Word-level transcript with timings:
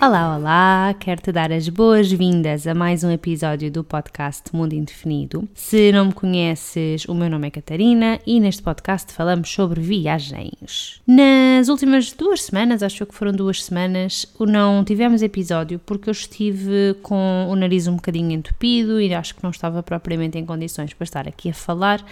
Olá, 0.00 0.36
olá! 0.36 0.94
Quero-te 1.00 1.32
dar 1.32 1.50
as 1.50 1.68
boas-vindas 1.68 2.68
a 2.68 2.74
mais 2.74 3.02
um 3.02 3.10
episódio 3.10 3.68
do 3.68 3.82
podcast 3.82 4.44
Mundo 4.54 4.72
Indefinido. 4.72 5.48
Se 5.54 5.90
não 5.90 6.04
me 6.04 6.12
conheces, 6.12 7.04
o 7.06 7.14
meu 7.16 7.28
nome 7.28 7.48
é 7.48 7.50
Catarina 7.50 8.20
e 8.24 8.38
neste 8.38 8.62
podcast 8.62 9.12
falamos 9.12 9.50
sobre 9.50 9.80
viagens. 9.80 11.02
Nas 11.04 11.68
últimas 11.68 12.12
duas 12.12 12.44
semanas, 12.44 12.84
acho 12.84 13.04
que 13.06 13.14
foram 13.14 13.32
duas 13.32 13.64
semanas, 13.64 14.24
não 14.38 14.84
tivemos 14.84 15.20
episódio 15.20 15.80
porque 15.80 16.08
eu 16.08 16.12
estive 16.12 16.94
com 17.02 17.48
o 17.50 17.56
nariz 17.56 17.88
um 17.88 17.96
bocadinho 17.96 18.30
entupido 18.30 19.00
e 19.00 19.12
acho 19.12 19.34
que 19.34 19.42
não 19.42 19.50
estava 19.50 19.82
propriamente 19.82 20.38
em 20.38 20.46
condições 20.46 20.94
para 20.94 21.04
estar 21.04 21.26
aqui 21.26 21.50
a 21.50 21.54
falar, 21.54 22.04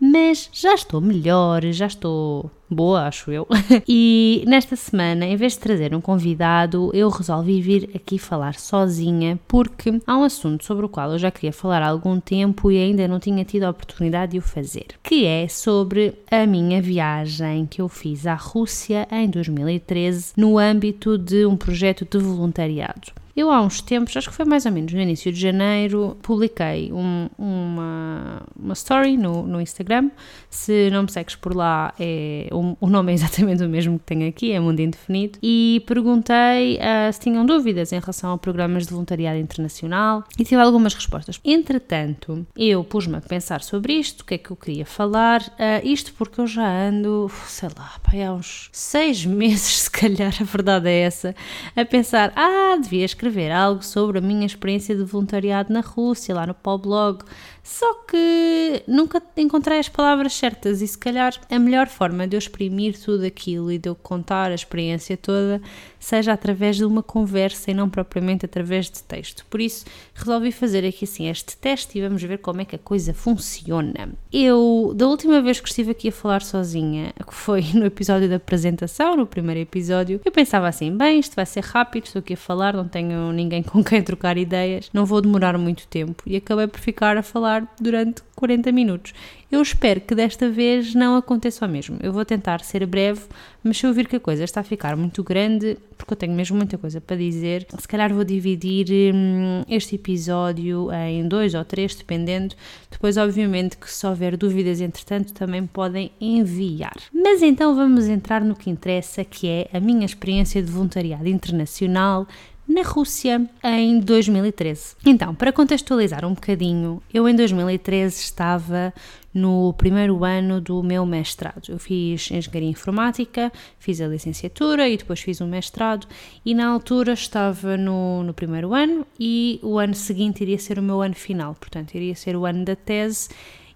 mas 0.00 0.48
já 0.52 0.74
estou 0.74 1.00
melhor, 1.00 1.62
já 1.66 1.86
estou 1.86 2.50
boa, 2.70 3.06
acho 3.06 3.30
eu. 3.30 3.46
E 3.86 4.44
nesta 4.46 4.76
semana, 4.76 5.26
em 5.26 5.36
vez 5.36 5.54
de 5.54 5.58
trazer 5.58 5.94
um 5.94 6.00
convidado, 6.00 6.90
eu 6.94 7.08
resolvi 7.08 7.60
vir 7.60 7.90
aqui 7.94 8.18
falar 8.18 8.54
sozinha 8.54 9.38
porque 9.48 10.00
há 10.06 10.16
um 10.16 10.22
assunto 10.22 10.64
sobre 10.64 10.86
o 10.86 10.88
qual 10.88 11.12
eu 11.12 11.18
já 11.18 11.30
queria 11.30 11.52
falar 11.52 11.82
há 11.82 11.88
algum 11.88 12.20
tempo 12.20 12.70
e 12.70 12.78
ainda 12.78 13.08
não 13.08 13.18
tinha 13.18 13.44
tido 13.44 13.64
a 13.64 13.70
oportunidade 13.70 14.32
de 14.32 14.38
o 14.38 14.42
fazer, 14.42 14.86
que 15.02 15.24
é 15.26 15.48
sobre 15.48 16.14
a 16.30 16.46
minha 16.46 16.80
viagem 16.80 17.66
que 17.66 17.80
eu 17.80 17.88
fiz 17.88 18.26
à 18.26 18.34
Rússia 18.34 19.08
em 19.10 19.28
2013 19.28 20.32
no 20.36 20.58
âmbito 20.58 21.18
de 21.18 21.44
um 21.44 21.56
projeto 21.56 22.06
de 22.08 22.18
voluntariado. 22.18 23.12
Eu 23.36 23.50
há 23.50 23.60
uns 23.62 23.80
tempos, 23.80 24.16
acho 24.16 24.28
que 24.28 24.34
foi 24.34 24.44
mais 24.44 24.66
ou 24.66 24.72
menos 24.72 24.92
no 24.92 25.00
início 25.00 25.32
de 25.32 25.40
janeiro, 25.40 26.16
publiquei 26.22 26.92
um, 26.92 27.28
uma, 27.38 28.29
uma 28.62 28.74
story 28.74 29.16
no, 29.16 29.46
no 29.46 29.60
Instagram. 29.60 30.10
Se 30.48 30.90
não 30.90 31.02
me 31.02 31.10
segues 31.10 31.36
por 31.36 31.54
lá, 31.54 31.94
é, 31.98 32.48
o, 32.50 32.76
o 32.80 32.88
nome 32.88 33.12
é 33.12 33.14
exatamente 33.14 33.62
o 33.62 33.68
mesmo 33.68 33.98
que 33.98 34.04
tenho 34.06 34.28
aqui, 34.28 34.52
é 34.52 34.60
Mundo 34.60 34.80
Indefinido. 34.80 35.38
E 35.42 35.82
perguntei 35.86 36.76
uh, 36.76 37.12
se 37.12 37.20
tinham 37.20 37.44
dúvidas 37.44 37.92
em 37.92 38.00
relação 38.00 38.32
a 38.32 38.38
programas 38.38 38.86
de 38.86 38.92
voluntariado 38.92 39.38
internacional 39.38 40.24
e 40.38 40.44
tive 40.44 40.60
algumas 40.60 40.94
respostas. 40.94 41.40
Entretanto, 41.44 42.46
eu 42.56 42.82
pus-me 42.82 43.16
a 43.16 43.20
pensar 43.20 43.62
sobre 43.62 43.94
isto, 43.94 44.22
o 44.22 44.24
que 44.24 44.34
é 44.34 44.38
que 44.38 44.50
eu 44.50 44.56
queria 44.56 44.86
falar. 44.86 45.42
Uh, 45.42 45.84
isto 45.84 46.12
porque 46.14 46.40
eu 46.40 46.46
já 46.46 46.66
ando, 46.66 47.30
sei 47.46 47.68
lá, 47.76 47.92
há 48.26 48.32
uns 48.32 48.70
seis 48.72 49.24
meses, 49.26 49.82
se 49.82 49.90
calhar, 49.90 50.34
a 50.40 50.44
verdade 50.44 50.88
é 50.88 51.00
essa, 51.00 51.34
a 51.76 51.84
pensar: 51.84 52.32
ah, 52.34 52.76
devias 52.80 53.10
escrever 53.10 53.50
algo 53.50 53.84
sobre 53.84 54.18
a 54.18 54.20
minha 54.20 54.46
experiência 54.46 54.94
de 54.94 55.04
voluntariado 55.04 55.72
na 55.72 55.80
Rússia, 55.80 56.34
lá 56.34 56.46
no 56.46 56.54
Blog. 56.78 57.24
Só 57.62 57.94
que 58.04 58.82
nunca 58.86 59.22
encontrei 59.36 59.78
as 59.78 59.88
palavras 59.88 60.32
certas 60.32 60.80
e 60.80 60.88
se 60.88 60.96
calhar 60.98 61.34
a 61.50 61.58
melhor 61.58 61.88
forma 61.88 62.26
de 62.26 62.36
eu 62.36 62.38
exprimir 62.38 62.98
tudo 62.98 63.24
aquilo 63.24 63.70
e 63.70 63.78
de 63.78 63.88
eu 63.88 63.94
contar 63.94 64.50
a 64.50 64.54
experiência 64.54 65.16
toda 65.16 65.60
seja 66.00 66.32
através 66.32 66.76
de 66.76 66.84
uma 66.84 67.02
conversa 67.02 67.70
e 67.70 67.74
não 67.74 67.88
propriamente 67.88 68.46
através 68.46 68.86
de 68.86 69.02
texto. 69.02 69.44
Por 69.48 69.60
isso 69.60 69.84
resolvi 70.14 70.50
fazer 70.50 70.84
aqui 70.84 71.04
assim 71.04 71.28
este 71.28 71.56
teste 71.56 71.98
e 71.98 72.02
vamos 72.02 72.22
ver 72.22 72.38
como 72.38 72.62
é 72.62 72.64
que 72.64 72.74
a 72.74 72.78
coisa 72.78 73.12
funciona. 73.12 74.08
Eu, 74.32 74.92
da 74.96 75.06
última 75.06 75.40
vez 75.42 75.60
que 75.60 75.68
estive 75.68 75.90
aqui 75.90 76.08
a 76.08 76.12
falar 76.12 76.42
sozinha, 76.42 77.12
que 77.24 77.34
foi 77.34 77.62
no 77.74 77.84
episódio 77.84 78.28
da 78.28 78.36
apresentação, 78.36 79.16
no 79.16 79.26
primeiro 79.26 79.60
episódio, 79.60 80.20
eu 80.24 80.32
pensava 80.32 80.66
assim: 80.66 80.96
bem, 80.96 81.20
isto 81.20 81.36
vai 81.36 81.46
ser 81.46 81.62
rápido, 81.62 82.06
estou 82.06 82.20
aqui 82.20 82.32
a 82.32 82.36
falar, 82.36 82.74
não 82.74 82.88
tenho 82.88 83.30
ninguém 83.32 83.62
com 83.62 83.84
quem 83.84 84.02
trocar 84.02 84.38
ideias, 84.38 84.88
não 84.94 85.04
vou 85.04 85.20
demorar 85.20 85.58
muito 85.58 85.86
tempo 85.86 86.22
e 86.26 86.36
acabei 86.36 86.66
por 86.66 86.80
ficar 86.80 87.16
a 87.18 87.22
falar 87.22 87.72
durante 87.78 88.22
40 88.34 88.72
minutos. 88.72 89.12
Eu 89.50 89.60
espero 89.60 90.00
que 90.00 90.14
desta 90.14 90.48
vez 90.48 90.94
não 90.94 91.16
aconteça 91.16 91.66
o 91.66 91.68
mesmo. 91.68 91.98
Eu 92.00 92.12
vou 92.12 92.24
tentar 92.24 92.60
ser 92.60 92.86
breve, 92.86 93.22
mas 93.64 93.78
se 93.78 93.84
eu 93.84 93.92
vir 93.92 94.06
que 94.06 94.14
a 94.14 94.20
coisa 94.20 94.44
está 94.44 94.60
a 94.60 94.64
ficar 94.64 94.96
muito 94.96 95.24
grande, 95.24 95.76
porque 95.98 96.12
eu 96.12 96.16
tenho 96.16 96.32
mesmo 96.32 96.56
muita 96.56 96.78
coisa 96.78 97.00
para 97.00 97.16
dizer, 97.16 97.66
se 97.76 97.88
calhar 97.88 98.14
vou 98.14 98.22
dividir 98.22 99.12
hum, 99.12 99.62
este 99.68 99.96
episódio 99.96 100.88
em 100.92 101.26
dois 101.26 101.54
ou 101.54 101.64
três, 101.64 101.96
dependendo. 101.96 102.54
Depois, 102.88 103.16
obviamente, 103.16 103.76
que 103.76 103.90
se 103.90 104.06
houver 104.06 104.36
dúvidas, 104.36 104.80
entretanto, 104.80 105.32
também 105.32 105.66
podem 105.66 106.12
enviar. 106.20 106.96
Mas 107.12 107.42
então 107.42 107.74
vamos 107.74 108.06
entrar 108.06 108.44
no 108.44 108.54
que 108.54 108.70
interessa, 108.70 109.24
que 109.24 109.48
é 109.48 109.68
a 109.72 109.80
minha 109.80 110.06
experiência 110.06 110.62
de 110.62 110.70
voluntariado 110.70 111.28
internacional 111.28 112.26
na 112.70 112.82
Rússia 112.82 113.44
em 113.64 113.98
2013. 113.98 114.94
Então, 115.04 115.34
para 115.34 115.52
contextualizar 115.52 116.24
um 116.24 116.34
bocadinho, 116.34 117.02
eu 117.12 117.28
em 117.28 117.34
2013 117.34 118.16
estava 118.20 118.94
no 119.34 119.72
primeiro 119.72 120.24
ano 120.24 120.60
do 120.60 120.80
meu 120.80 121.04
mestrado. 121.04 121.68
Eu 121.68 121.80
fiz 121.80 122.30
engenharia 122.30 122.70
informática, 122.70 123.52
fiz 123.78 124.00
a 124.00 124.06
licenciatura 124.06 124.88
e 124.88 124.96
depois 124.96 125.20
fiz 125.20 125.40
um 125.40 125.48
mestrado, 125.48 126.06
e 126.46 126.54
na 126.54 126.68
altura 126.68 127.12
estava 127.12 127.76
no, 127.76 128.22
no 128.22 128.32
primeiro 128.32 128.72
ano 128.72 129.04
e 129.18 129.58
o 129.64 129.76
ano 129.76 129.94
seguinte 129.94 130.42
iria 130.42 130.58
ser 130.58 130.78
o 130.78 130.82
meu 130.82 131.02
ano 131.02 131.14
final, 131.14 131.56
portanto, 131.56 131.94
iria 131.94 132.14
ser 132.14 132.36
o 132.36 132.46
ano 132.46 132.64
da 132.64 132.76
tese. 132.76 133.28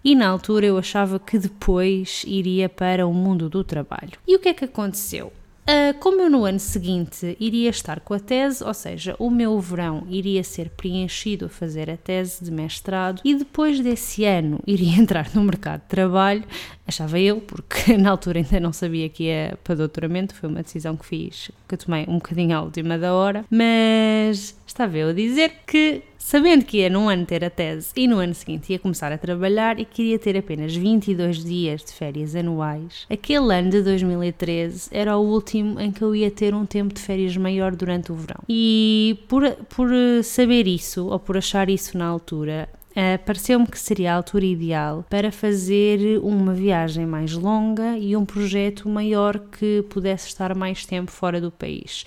E 0.04 0.14
na 0.14 0.28
altura 0.28 0.66
eu 0.66 0.78
achava 0.78 1.18
que 1.18 1.38
depois 1.38 2.24
iria 2.26 2.68
para 2.68 3.06
o 3.06 3.12
mundo 3.12 3.48
do 3.48 3.64
trabalho. 3.64 4.12
E 4.28 4.36
o 4.36 4.38
que 4.38 4.50
é 4.50 4.54
que 4.54 4.66
aconteceu? 4.66 5.32
Uh, 5.64 5.98
como 5.98 6.20
eu 6.20 6.28
no 6.28 6.44
ano 6.44 6.60
seguinte 6.60 7.34
iria 7.40 7.70
estar 7.70 8.00
com 8.00 8.12
a 8.12 8.20
tese, 8.20 8.62
ou 8.62 8.74
seja, 8.74 9.16
o 9.18 9.30
meu 9.30 9.58
verão 9.58 10.06
iria 10.10 10.44
ser 10.44 10.68
preenchido 10.68 11.46
a 11.46 11.48
fazer 11.48 11.88
a 11.90 11.96
tese 11.96 12.44
de 12.44 12.50
mestrado 12.50 13.22
e 13.24 13.34
depois 13.34 13.80
desse 13.80 14.26
ano 14.26 14.60
iria 14.66 14.94
entrar 15.00 15.30
no 15.34 15.42
mercado 15.42 15.80
de 15.80 15.88
trabalho, 15.88 16.44
achava 16.86 17.18
eu, 17.18 17.40
porque 17.40 17.96
na 17.98 18.10
altura 18.10 18.40
ainda 18.40 18.60
não 18.60 18.74
sabia 18.74 19.08
que 19.08 19.24
ia 19.24 19.58
para 19.64 19.74
doutoramento, 19.74 20.34
foi 20.34 20.50
uma 20.50 20.62
decisão 20.62 20.96
que 20.96 21.06
fiz, 21.06 21.50
que 21.66 21.74
eu 21.74 21.78
tomei 21.78 22.04
um 22.06 22.16
bocadinho 22.16 22.54
à 22.54 22.60
última 22.60 22.98
da 22.98 23.14
hora, 23.14 23.42
mas 23.50 24.54
estava 24.74 24.98
eu 24.98 25.10
a 25.10 25.12
dizer 25.12 25.52
que 25.66 26.02
sabendo 26.18 26.64
que 26.64 26.78
ia 26.78 26.90
num 26.90 27.08
ano 27.08 27.24
ter 27.24 27.44
a 27.44 27.50
tese 27.50 27.92
e 27.94 28.08
no 28.08 28.18
ano 28.18 28.34
seguinte 28.34 28.72
ia 28.72 28.78
começar 28.78 29.12
a 29.12 29.18
trabalhar 29.18 29.78
e 29.78 29.84
queria 29.84 30.18
ter 30.18 30.36
apenas 30.36 30.74
22 30.74 31.44
dias 31.44 31.84
de 31.84 31.92
férias 31.92 32.34
anuais, 32.34 33.06
aquele 33.08 33.54
ano 33.54 33.70
de 33.70 33.82
2013 33.82 34.88
era 34.90 35.16
o 35.16 35.20
último 35.20 35.78
em 35.80 35.92
que 35.92 36.02
eu 36.02 36.14
ia 36.14 36.30
ter 36.30 36.54
um 36.54 36.66
tempo 36.66 36.92
de 36.92 37.00
férias 37.00 37.36
maior 37.36 37.76
durante 37.76 38.10
o 38.10 38.16
verão. 38.16 38.40
E 38.48 39.18
por, 39.28 39.48
por 39.68 39.88
saber 40.24 40.66
isso, 40.66 41.06
ou 41.06 41.20
por 41.20 41.36
achar 41.36 41.70
isso 41.70 41.96
na 41.96 42.06
altura, 42.06 42.68
Uh, 42.94 43.18
Pareceu-me 43.24 43.66
que 43.66 43.78
seria 43.78 44.12
a 44.12 44.16
altura 44.16 44.44
ideal 44.44 45.04
para 45.10 45.32
fazer 45.32 46.20
uma 46.22 46.54
viagem 46.54 47.06
mais 47.06 47.32
longa 47.32 47.98
e 47.98 48.16
um 48.16 48.24
projeto 48.24 48.88
maior 48.88 49.38
que 49.38 49.82
pudesse 49.90 50.28
estar 50.28 50.54
mais 50.54 50.86
tempo 50.86 51.10
fora 51.10 51.40
do 51.40 51.50
país. 51.50 52.04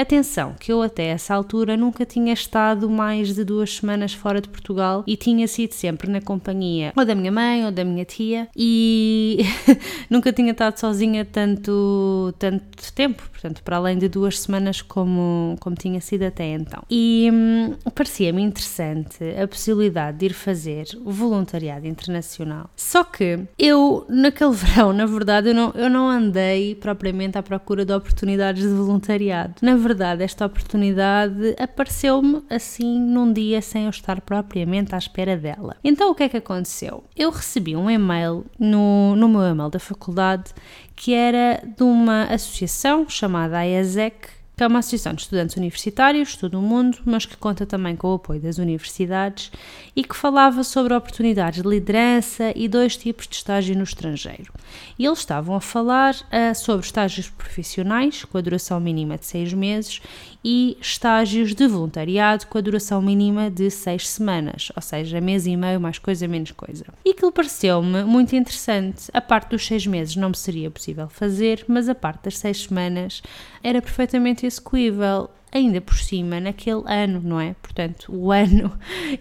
Atenção, 0.00 0.54
que 0.58 0.72
eu 0.72 0.80
até 0.80 1.08
essa 1.08 1.34
altura 1.34 1.76
nunca 1.76 2.06
tinha 2.06 2.32
estado 2.32 2.88
mais 2.88 3.34
de 3.34 3.44
duas 3.44 3.76
semanas 3.76 4.14
fora 4.14 4.40
de 4.40 4.48
Portugal 4.48 5.04
e 5.06 5.16
tinha 5.16 5.46
sido 5.46 5.72
sempre 5.72 6.10
na 6.10 6.22
companhia 6.22 6.92
ou 6.96 7.04
da 7.04 7.14
minha 7.14 7.30
mãe 7.30 7.66
ou 7.66 7.70
da 7.70 7.84
minha 7.84 8.04
tia 8.04 8.48
e 8.56 9.40
nunca 10.08 10.32
tinha 10.32 10.52
estado 10.52 10.78
sozinha 10.78 11.24
tanto, 11.24 12.32
tanto 12.38 12.92
tempo, 12.94 13.22
portanto, 13.30 13.62
para 13.62 13.76
além 13.76 13.98
de 13.98 14.08
duas 14.08 14.38
semanas 14.38 14.80
como, 14.80 15.56
como 15.60 15.76
tinha 15.76 16.00
sido 16.00 16.22
até 16.22 16.54
então. 16.54 16.82
E 16.88 17.28
hum, 17.30 17.74
parecia-me 17.94 18.40
interessante 18.42 19.18
a 19.38 19.46
possibilidade 19.46 20.18
de 20.18 20.29
ir 20.30 20.34
fazer 20.34 20.86
o 21.04 21.10
voluntariado 21.10 21.86
internacional. 21.86 22.70
Só 22.76 23.04
que 23.04 23.40
eu, 23.58 24.06
naquele 24.08 24.52
verão, 24.54 24.92
na 24.92 25.06
verdade, 25.06 25.48
eu 25.48 25.54
não, 25.54 25.72
eu 25.74 25.90
não 25.90 26.08
andei 26.08 26.74
propriamente 26.74 27.38
à 27.38 27.42
procura 27.42 27.84
de 27.84 27.92
oportunidades 27.92 28.62
de 28.62 28.74
voluntariado. 28.74 29.54
Na 29.62 29.76
verdade, 29.76 30.22
esta 30.22 30.46
oportunidade 30.46 31.54
apareceu-me 31.58 32.42
assim 32.48 33.00
num 33.00 33.32
dia 33.32 33.60
sem 33.60 33.84
eu 33.84 33.90
estar 33.90 34.20
propriamente 34.20 34.94
à 34.94 34.98
espera 34.98 35.36
dela. 35.36 35.76
Então, 35.82 36.10
o 36.10 36.14
que 36.14 36.22
é 36.22 36.28
que 36.28 36.36
aconteceu? 36.36 37.04
Eu 37.16 37.30
recebi 37.30 37.76
um 37.76 37.90
e-mail 37.90 38.44
no, 38.58 39.14
no 39.16 39.28
meu 39.28 39.42
e-mail 39.42 39.70
da 39.70 39.78
faculdade 39.78 40.52
que 40.94 41.14
era 41.14 41.62
de 41.64 41.82
uma 41.82 42.24
associação 42.24 43.08
chamada 43.08 43.58
AESEC 43.58 44.39
que 44.60 44.64
é 44.64 44.66
uma 44.66 44.80
associação 44.80 45.14
de 45.14 45.22
estudantes 45.22 45.56
universitários 45.56 46.36
todo 46.36 46.58
o 46.58 46.62
mundo, 46.62 46.98
mas 47.06 47.24
que 47.24 47.34
conta 47.34 47.64
também 47.64 47.96
com 47.96 48.08
o 48.08 48.14
apoio 48.16 48.38
das 48.38 48.58
universidades 48.58 49.50
e 49.96 50.04
que 50.04 50.14
falava 50.14 50.62
sobre 50.62 50.92
oportunidades 50.92 51.62
de 51.62 51.66
liderança 51.66 52.52
e 52.54 52.68
dois 52.68 52.94
tipos 52.94 53.26
de 53.26 53.36
estágio 53.36 53.74
no 53.74 53.84
estrangeiro. 53.84 54.52
E 54.98 55.06
eles 55.06 55.20
estavam 55.20 55.56
a 55.56 55.62
falar 55.62 56.14
uh, 56.14 56.54
sobre 56.54 56.84
estágios 56.84 57.30
profissionais, 57.30 58.22
com 58.22 58.36
a 58.36 58.40
duração 58.42 58.78
mínima 58.78 59.16
de 59.16 59.24
seis 59.24 59.50
meses, 59.54 60.02
e 60.44 60.76
estágios 60.80 61.54
de 61.54 61.66
voluntariado 61.66 62.46
com 62.46 62.56
a 62.56 62.60
duração 62.60 63.02
mínima 63.02 63.50
de 63.50 63.70
seis 63.70 64.08
semanas, 64.08 64.72
ou 64.74 64.80
seja, 64.80 65.20
mês 65.20 65.46
e 65.46 65.54
meio, 65.56 65.80
mais 65.80 65.98
coisa, 65.98 66.26
menos 66.26 66.50
coisa. 66.52 66.86
E 67.04 67.10
aquilo 67.10 67.30
pareceu-me 67.30 68.04
muito 68.04 68.34
interessante. 68.34 69.10
A 69.12 69.20
parte 69.20 69.50
dos 69.50 69.66
seis 69.66 69.86
meses 69.86 70.16
não 70.16 70.30
me 70.30 70.36
seria 70.36 70.70
possível 70.70 71.08
fazer, 71.08 71.64
mas 71.68 71.88
a 71.88 71.94
parte 71.94 72.24
das 72.24 72.38
seis 72.38 72.64
semanas 72.64 73.22
era 73.62 73.82
perfeitamente 73.82 74.46
this 74.50 75.30
ainda 75.52 75.80
por 75.80 75.96
cima 75.96 76.40
naquele 76.40 76.82
ano, 76.86 77.20
não 77.22 77.40
é? 77.40 77.54
Portanto, 77.62 78.12
o 78.12 78.30
ano 78.32 78.72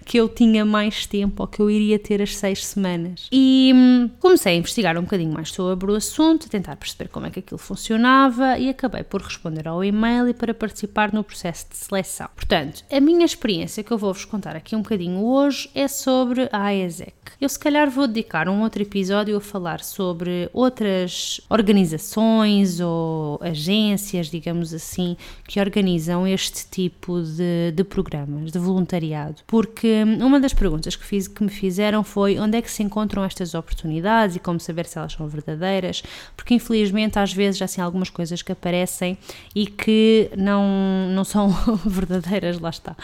que 0.05 0.17
eu 0.17 0.29
tinha 0.29 0.65
mais 0.65 1.05
tempo 1.05 1.43
ou 1.43 1.47
que 1.47 1.61
eu 1.61 1.69
iria 1.69 1.99
ter 1.99 2.21
as 2.21 2.35
seis 2.35 2.65
semanas. 2.65 3.27
E 3.31 3.71
hum, 3.73 4.09
comecei 4.19 4.53
a 4.53 4.57
investigar 4.57 4.97
um 4.97 5.01
bocadinho 5.01 5.33
mais 5.33 5.51
sobre 5.51 5.91
o 5.91 5.95
assunto, 5.95 6.47
a 6.47 6.49
tentar 6.49 6.75
perceber 6.75 7.09
como 7.09 7.25
é 7.25 7.29
que 7.29 7.39
aquilo 7.39 7.57
funcionava 7.57 8.57
e 8.57 8.69
acabei 8.69 9.03
por 9.03 9.21
responder 9.21 9.67
ao 9.67 9.83
e-mail 9.83 10.27
e 10.27 10.33
para 10.33 10.53
participar 10.53 11.13
no 11.13 11.23
processo 11.23 11.67
de 11.69 11.77
seleção. 11.77 12.27
Portanto, 12.35 12.83
a 12.91 12.99
minha 12.99 13.25
experiência 13.25 13.83
que 13.83 13.91
eu 13.91 13.97
vou-vos 13.97 14.25
contar 14.25 14.55
aqui 14.55 14.75
um 14.75 14.81
bocadinho 14.81 15.23
hoje 15.23 15.69
é 15.73 15.87
sobre 15.87 16.49
a 16.51 16.63
AESEC. 16.65 17.13
Eu 17.39 17.47
se 17.47 17.59
calhar 17.59 17.89
vou 17.89 18.07
dedicar 18.07 18.49
um 18.49 18.61
outro 18.61 18.81
episódio 18.81 19.37
a 19.37 19.41
falar 19.41 19.81
sobre 19.81 20.49
outras 20.51 21.39
organizações 21.49 22.79
ou 22.79 23.39
agências, 23.41 24.27
digamos 24.27 24.73
assim, 24.73 25.15
que 25.47 25.59
organizam 25.59 26.18
este 26.27 26.67
tipo 26.69 27.21
de, 27.21 27.71
de 27.73 27.83
programas 27.83 28.51
de 28.51 28.59
voluntariado. 28.59 29.41
Porque 29.47 30.03
uma 30.19 30.39
das 30.39 30.53
perguntas 30.53 30.95
que, 30.95 31.05
fiz, 31.05 31.27
que 31.27 31.43
me 31.43 31.49
fizeram 31.49 32.03
foi 32.03 32.39
onde 32.39 32.57
é 32.57 32.61
que 32.61 32.71
se 32.71 32.83
encontram 32.83 33.23
estas 33.23 33.53
oportunidades 33.53 34.35
e 34.35 34.39
como 34.39 34.59
saber 34.59 34.85
se 34.85 34.97
elas 34.97 35.13
são 35.13 35.27
verdadeiras, 35.27 36.03
porque 36.35 36.53
infelizmente 36.53 37.19
às 37.19 37.33
vezes 37.33 37.57
já 37.57 37.65
assim 37.65 37.81
algumas 37.81 38.09
coisas 38.09 38.41
que 38.41 38.51
aparecem 38.51 39.17
e 39.55 39.67
que 39.67 40.31
não, 40.37 41.07
não 41.11 41.23
são 41.23 41.49
verdadeiras, 41.85 42.59
lá 42.59 42.69
está. 42.69 42.95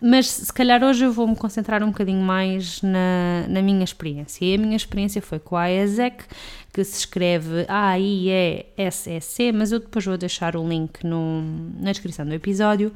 Mas 0.00 0.28
se 0.28 0.52
calhar 0.52 0.82
hoje 0.82 1.04
eu 1.04 1.12
vou 1.12 1.26
me 1.26 1.36
concentrar 1.36 1.82
um 1.82 1.88
bocadinho 1.88 2.22
mais 2.22 2.80
na, 2.82 3.46
na 3.48 3.62
minha 3.62 3.84
experiência. 3.84 4.44
E 4.44 4.54
a 4.54 4.58
minha 4.58 4.76
experiência 4.76 5.20
foi 5.20 5.38
com 5.38 5.56
a 5.56 5.62
AESEC, 5.62 6.24
que 6.72 6.82
se 6.82 7.00
escreve 7.00 7.66
A-I-E-S-S-C, 7.68 9.52
mas 9.52 9.72
eu 9.72 9.78
depois 9.78 10.06
vou 10.06 10.16
deixar 10.16 10.56
o 10.56 10.66
link 10.66 11.04
no, 11.04 11.42
na 11.78 11.92
descrição 11.92 12.24
do 12.24 12.32
episódio. 12.32 12.90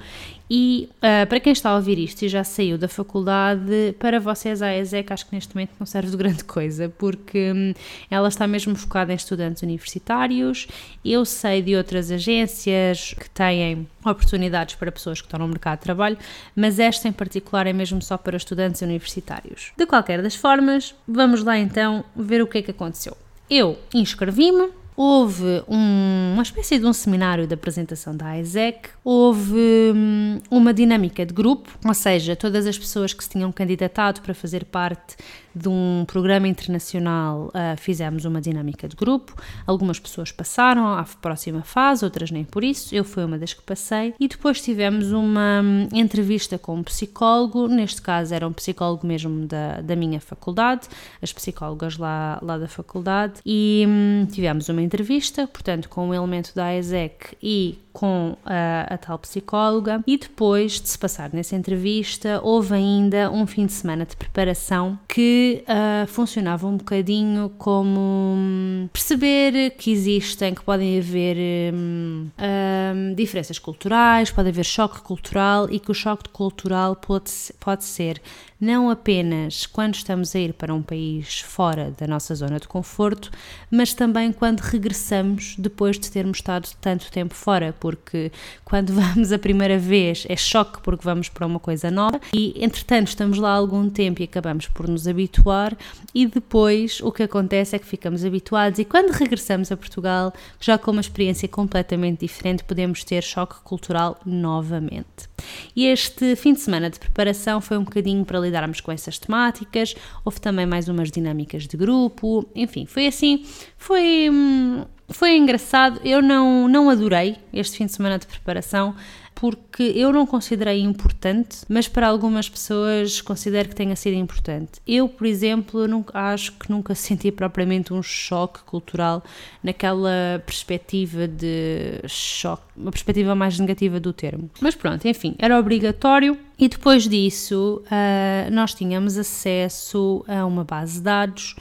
E 0.49 0.88
uh, 0.99 1.26
para 1.26 1.40
quem 1.40 1.52
está 1.52 1.70
a 1.70 1.76
ouvir 1.76 1.99
isto 1.99 2.23
e 2.23 2.28
já 2.28 2.43
saiu 2.43 2.78
da 2.78 2.88
faculdade, 2.88 3.94
para 3.99 4.19
vocês 4.19 4.62
a 4.62 4.75
ESEC 4.75 5.12
acho 5.12 5.26
que 5.26 5.34
neste 5.34 5.55
momento 5.55 5.73
não 5.78 5.87
serve 5.87 6.11
de 6.11 6.17
grande 6.17 6.44
coisa, 6.44 6.88
porque 6.96 7.52
hum, 7.52 7.75
ela 8.11 8.28
está 8.28 8.46
mesmo 8.46 8.75
focada 8.76 9.12
em 9.12 9.17
estudantes 9.17 9.62
universitários. 9.62 10.67
Eu 11.05 11.26
sei 11.26 11.61
de 11.61 11.76
outras 11.76 12.11
agências 12.11 13.12
que 13.12 13.28
têm 13.28 13.87
oportunidades 14.02 14.76
para 14.76 14.90
pessoas 14.90 15.20
que 15.20 15.26
estão 15.26 15.40
no 15.40 15.49
mercado 15.49 15.81
de 15.81 15.82
trabalho, 15.82 16.17
mas 16.55 16.78
esta 16.78 17.08
em 17.08 17.12
particular 17.12 17.67
é 17.67 17.75
mesmo 17.75 18.00
só 18.00 18.17
para 18.17 18.38
estudantes 18.38 18.81
universitários. 18.81 19.73
De 19.76 19.84
qualquer 19.84 20.23
das 20.23 20.34
formas, 20.34 20.94
vamos 21.06 21.43
lá 21.43 21.58
então 21.58 22.05
ver 22.14 22.40
o 22.40 22.46
que 22.46 22.58
é 22.58 22.62
que 22.62 22.70
aconteceu. 22.70 23.25
Eu 23.49 23.79
inscrevi-me, 23.95 24.71
houve 24.97 25.63
um, 25.69 26.33
uma 26.33 26.43
espécie 26.43 26.79
de 26.79 26.87
um 26.87 26.93
seminário 26.93 27.47
de 27.47 27.55
apresentação 27.55 28.17
da 28.17 28.39
ISEC, 28.39 28.89
houve 29.05 29.93
hum, 29.95 30.39
uma 30.51 30.75
dinâmica 30.75 31.25
de 31.25 31.33
grupo, 31.33 31.79
ou 31.85 31.95
seja, 31.95 32.35
todas 32.35 32.67
as 32.67 32.79
pessoas 32.79 33.13
que 33.13 33.23
se 33.23 33.31
tinham 33.31 33.53
candidatado 33.53 34.21
para 34.21 34.35
fazer 34.35 34.65
parte 34.65 35.17
de 35.56 35.69
um 35.69 36.05
programa 36.06 36.47
internacional 36.47 37.47
uh, 37.47 37.76
fizemos 37.79 38.26
uma 38.26 38.41
dinâmica 38.41 38.87
de 38.87 38.94
grupo. 38.94 39.35
Algumas 39.67 39.99
pessoas 39.99 40.31
passaram 40.31 40.87
à 40.87 41.05
próxima 41.05 41.62
fase, 41.62 42.05
outras 42.05 42.31
nem 42.31 42.44
por 42.44 42.62
isso. 42.62 42.94
Eu 42.94 43.05
fui 43.05 43.25
uma 43.25 43.38
das 43.38 43.55
que 43.55 43.62
passei. 43.62 44.14
E 44.20 44.29
depois 44.29 44.61
tivemos 44.61 45.12
uma 45.12 45.62
um, 45.62 45.88
entrevista 45.93 46.58
com 46.58 46.76
um 46.76 46.82
psicólogo. 46.82 47.69
Neste 47.69 48.03
caso 48.03 48.35
era 48.35 48.47
um 48.47 48.53
psicólogo 48.53 49.06
mesmo 49.06 49.47
da, 49.47 49.81
da 49.81 49.97
minha 49.97 50.20
faculdade, 50.20 50.88
as 51.23 51.32
psicólogas 51.32 51.97
lá, 51.97 52.38
lá 52.43 52.59
da 52.59 52.69
faculdade. 52.69 53.41
E 53.44 53.85
um, 53.88 54.26
tivemos 54.26 54.69
uma 54.69 54.82
entrevista, 54.82 55.47
portanto, 55.47 55.88
com 55.88 56.02
o 56.02 56.11
um 56.11 56.14
elemento 56.14 56.55
da 56.55 56.67
AESEC 56.67 57.37
e 57.43 57.79
com 57.97 58.37
a, 58.44 58.94
a, 58.94 58.99
tal 58.99 59.19
psicóloga 59.19 60.05
e 60.06 60.19
depois 60.19 60.73
de 60.82 60.87
se 60.87 60.99
passar 60.99 61.32
nessa 61.32 61.56
entrevista 61.56 62.43
houve 62.43 62.75
ainda 62.75 63.31
um 63.31 63.47
fim 63.47 63.64
de 63.64 63.73
semana 63.73 64.05
de 64.05 64.14
preparação 64.14 64.99
que 65.09 65.46
uh, 65.55 66.07
funcionava 66.07 66.67
um 66.67 66.77
bocadinho 66.77 67.51
como 67.59 68.01
um, 68.01 68.89
perceber 68.93 69.71
que 69.73 69.91
existem, 69.91 70.55
que 70.55 70.63
podem 70.63 70.99
haver 70.99 71.73
um, 71.73 72.29
um, 72.39 73.15
diferenças 73.15 73.59
culturais, 73.59 74.31
pode 74.31 74.49
haver 74.49 74.65
choque 74.65 75.01
cultural 75.01 75.69
e 75.71 75.79
que 75.79 75.91
o 75.91 75.95
choque 75.95 76.29
cultural 76.31 76.97
pode, 76.97 77.31
pode 77.59 77.85
ser 77.85 78.21
não 78.61 78.88
apenas 78.91 79.67
quando 79.67 79.94
estamos 79.94 80.35
a 80.35 80.38
ir 80.38 80.55
para 80.55 80.75
um 80.75 80.82
país 80.82 81.41
fora 81.41 81.94
da 81.99 82.06
nossa 82.06 82.35
zona 82.35 82.58
de 82.58 82.67
conforto, 82.67 83.31
mas 83.70 83.93
também 83.93 84.32
quando 84.32 84.61
regressamos 84.61 85.55
depois 85.58 85.99
de 85.99 86.11
termos 86.11 86.38
estado 86.38 86.69
tanto 86.81 87.11
tempo 87.11 87.35
fora, 87.35 87.75
porque 87.79 88.32
quando 88.64 88.93
vamos 88.94 89.32
a 89.32 89.38
primeira 89.38 89.79
vez 89.79 90.26
é 90.29 90.37
choque 90.37 90.81
porque 90.81 91.05
vamos 91.05 91.29
para 91.29 91.47
uma 91.47 91.58
coisa 91.58 91.91
nova 91.91 92.20
e 92.32 92.55
entretanto 92.56 93.08
estamos 93.08 93.38
lá 93.38 93.50
algum 93.50 93.91
tempo 93.91 94.23
e 94.23 94.25
acabamos 94.25 94.67
por 94.69 94.88
nos 94.88 95.06
habituar 95.06 95.76
e 96.14 96.26
depois 96.26 97.00
o 97.00 97.12
que 97.12 97.23
acontece 97.23 97.76
é 97.76 97.79
que 97.79 97.87
ficamos 97.87 98.25
habituados 98.25 98.79
e 98.79 98.85
quando 98.85 99.11
regressamos 99.11 99.70
a 99.70 99.76
Portugal, 99.76 100.32
já 100.61 100.79
com 100.79 100.91
uma 100.91 101.00
experiência 101.00 101.49
completamente 101.49 102.20
diferente, 102.20 102.64
podemos 102.64 103.05
ter 103.05 103.23
choque 103.23 103.56
cultural 103.62 104.19
novamente. 104.25 105.29
E 105.75 105.87
este 105.87 106.35
fim 106.37 106.55
de 106.55 106.61
semana 106.61 106.91
de 106.91 106.99
preparação 106.99 107.61
foi 107.61 107.76
um 107.76 107.85
bocadinho 107.85 108.25
para 108.25 108.38
lidarmos 108.47 108.81
com 108.81 108.91
essas 108.91 109.19
temáticas, 109.19 109.95
houve 110.25 110.41
também 110.41 110.67
mais 110.67 110.89
umas 110.89 111.11
dinâmicas 111.11 111.67
de 111.67 111.77
grupo, 111.77 112.49
enfim, 112.55 112.87
foi 112.87 113.07
assim, 113.07 113.45
foi, 113.77 114.31
hum, 114.31 114.85
foi 115.09 115.37
engraçado. 115.37 116.01
Eu 116.05 116.23
não, 116.23 116.69
não 116.69 116.89
adorei 116.91 117.37
este 117.53 117.77
fim 117.79 117.87
de 117.87 117.93
semana 117.93 118.19
de 118.19 118.27
preparação 118.27 118.95
porque 119.37 119.83
eu 119.94 120.15
não 120.15 120.27
considerei 120.27 120.81
importante, 120.81 121.59
mas 121.69 121.87
para 121.87 122.09
algumas 122.09 122.49
pessoas 122.49 123.21
considero 123.21 123.69
que 123.69 123.75
tenha 123.75 123.94
sido 123.94 124.15
importante. 124.15 124.81
Eu, 124.87 125.11
por 125.11 125.27
exemplo, 125.27 125.87
nunca, 125.87 126.19
acho 126.19 126.53
que 126.53 126.71
nunca 126.71 126.94
senti 126.94 127.31
propriamente 127.31 127.93
um 127.93 128.03
choque 128.03 128.61
cultural 128.65 129.23
naquela 129.62 130.43
perspectiva 130.44 131.29
de 131.29 132.00
choque, 132.09 132.62
uma 132.75 132.91
perspectiva 132.91 133.35
mais 133.35 133.59
negativa 133.59 134.00
do 134.00 134.11
termo. 134.11 134.50
Mas 134.59 134.75
pronto, 134.75 135.06
enfim, 135.06 135.35
era 135.38 135.59
obrigatório 135.59 136.38
e 136.59 136.67
depois 136.67 137.06
disso 137.06 137.83
uh, 137.85 138.50
nós 138.50 138.73
tínhamos 138.73 139.19
acesso 139.19 140.25
a 140.27 140.47
uma 140.47 140.65
base 140.65 140.94
de 140.94 141.03
dados 141.03 141.55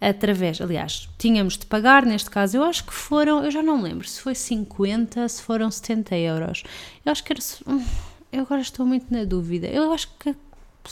através, 0.00 0.60
aliás, 0.60 1.08
tínhamos 1.18 1.56
de 1.56 1.66
pagar, 1.66 2.04
neste 2.04 2.30
caso, 2.30 2.56
eu 2.56 2.64
acho 2.64 2.84
que 2.84 2.92
foram, 2.92 3.44
eu 3.44 3.50
já 3.50 3.62
não 3.62 3.80
lembro 3.82 4.06
se 4.06 4.20
foi 4.20 4.34
50, 4.34 5.28
se 5.28 5.42
foram 5.42 5.70
70 5.70 6.16
euros. 6.16 6.62
Eu 7.04 7.12
acho 7.12 7.24
que 7.24 7.32
era. 7.32 7.40
Hum, 7.66 7.84
eu 8.32 8.42
agora 8.42 8.60
estou 8.60 8.84
muito 8.84 9.12
na 9.12 9.24
dúvida. 9.24 9.66
Eu 9.66 9.92
acho 9.92 10.08
que 10.18 10.34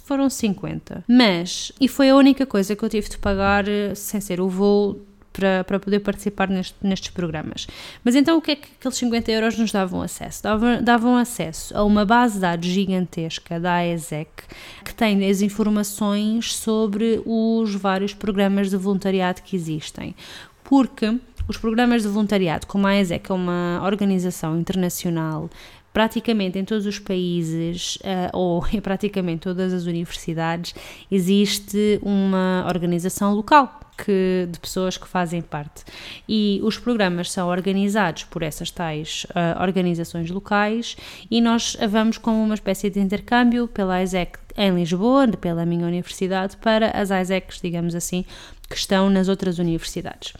foram 0.02 0.28
50. 0.28 1.04
Mas, 1.08 1.72
e 1.80 1.88
foi 1.88 2.10
a 2.10 2.16
única 2.16 2.46
coisa 2.46 2.74
que 2.74 2.84
eu 2.84 2.88
tive 2.88 3.08
de 3.08 3.18
pagar 3.18 3.68
eh, 3.68 3.94
sem 3.94 4.20
ser 4.20 4.40
o 4.40 4.48
voo 4.48 5.00
para, 5.34 5.64
para 5.64 5.80
poder 5.80 6.00
participar 6.00 6.48
neste, 6.48 6.76
nestes 6.80 7.10
programas. 7.10 7.66
Mas 8.02 8.14
então 8.14 8.38
o 8.38 8.40
que 8.40 8.52
é 8.52 8.56
que 8.56 8.68
aqueles 8.78 8.96
50 8.96 9.32
euros 9.32 9.58
nos 9.58 9.72
davam 9.72 10.00
acesso? 10.00 10.42
Davam, 10.42 10.82
davam 10.82 11.16
acesso 11.16 11.76
a 11.76 11.82
uma 11.82 12.04
base 12.04 12.34
de 12.34 12.40
dados 12.40 12.68
gigantesca 12.68 13.58
da 13.58 13.74
AESEC 13.74 14.30
que 14.84 14.94
tem 14.94 15.28
as 15.28 15.42
informações 15.42 16.54
sobre 16.54 17.20
os 17.26 17.74
vários 17.74 18.14
programas 18.14 18.70
de 18.70 18.76
voluntariado 18.76 19.42
que 19.42 19.56
existem. 19.56 20.14
Porque 20.62 21.18
os 21.48 21.58
programas 21.58 22.02
de 22.02 22.08
voluntariado, 22.08 22.66
como 22.66 22.86
a 22.86 22.90
AESEC 22.90 23.30
é 23.30 23.34
uma 23.34 23.82
organização 23.84 24.58
internacional 24.58 25.50
praticamente 25.94 26.58
em 26.58 26.64
todos 26.64 26.84
os 26.86 26.98
países 26.98 27.96
uh, 27.96 28.36
ou 28.36 28.66
em 28.74 28.80
praticamente 28.80 29.42
todas 29.42 29.72
as 29.72 29.86
universidades 29.86 30.74
existe 31.10 32.00
uma 32.02 32.66
organização 32.68 33.32
local 33.32 33.80
que, 33.96 34.48
de 34.50 34.58
pessoas 34.58 34.98
que 34.98 35.06
fazem 35.06 35.40
parte. 35.40 35.84
E 36.28 36.60
os 36.64 36.76
programas 36.76 37.30
são 37.30 37.48
organizados 37.48 38.24
por 38.24 38.42
essas 38.42 38.68
tais 38.68 39.24
uh, 39.30 39.62
organizações 39.62 40.28
locais 40.30 40.96
e 41.30 41.40
nós 41.40 41.76
vamos 41.88 42.18
como 42.18 42.42
uma 42.42 42.54
espécie 42.54 42.90
de 42.90 42.98
intercâmbio 42.98 43.68
pela 43.68 44.02
ISEC 44.02 44.36
em 44.56 44.74
Lisboa, 44.74 45.28
pela 45.28 45.64
minha 45.64 45.86
universidade, 45.86 46.56
para 46.56 46.90
as 46.90 47.10
ISECs, 47.10 47.60
digamos 47.62 47.94
assim, 47.94 48.24
que 48.68 48.76
estão 48.76 49.08
nas 49.08 49.28
outras 49.28 49.60
universidades. 49.60 50.32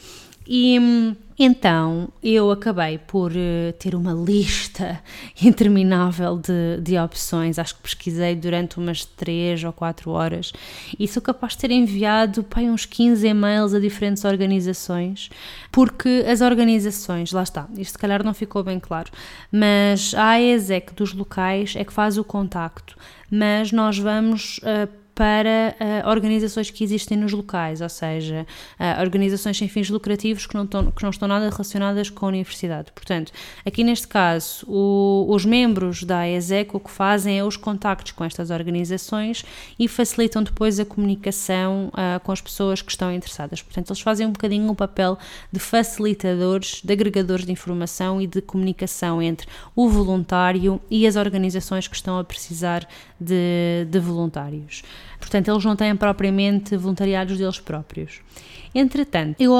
E 0.46 0.78
hum, 0.78 1.16
então 1.38 2.08
eu 2.22 2.50
acabei 2.50 2.96
por 2.96 3.32
uh, 3.32 3.72
ter 3.78 3.94
uma 3.94 4.12
lista 4.12 5.02
interminável 5.42 6.38
de, 6.38 6.80
de 6.80 6.96
opções. 6.96 7.58
Acho 7.58 7.74
que 7.76 7.82
pesquisei 7.82 8.36
durante 8.36 8.78
umas 8.78 9.04
3 9.04 9.64
ou 9.64 9.72
4 9.72 10.10
horas 10.10 10.52
e 10.98 11.08
sou 11.08 11.20
capaz 11.20 11.54
de 11.54 11.58
ter 11.58 11.70
enviado 11.72 12.44
pai, 12.44 12.70
uns 12.70 12.86
15 12.86 13.26
e-mails 13.26 13.74
a 13.74 13.80
diferentes 13.80 14.24
organizações, 14.24 15.28
porque 15.72 16.24
as 16.28 16.40
organizações, 16.40 17.32
lá 17.32 17.42
está, 17.42 17.68
isto 17.76 17.92
se 17.92 17.98
calhar 17.98 18.22
não 18.22 18.34
ficou 18.34 18.62
bem 18.62 18.78
claro, 18.78 19.10
mas 19.50 20.14
a 20.14 20.30
AESEC 20.30 20.94
dos 20.94 21.12
locais 21.12 21.74
é 21.76 21.84
que 21.84 21.92
faz 21.92 22.16
o 22.16 22.24
contacto, 22.24 22.96
mas 23.30 23.72
nós 23.72 23.98
vamos. 23.98 24.58
Uh, 24.58 25.03
para 25.14 25.76
uh, 26.04 26.08
organizações 26.10 26.70
que 26.70 26.82
existem 26.82 27.16
nos 27.16 27.32
locais, 27.32 27.80
ou 27.80 27.88
seja, 27.88 28.46
uh, 28.78 29.00
organizações 29.00 29.56
sem 29.56 29.68
fins 29.68 29.88
lucrativos 29.88 30.46
que 30.46 30.54
não, 30.54 30.64
estão, 30.64 30.90
que 30.90 31.02
não 31.02 31.10
estão 31.10 31.28
nada 31.28 31.48
relacionadas 31.48 32.10
com 32.10 32.26
a 32.26 32.28
universidade. 32.28 32.90
Portanto, 32.92 33.32
aqui 33.64 33.84
neste 33.84 34.08
caso, 34.08 34.66
o, 34.66 35.26
os 35.28 35.44
membros 35.44 36.02
da 36.02 36.28
ESEC 36.28 36.74
o 36.76 36.80
que 36.80 36.90
fazem 36.90 37.38
é 37.38 37.44
os 37.44 37.56
contactos 37.56 38.12
com 38.12 38.24
estas 38.24 38.50
organizações 38.50 39.44
e 39.78 39.86
facilitam 39.86 40.42
depois 40.42 40.80
a 40.80 40.84
comunicação 40.84 41.92
uh, 41.92 42.18
com 42.20 42.32
as 42.32 42.40
pessoas 42.40 42.82
que 42.82 42.90
estão 42.90 43.12
interessadas. 43.12 43.62
Portanto, 43.62 43.90
eles 43.90 44.00
fazem 44.00 44.26
um 44.26 44.32
bocadinho 44.32 44.68
o 44.68 44.74
papel 44.74 45.16
de 45.52 45.60
facilitadores, 45.60 46.80
de 46.82 46.92
agregadores 46.92 47.46
de 47.46 47.52
informação 47.52 48.20
e 48.20 48.26
de 48.26 48.42
comunicação 48.42 49.22
entre 49.22 49.46
o 49.76 49.88
voluntário 49.88 50.80
e 50.90 51.06
as 51.06 51.14
organizações 51.14 51.86
que 51.86 51.94
estão 51.94 52.18
a 52.18 52.24
precisar 52.24 52.86
de, 53.20 53.86
de 53.88 53.98
voluntários. 53.98 54.82
Portanto, 55.18 55.50
eles 55.50 55.64
não 55.64 55.76
têm 55.76 55.94
propriamente 55.96 56.76
voluntariados 56.76 57.38
deles 57.38 57.58
próprios. 57.58 58.20
Entretanto, 58.74 59.36
eu 59.40 59.54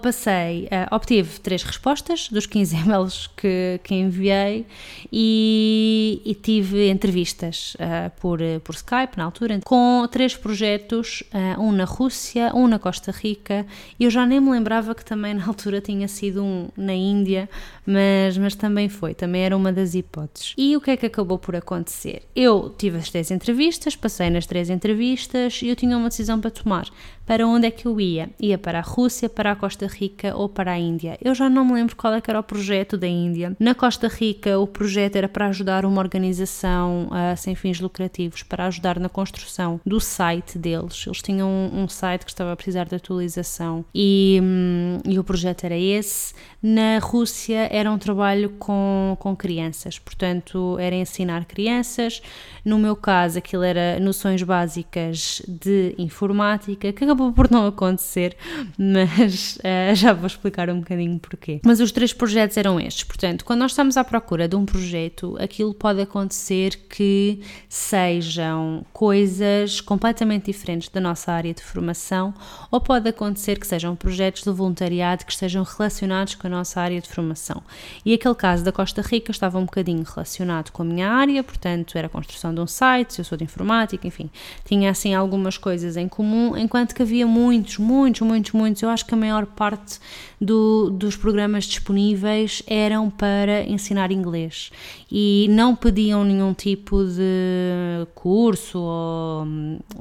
passei, 0.00 0.64
uh, 0.64 0.94
obtive 0.94 1.40
três 1.40 1.62
respostas 1.62 2.28
dos 2.28 2.46
15 2.46 2.76
e-mails 2.76 3.26
que, 3.36 3.80
que 3.82 3.94
enviei 3.94 4.66
e, 5.12 6.22
e 6.24 6.34
tive 6.34 6.88
entrevistas 6.88 7.74
uh, 7.74 8.10
por, 8.20 8.38
por 8.62 8.74
Skype 8.74 9.16
na 9.16 9.24
altura 9.24 9.60
com 9.64 10.06
três 10.10 10.36
projetos, 10.36 11.22
uh, 11.34 11.60
um 11.60 11.72
na 11.72 11.84
Rússia, 11.84 12.52
um 12.54 12.68
na 12.68 12.78
Costa 12.78 13.10
Rica. 13.10 13.66
Eu 13.98 14.10
já 14.10 14.24
nem 14.24 14.40
me 14.40 14.50
lembrava 14.50 14.94
que 14.94 15.04
também 15.04 15.34
na 15.34 15.44
altura 15.48 15.80
tinha 15.80 16.06
sido 16.06 16.42
um 16.44 16.68
na 16.76 16.94
Índia, 16.94 17.48
mas, 17.84 18.38
mas 18.38 18.54
também 18.54 18.88
foi, 18.88 19.14
também 19.14 19.42
era 19.42 19.56
uma 19.56 19.72
das 19.72 19.94
hipóteses. 19.94 20.54
E 20.56 20.76
o 20.76 20.80
que 20.80 20.92
é 20.92 20.96
que 20.96 21.06
acabou 21.06 21.38
por 21.38 21.56
acontecer? 21.56 22.22
Eu 22.36 22.72
tive 22.76 22.98
as 22.98 23.10
três 23.10 23.30
entrevistas, 23.30 23.96
passei 23.96 24.30
nas 24.30 24.46
três 24.46 24.70
entrevistas 24.70 25.60
e 25.62 25.68
eu 25.68 25.76
tinha 25.76 25.96
uma 25.96 26.08
decisão 26.08 26.40
para 26.40 26.50
tomar. 26.50 26.86
Para 27.30 27.46
onde 27.46 27.68
é 27.68 27.70
que 27.70 27.86
eu 27.86 28.00
ia? 28.00 28.28
Ia 28.40 28.58
para 28.58 28.80
a 28.80 28.82
Rússia, 28.82 29.28
para 29.28 29.52
a 29.52 29.54
Costa 29.54 29.86
Rica 29.86 30.34
ou 30.34 30.48
para 30.48 30.72
a 30.72 30.78
Índia. 30.80 31.16
Eu 31.22 31.32
já 31.32 31.48
não 31.48 31.64
me 31.64 31.74
lembro 31.74 31.94
qual 31.94 32.12
é 32.12 32.20
era 32.26 32.40
o 32.40 32.42
projeto 32.42 32.98
da 32.98 33.06
Índia. 33.06 33.56
Na 33.60 33.72
Costa 33.72 34.08
Rica, 34.08 34.58
o 34.58 34.66
projeto 34.66 35.14
era 35.14 35.28
para 35.28 35.46
ajudar 35.46 35.84
uma 35.84 36.00
organização 36.00 37.06
uh, 37.06 37.36
sem 37.36 37.54
fins 37.54 37.78
lucrativos, 37.78 38.42
para 38.42 38.66
ajudar 38.66 38.98
na 38.98 39.08
construção 39.08 39.80
do 39.86 40.00
site 40.00 40.58
deles. 40.58 41.04
Eles 41.06 41.22
tinham 41.22 41.48
um, 41.48 41.84
um 41.84 41.88
site 41.88 42.24
que 42.24 42.32
estava 42.32 42.52
a 42.52 42.56
precisar 42.56 42.86
de 42.86 42.96
atualização 42.96 43.84
e, 43.94 44.40
um, 44.42 44.98
e 45.08 45.16
o 45.16 45.22
projeto 45.22 45.62
era 45.62 45.78
esse. 45.78 46.34
Na 46.60 46.98
Rússia 46.98 47.68
era 47.70 47.90
um 47.92 47.96
trabalho 47.96 48.50
com, 48.58 49.16
com 49.20 49.36
crianças, 49.36 50.00
portanto, 50.00 50.76
era 50.80 50.96
ensinar 50.96 51.44
crianças. 51.44 52.20
No 52.64 52.76
meu 52.76 52.96
caso, 52.96 53.38
aquilo 53.38 53.62
era 53.62 54.00
noções 54.00 54.42
básicas 54.42 55.40
de 55.46 55.94
informática, 55.96 56.92
que 56.92 57.04
acabou 57.20 57.32
por 57.32 57.50
não 57.50 57.66
acontecer, 57.66 58.34
mas 58.78 59.56
uh, 59.56 59.94
já 59.94 60.12
vou 60.12 60.26
explicar 60.26 60.70
um 60.70 60.80
bocadinho 60.80 61.18
porquê. 61.18 61.60
Mas 61.64 61.80
os 61.80 61.92
três 61.92 62.12
projetos 62.12 62.56
eram 62.56 62.80
estes, 62.80 63.04
portanto, 63.04 63.44
quando 63.44 63.60
nós 63.60 63.72
estamos 63.72 63.96
à 63.96 64.04
procura 64.04 64.48
de 64.48 64.56
um 64.56 64.64
projeto, 64.64 65.36
aquilo 65.38 65.74
pode 65.74 66.00
acontecer 66.00 66.76
que 66.88 67.40
sejam 67.68 68.84
coisas 68.92 69.80
completamente 69.80 70.46
diferentes 70.46 70.88
da 70.88 71.00
nossa 71.00 71.32
área 71.32 71.52
de 71.52 71.62
formação, 71.62 72.32
ou 72.70 72.80
pode 72.80 73.08
acontecer 73.08 73.58
que 73.58 73.66
sejam 73.66 73.94
projetos 73.94 74.42
de 74.42 74.50
voluntariado 74.50 75.24
que 75.26 75.32
estejam 75.32 75.62
relacionados 75.62 76.34
com 76.34 76.46
a 76.46 76.50
nossa 76.50 76.80
área 76.80 77.00
de 77.00 77.08
formação. 77.08 77.62
E 78.04 78.14
aquele 78.14 78.34
caso 78.34 78.64
da 78.64 78.72
Costa 78.72 79.02
Rica 79.02 79.30
estava 79.30 79.58
um 79.58 79.64
bocadinho 79.64 80.02
relacionado 80.02 80.70
com 80.70 80.82
a 80.82 80.86
minha 80.86 81.10
área, 81.10 81.42
portanto, 81.42 81.98
era 81.98 82.06
a 82.06 82.10
construção 82.10 82.54
de 82.54 82.60
um 82.60 82.66
site, 82.66 83.18
eu 83.18 83.24
sou 83.24 83.36
de 83.36 83.44
informática, 83.44 84.06
enfim, 84.06 84.30
tinha 84.64 84.90
assim 84.90 85.14
algumas 85.14 85.58
coisas 85.58 85.96
em 85.96 86.08
comum, 86.08 86.56
enquanto 86.56 86.94
que 86.94 87.02
havia 87.10 87.26
muitos, 87.26 87.76
muitos, 87.78 88.20
muitos, 88.20 88.52
muitos, 88.52 88.82
eu 88.82 88.88
acho 88.88 89.04
que 89.04 89.12
a 89.12 89.16
maior 89.16 89.44
parte 89.44 89.98
do, 90.40 90.88
dos 90.90 91.16
programas 91.16 91.64
disponíveis 91.64 92.62
eram 92.68 93.10
para 93.10 93.64
ensinar 93.68 94.12
inglês 94.12 94.70
e 95.10 95.46
não 95.50 95.74
pediam 95.74 96.24
nenhum 96.24 96.54
tipo 96.54 97.04
de 97.04 98.06
curso 98.14 98.78
ou 98.78 99.46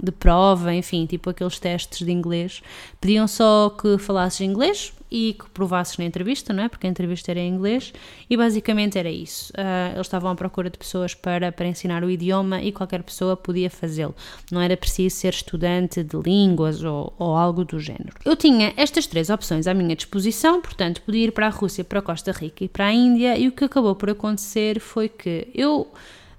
de 0.02 0.12
prova, 0.12 0.74
enfim, 0.74 1.06
tipo 1.06 1.30
aqueles 1.30 1.60
testes 1.60 2.06
de 2.06 2.12
inglês, 2.12 2.62
pediam 3.02 3.28
só 3.28 3.70
que 3.70 3.98
falasses 3.98 4.42
inglês, 4.42 4.94
e 5.12 5.34
que 5.34 5.50
provasses 5.50 5.98
na 5.98 6.06
entrevista, 6.06 6.54
não 6.54 6.64
é? 6.64 6.70
Porque 6.70 6.86
a 6.86 6.90
entrevista 6.90 7.32
era 7.32 7.40
em 7.40 7.54
inglês 7.54 7.92
e 8.30 8.38
basicamente 8.38 8.98
era 8.98 9.10
isso. 9.10 9.52
Uh, 9.54 9.96
eles 9.96 10.06
estavam 10.06 10.30
à 10.30 10.36
procura 10.36 10.70
de 10.70 10.78
pessoas 10.78 11.14
para, 11.16 11.52
para 11.52 11.66
ensinar 11.66 12.04
o 12.04 12.10
idioma 12.10 12.62
e 12.62 12.72
qualquer 12.72 13.02
pessoa 13.02 13.36
podia 13.36 13.70
fazê-lo. 13.70 14.16
Não 14.52 14.62
era 14.62 14.78
preciso 14.78 15.16
ser 15.16 15.34
estudante 15.34 16.04
de 16.04 16.18
línguas 16.18 16.84
ou, 16.84 17.14
ou 17.18 17.36
algo 17.36 17.66
do 17.66 17.80
género. 17.80 18.14
Eu 18.24 18.36
tinha 18.36 18.74
estas 18.78 19.08
três 19.08 19.30
opções 19.30 19.66
à 19.66 19.74
minha 19.74 19.96
disposição, 19.96 20.62
portanto, 20.62 21.02
podia 21.02 21.26
ir 21.26 21.32
para 21.32 21.48
a 21.48 21.50
Rússia, 21.50 21.84
para 21.84 22.00
a 22.00 22.02
Costa 22.02 22.32
Rica 22.32 22.64
e 22.64 22.68
para 22.68 22.86
a 22.86 22.94
Índia, 22.94 23.38
e 23.38 23.48
o 23.48 23.52
que 23.52 23.64
acabou 23.64 23.96
por 23.96 24.10
acontecer 24.10 24.80
foi 24.80 24.99
que 25.08 25.48
eu 25.54 25.88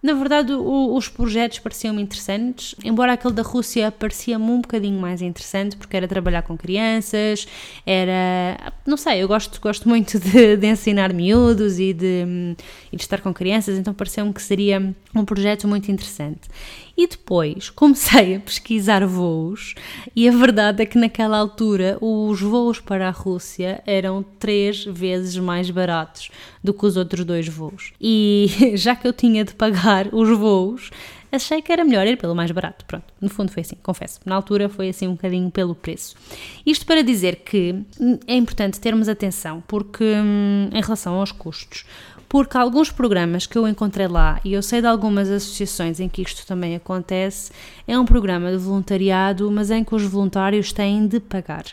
na 0.02 0.14
verdade, 0.14 0.52
o, 0.54 0.94
os 0.96 1.08
projetos 1.08 1.58
pareciam-me 1.58 2.00
interessantes, 2.00 2.74
embora 2.82 3.12
aquele 3.12 3.34
da 3.34 3.42
Rússia 3.42 3.92
parecia-me 3.92 4.44
um 4.44 4.62
bocadinho 4.62 4.98
mais 4.98 5.20
interessante, 5.20 5.76
porque 5.76 5.94
era 5.94 6.08
trabalhar 6.08 6.40
com 6.42 6.56
crianças, 6.56 7.46
era. 7.84 8.72
Não 8.86 8.96
sei, 8.96 9.22
eu 9.22 9.28
gosto, 9.28 9.60
gosto 9.60 9.86
muito 9.86 10.18
de, 10.18 10.56
de 10.56 10.66
ensinar 10.66 11.12
miúdos 11.12 11.78
e 11.78 11.92
de, 11.92 12.56
e 12.90 12.96
de 12.96 13.02
estar 13.02 13.20
com 13.20 13.32
crianças, 13.34 13.76
então 13.76 13.92
pareceu-me 13.92 14.32
que 14.32 14.40
seria 14.40 14.94
um 15.14 15.24
projeto 15.24 15.68
muito 15.68 15.92
interessante. 15.92 16.48
E 16.96 17.06
depois 17.06 17.68
comecei 17.68 18.36
a 18.36 18.40
pesquisar 18.40 19.04
voos, 19.04 19.74
e 20.16 20.26
a 20.26 20.32
verdade 20.32 20.82
é 20.82 20.86
que 20.86 20.96
naquela 20.96 21.36
altura 21.36 21.98
os 22.00 22.40
voos 22.40 22.80
para 22.80 23.08
a 23.08 23.10
Rússia 23.10 23.82
eram 23.86 24.22
três 24.38 24.82
vezes 24.84 25.36
mais 25.36 25.70
baratos 25.70 26.30
do 26.62 26.74
que 26.74 26.84
os 26.86 26.96
outros 26.96 27.24
dois 27.24 27.48
voos. 27.48 27.92
E 28.00 28.48
já 28.74 28.94
que 28.94 29.06
eu 29.06 29.12
tinha 29.12 29.44
de 29.44 29.54
pagar 29.54 30.08
os 30.12 30.28
voos, 30.36 30.90
achei 31.32 31.62
que 31.62 31.72
era 31.72 31.84
melhor 31.84 32.06
ir 32.06 32.16
pelo 32.16 32.34
mais 32.34 32.50
barato. 32.50 32.84
Pronto, 32.84 33.04
no 33.20 33.28
fundo 33.28 33.50
foi 33.50 33.62
assim, 33.62 33.76
confesso. 33.82 34.20
Na 34.24 34.34
altura 34.34 34.68
foi 34.68 34.88
assim 34.88 35.08
um 35.08 35.12
bocadinho 35.12 35.50
pelo 35.50 35.74
preço. 35.74 36.16
Isto 36.64 36.84
para 36.86 37.02
dizer 37.02 37.36
que 37.36 37.82
é 38.26 38.34
importante 38.34 38.80
termos 38.80 39.08
atenção, 39.08 39.62
porque 39.66 40.04
hum, 40.04 40.70
em 40.72 40.82
relação 40.82 41.14
aos 41.14 41.32
custos, 41.32 41.84
porque 42.30 42.56
alguns 42.56 42.92
programas 42.92 43.44
que 43.44 43.58
eu 43.58 43.66
encontrei 43.66 44.06
lá, 44.06 44.40
e 44.44 44.52
eu 44.52 44.62
sei 44.62 44.80
de 44.80 44.86
algumas 44.86 45.28
associações 45.28 45.98
em 45.98 46.08
que 46.08 46.22
isto 46.22 46.46
também 46.46 46.76
acontece, 46.76 47.50
é 47.88 47.98
um 47.98 48.04
programa 48.04 48.52
de 48.52 48.56
voluntariado, 48.56 49.50
mas 49.50 49.68
em 49.68 49.82
que 49.82 49.92
os 49.96 50.04
voluntários 50.04 50.72
têm 50.72 51.08
de 51.08 51.18
pagar. 51.18 51.64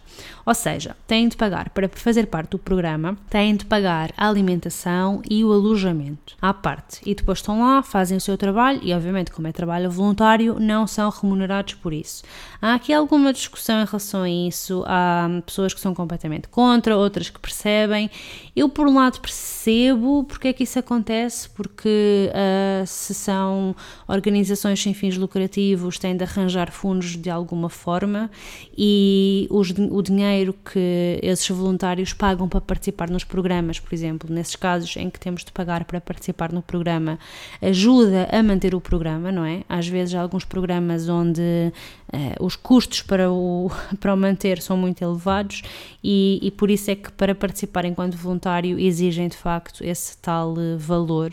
Ou 0.44 0.56
seja, 0.56 0.96
têm 1.06 1.28
de 1.28 1.38
pagar 1.38 1.70
para 1.70 1.88
fazer 1.90 2.26
parte 2.26 2.52
do 2.52 2.58
programa, 2.58 3.16
têm 3.30 3.56
de 3.56 3.66
pagar 3.66 4.12
a 4.18 4.28
alimentação 4.28 5.22
e 5.30 5.46
o 5.46 5.54
alojamento 5.54 6.36
à 6.42 6.52
parte. 6.56 7.02
E 7.06 7.14
depois 7.14 7.38
estão 7.38 7.60
lá, 7.60 7.84
fazem 7.84 8.18
o 8.18 8.22
seu 8.22 8.36
trabalho 8.36 8.80
e, 8.82 8.92
obviamente, 8.96 9.32
como 9.32 9.48
é 9.48 9.52
trabalho 9.52 9.92
voluntário, 9.92 10.58
não 10.60 10.88
são 10.88 11.12
remunerados 11.12 11.76
por 11.76 11.94
isso. 11.94 12.24
Há 12.60 12.74
aqui 12.74 12.92
alguma 12.92 13.32
discussão 13.32 13.80
em 13.80 13.86
relação 13.86 14.24
a 14.24 14.30
isso, 14.30 14.84
há 14.88 15.30
pessoas 15.46 15.72
que 15.72 15.80
são 15.80 15.94
completamente 15.94 16.48
contra, 16.48 16.98
outras 16.98 17.30
que 17.30 17.40
percebem. 17.40 18.10
Eu, 18.56 18.68
por 18.70 18.88
um 18.88 18.96
lado, 18.96 19.20
percebo 19.20 20.24
porque 20.24 20.47
é 20.48 20.54
que 20.54 20.64
isso 20.64 20.80
acontece, 20.80 21.50
porque 21.50 22.30
uh, 22.32 22.86
se 22.86 23.14
são 23.14 23.76
organizações 24.08 24.82
sem 24.82 24.94
fins 24.94 25.18
lucrativos, 25.18 25.98
têm 25.98 26.16
de 26.16 26.24
arranjar 26.24 26.72
fundos 26.72 27.16
de 27.16 27.30
alguma 27.30 27.70
forma 27.70 28.30
e 28.78 29.48
os, 29.50 29.72
o 29.72 30.02
dinheiro 30.02 30.54
que 30.54 31.20
esses 31.22 31.48
voluntários 31.50 32.14
pagam 32.14 32.48
para 32.48 32.62
participar 32.62 33.10
nos 33.10 33.24
programas, 33.24 33.80
por 33.80 33.94
exemplo, 33.94 34.34
nesses 34.34 34.56
casos 34.56 34.96
em 34.98 35.10
que 35.10 35.20
temos 35.20 35.44
de 35.44 35.52
pagar 35.52 35.86
para 35.86 36.00
participar 36.02 36.52
no 36.52 36.62
programa, 36.62 37.20
ajuda 37.62 38.28
a 38.32 38.42
manter 38.42 38.76
o 38.76 38.82
programa, 38.82 39.32
não 39.32 39.46
é? 39.46 39.64
Às 39.68 39.88
vezes 39.88 40.16
há 40.16 40.22
alguns 40.22 40.46
programas 40.46 41.10
onde 41.10 41.72
uh, 42.14 42.46
os 42.46 42.56
custos 42.56 43.02
para 43.02 43.32
o, 43.32 43.72
para 44.00 44.14
o 44.14 44.18
manter 44.18 44.62
são 44.62 44.78
muito 44.78 45.02
elevados 45.02 45.62
e, 46.04 46.40
e 46.42 46.52
por 46.52 46.70
isso 46.70 46.92
é 46.92 46.96
que 46.96 47.12
para 47.12 47.34
participar 47.36 47.86
enquanto 47.86 48.16
voluntário 48.16 48.80
exigem 48.80 49.28
de 49.28 49.38
facto 49.38 49.84
esse 49.84 50.18
tal 50.18 50.54
uh, 50.54 50.78
valor. 50.78 51.32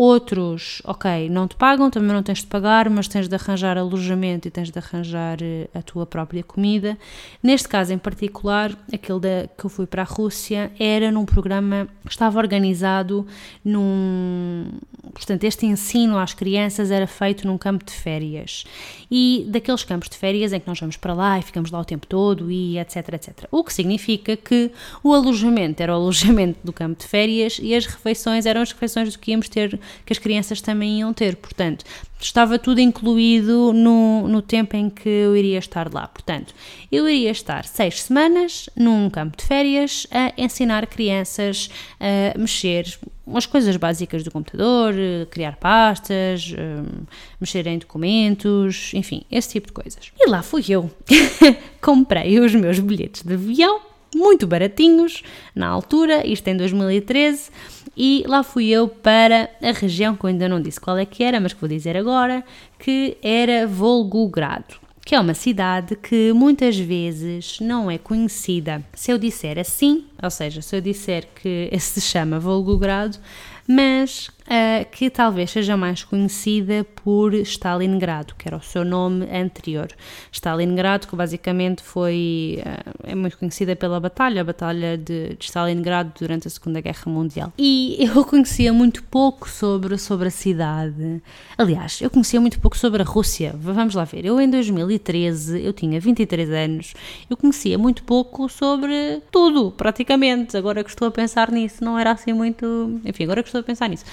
Outros, 0.00 0.80
ok, 0.84 1.28
não 1.28 1.48
te 1.48 1.56
pagam, 1.56 1.90
também 1.90 2.12
não 2.12 2.22
tens 2.22 2.38
de 2.38 2.46
pagar, 2.46 2.88
mas 2.88 3.08
tens 3.08 3.26
de 3.26 3.34
arranjar 3.34 3.76
alojamento 3.76 4.46
e 4.46 4.50
tens 4.50 4.70
de 4.70 4.78
arranjar 4.78 5.38
eh, 5.42 5.68
a 5.74 5.82
tua 5.82 6.06
própria 6.06 6.44
comida. 6.44 6.96
Neste 7.42 7.66
caso 7.66 7.92
em 7.92 7.98
particular, 7.98 8.78
aquele 8.92 9.18
da, 9.18 9.48
que 9.58 9.64
eu 9.64 9.68
fui 9.68 9.88
para 9.88 10.02
a 10.02 10.04
Rússia, 10.04 10.70
era 10.78 11.10
num 11.10 11.24
programa, 11.24 11.88
estava 12.08 12.38
organizado 12.38 13.26
num, 13.64 14.68
portanto, 15.12 15.42
este 15.42 15.66
ensino 15.66 16.16
às 16.16 16.32
crianças 16.32 16.92
era 16.92 17.08
feito 17.08 17.44
num 17.44 17.58
campo 17.58 17.84
de 17.84 17.92
férias. 17.92 18.62
E 19.10 19.46
daqueles 19.48 19.82
campos 19.82 20.08
de 20.08 20.16
férias 20.16 20.52
em 20.52 20.60
que 20.60 20.68
nós 20.68 20.78
vamos 20.78 20.96
para 20.96 21.12
lá 21.12 21.40
e 21.40 21.42
ficamos 21.42 21.72
lá 21.72 21.80
o 21.80 21.84
tempo 21.84 22.06
todo 22.06 22.52
e 22.52 22.78
etc, 22.78 23.14
etc. 23.14 23.48
O 23.50 23.64
que 23.64 23.72
significa 23.72 24.36
que 24.36 24.70
o 25.02 25.12
alojamento 25.12 25.82
era 25.82 25.92
o 25.92 25.96
alojamento 25.96 26.60
do 26.62 26.72
campo 26.72 27.00
de 27.00 27.08
férias 27.08 27.58
e 27.60 27.74
as 27.74 27.84
refeições 27.84 28.46
eram 28.46 28.62
as 28.62 28.70
refeições 28.70 29.12
do 29.12 29.18
que 29.18 29.32
íamos 29.32 29.48
ter, 29.48 29.78
que 30.04 30.12
as 30.12 30.18
crianças 30.18 30.60
também 30.60 31.00
iam 31.00 31.12
ter. 31.12 31.36
Portanto, 31.36 31.84
estava 32.20 32.58
tudo 32.58 32.80
incluído 32.80 33.72
no, 33.72 34.26
no 34.28 34.42
tempo 34.42 34.76
em 34.76 34.90
que 34.90 35.08
eu 35.08 35.36
iria 35.36 35.58
estar 35.58 35.92
lá. 35.92 36.08
Portanto, 36.08 36.54
eu 36.90 37.08
iria 37.08 37.30
estar 37.30 37.64
seis 37.64 38.02
semanas 38.02 38.68
num 38.76 39.08
campo 39.10 39.36
de 39.36 39.44
férias 39.44 40.06
a 40.10 40.32
ensinar 40.36 40.86
crianças 40.86 41.70
a 42.00 42.38
mexer 42.38 42.98
as 43.34 43.46
coisas 43.46 43.76
básicas 43.76 44.24
do 44.24 44.30
computador, 44.30 44.94
criar 45.30 45.56
pastas, 45.56 46.54
mexer 47.40 47.66
em 47.66 47.78
documentos, 47.78 48.92
enfim, 48.94 49.22
esse 49.30 49.50
tipo 49.50 49.66
de 49.68 49.72
coisas. 49.72 50.10
E 50.18 50.28
lá 50.28 50.42
fui 50.42 50.64
eu. 50.68 50.90
Comprei 51.80 52.40
os 52.40 52.54
meus 52.54 52.78
bilhetes 52.78 53.22
de 53.22 53.34
avião, 53.34 53.80
muito 54.14 54.46
baratinhos, 54.46 55.22
na 55.54 55.68
altura, 55.68 56.26
isto 56.26 56.48
em 56.48 56.56
2013 56.56 57.50
e 58.00 58.22
lá 58.28 58.44
fui 58.44 58.68
eu 58.68 58.86
para 58.86 59.50
a 59.60 59.72
região 59.72 60.14
que 60.14 60.24
eu 60.24 60.28
ainda 60.28 60.48
não 60.48 60.62
disse 60.62 60.80
qual 60.80 60.96
é 60.96 61.04
que 61.04 61.24
era, 61.24 61.40
mas 61.40 61.52
que 61.52 61.60
vou 61.60 61.68
dizer 61.68 61.96
agora, 61.96 62.44
que 62.78 63.16
era 63.20 63.66
Volgogrado, 63.66 64.76
que 65.04 65.16
é 65.16 65.20
uma 65.20 65.34
cidade 65.34 65.96
que 65.96 66.32
muitas 66.32 66.78
vezes 66.78 67.58
não 67.60 67.90
é 67.90 67.98
conhecida. 67.98 68.84
Se 68.94 69.10
eu 69.10 69.18
disser 69.18 69.58
assim, 69.58 70.04
ou 70.22 70.30
seja, 70.30 70.62
se 70.62 70.76
eu 70.76 70.80
disser 70.80 71.26
que 71.42 71.68
se 71.80 72.00
chama 72.00 72.38
Volgogrado, 72.38 73.18
mas 73.66 74.30
uh, 74.48 74.90
que 74.90 75.10
talvez 75.10 75.50
seja 75.50 75.76
mais 75.76 76.02
conhecida 76.02 76.84
por 77.04 77.34
Stalingrado, 77.34 78.34
que 78.36 78.48
era 78.48 78.56
o 78.56 78.62
seu 78.62 78.84
nome 78.84 79.26
anterior. 79.30 79.88
Stalingrado, 80.32 81.06
que 81.06 81.14
basicamente 81.14 81.82
foi 81.82 82.62
uh, 82.64 82.88
é 83.04 83.14
muito 83.14 83.38
conhecida 83.38 83.76
pela 83.76 84.00
batalha, 84.00 84.40
a 84.40 84.44
batalha 84.44 84.96
de, 84.96 85.34
de, 85.34 85.44
Stalingrado 85.44 86.12
durante 86.18 86.48
a 86.48 86.50
Segunda 86.50 86.80
Guerra 86.80 87.02
Mundial. 87.06 87.52
E 87.58 87.96
eu 88.00 88.24
conhecia 88.24 88.72
muito 88.72 89.02
pouco 89.04 89.48
sobre, 89.48 89.96
sobre 89.98 90.28
a 90.28 90.30
cidade. 90.30 91.22
Aliás, 91.56 92.00
eu 92.00 92.10
conhecia 92.10 92.40
muito 92.40 92.58
pouco 92.58 92.76
sobre 92.76 93.02
a 93.02 93.04
Rússia. 93.04 93.54
Vamos 93.58 93.94
lá 93.94 94.04
ver. 94.04 94.24
Eu 94.24 94.40
em 94.40 94.50
2013, 94.50 95.62
eu 95.62 95.72
tinha 95.72 96.00
23 96.00 96.50
anos, 96.50 96.94
eu 97.28 97.36
conhecia 97.36 97.78
muito 97.78 98.02
pouco 98.04 98.48
sobre 98.48 99.22
tudo, 99.30 99.70
praticamente. 99.72 100.56
Agora 100.56 100.82
que 100.82 100.90
estou 100.90 101.08
a 101.08 101.10
pensar 101.10 101.50
nisso, 101.50 101.84
não 101.84 101.98
era 101.98 102.12
assim 102.12 102.32
muito. 102.32 103.00
Enfim, 103.04 103.24
agora 103.24 103.42
que 103.42 103.48
estou 103.48 103.60
a 103.60 103.64
pensar 103.64 103.88
nisso. 103.88 104.04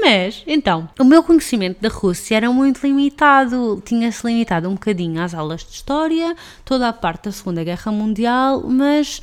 Mas, 0.00 0.42
então, 0.46 0.88
o 0.98 1.04
meu 1.04 1.22
conhecimento 1.22 1.80
da 1.80 1.88
Rússia 1.88 2.36
era 2.36 2.50
muito 2.50 2.86
limitado, 2.86 3.82
tinha-se 3.84 4.26
limitado 4.26 4.68
um 4.68 4.74
bocadinho 4.74 5.22
às 5.22 5.34
aulas 5.34 5.64
de 5.64 5.70
história, 5.70 6.36
toda 6.64 6.88
a 6.88 6.92
parte 6.92 7.24
da 7.24 7.32
Segunda 7.32 7.64
Guerra 7.64 7.90
Mundial, 7.90 8.62
mas 8.68 9.22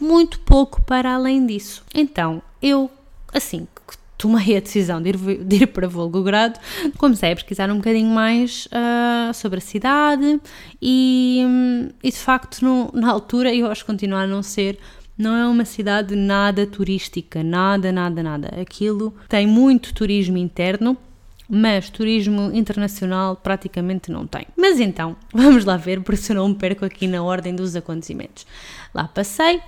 muito 0.00 0.40
pouco 0.40 0.82
para 0.82 1.14
além 1.14 1.46
disso. 1.46 1.82
Então, 1.94 2.42
eu, 2.60 2.90
assim 3.32 3.66
tomei 4.22 4.56
a 4.56 4.60
decisão 4.60 5.02
de 5.02 5.10
ir, 5.10 5.16
de 5.16 5.56
ir 5.64 5.66
para 5.66 5.88
Volgogrado, 5.88 6.58
comecei 6.96 7.32
a 7.32 7.34
pesquisar 7.34 7.68
um 7.72 7.78
bocadinho 7.78 8.08
mais 8.08 8.66
uh, 8.66 9.34
sobre 9.34 9.58
a 9.58 9.60
cidade 9.60 10.40
e, 10.80 11.44
e 12.00 12.10
de 12.10 12.16
facto, 12.16 12.64
no, 12.64 12.92
na 12.94 13.10
altura, 13.10 13.52
eu 13.52 13.68
acho 13.68 13.82
que 13.84 13.90
continua 13.90 14.20
a 14.20 14.26
não 14.26 14.40
ser 14.40 14.78
não 15.16 15.36
é 15.36 15.46
uma 15.46 15.64
cidade 15.64 16.16
nada 16.16 16.66
turística, 16.66 17.42
nada, 17.42 17.92
nada, 17.92 18.22
nada. 18.22 18.60
Aquilo 18.60 19.14
tem 19.28 19.46
muito 19.46 19.94
turismo 19.94 20.36
interno, 20.36 20.96
mas 21.48 21.90
turismo 21.90 22.50
internacional 22.52 23.36
praticamente 23.36 24.10
não 24.10 24.26
tem. 24.26 24.46
Mas 24.56 24.80
então, 24.80 25.16
vamos 25.32 25.64
lá 25.64 25.76
ver, 25.76 26.00
porque 26.00 26.20
se 26.20 26.32
eu 26.32 26.36
não 26.36 26.48
me 26.48 26.54
perco 26.54 26.84
aqui 26.84 27.06
na 27.06 27.22
ordem 27.22 27.54
dos 27.54 27.76
acontecimentos. 27.76 28.46
Lá 28.94 29.06
passei, 29.06 29.60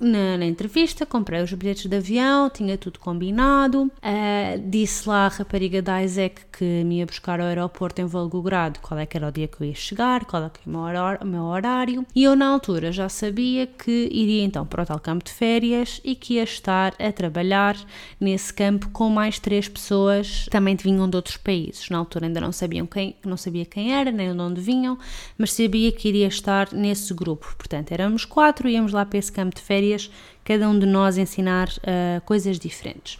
na, 0.00 0.38
na, 0.38 0.46
entrevista, 0.46 1.04
comprei 1.04 1.42
os 1.42 1.52
bilhetes 1.52 1.86
de 1.86 1.96
avião, 1.96 2.48
tinha 2.48 2.78
tudo 2.78 2.98
combinado. 2.98 3.82
Uh, 3.82 4.60
disse 4.68 5.06
lá 5.08 5.26
a 5.26 5.28
rapariga 5.28 5.82
da 5.82 6.02
Isaac 6.02 6.40
que 6.50 6.82
me 6.84 6.98
ia 6.98 7.06
buscar 7.06 7.40
ao 7.40 7.46
aeroporto 7.46 8.00
em 8.00 8.06
Volgogrado 8.06 8.80
qual 8.80 8.98
é 8.98 9.04
que 9.04 9.16
era 9.16 9.28
o 9.28 9.30
dia 9.30 9.46
que 9.46 9.62
eu 9.62 9.66
ia 9.66 9.74
chegar, 9.74 10.24
qual 10.24 10.44
é 10.44 10.50
que 10.50 10.60
era 10.66 11.18
o 11.22 11.26
meu 11.26 11.42
horário. 11.42 12.06
E 12.14 12.24
eu, 12.24 12.34
na 12.34 12.46
altura, 12.46 12.90
já 12.90 13.08
sabia 13.08 13.66
que 13.66 14.08
iria 14.10 14.42
então 14.42 14.64
para 14.64 14.82
o 14.82 14.86
tal 14.86 14.98
campo 14.98 15.24
de 15.24 15.32
férias 15.32 16.00
e 16.02 16.14
que 16.14 16.34
ia 16.34 16.44
estar 16.44 16.94
a 16.98 17.12
trabalhar 17.12 17.76
nesse 18.18 18.52
campo 18.54 18.88
com 18.90 19.10
mais 19.10 19.38
três 19.38 19.68
pessoas 19.68 20.44
que 20.44 20.50
também 20.50 20.76
vinham 20.76 21.08
de 21.08 21.16
outros 21.16 21.36
países. 21.36 21.90
Na 21.90 21.98
altura 21.98 22.26
ainda 22.26 22.40
não 22.40 22.52
sabiam 22.52 22.86
quem, 22.86 23.16
não 23.24 23.36
sabia 23.36 23.66
quem 23.66 23.92
era, 23.92 24.10
nem 24.10 24.32
de 24.32 24.40
onde 24.40 24.60
vinham, 24.60 24.98
mas 25.36 25.52
sabia 25.52 25.92
que 25.92 26.08
iria 26.08 26.28
estar 26.28 26.72
nesse 26.72 27.12
grupo. 27.12 27.54
Portanto, 27.58 27.92
éramos 27.92 28.24
quatro, 28.24 28.68
íamos 28.68 28.92
lá 28.92 29.04
para 29.04 29.18
esse 29.18 29.30
campo 29.30 29.54
de 29.56 29.60
férias 29.60 29.89
cada 30.44 30.68
um 30.68 30.78
de 30.78 30.86
nós 30.86 31.18
ensinar 31.18 31.68
uh, 31.68 32.20
coisas 32.24 32.58
diferentes. 32.58 33.18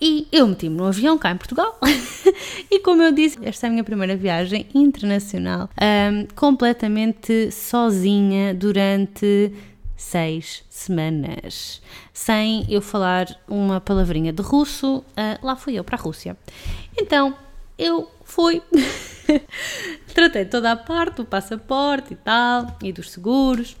E 0.00 0.28
eu 0.30 0.46
meti-me 0.46 0.76
no 0.76 0.84
avião 0.84 1.16
cá 1.16 1.30
em 1.30 1.36
Portugal 1.38 1.78
e, 2.70 2.80
como 2.80 3.02
eu 3.02 3.12
disse, 3.12 3.38
esta 3.42 3.66
é 3.66 3.68
a 3.68 3.70
minha 3.70 3.84
primeira 3.84 4.14
viagem 4.14 4.66
internacional, 4.74 5.70
um, 5.70 5.84
ehm, 5.84 6.26
completamente 6.34 7.50
sozinha 7.50 8.52
durante 8.52 9.52
seis 9.96 10.62
semanas, 10.68 11.80
sem 12.12 12.66
eu 12.68 12.82
falar 12.82 13.26
uma 13.48 13.80
palavrinha 13.80 14.34
de 14.34 14.42
russo. 14.42 14.98
Uh, 14.98 15.46
lá 15.46 15.56
fui 15.56 15.74
eu 15.78 15.82
para 15.82 15.96
a 15.96 16.00
Rússia. 16.00 16.36
Então 17.00 17.34
eu 17.78 18.10
fui, 18.22 18.62
tratei 20.14 20.44
toda 20.44 20.72
a 20.72 20.76
parte, 20.76 21.22
o 21.22 21.24
passaporte 21.24 22.12
e 22.12 22.16
tal, 22.16 22.76
e 22.82 22.92
dos 22.92 23.10
seguros. 23.10 23.76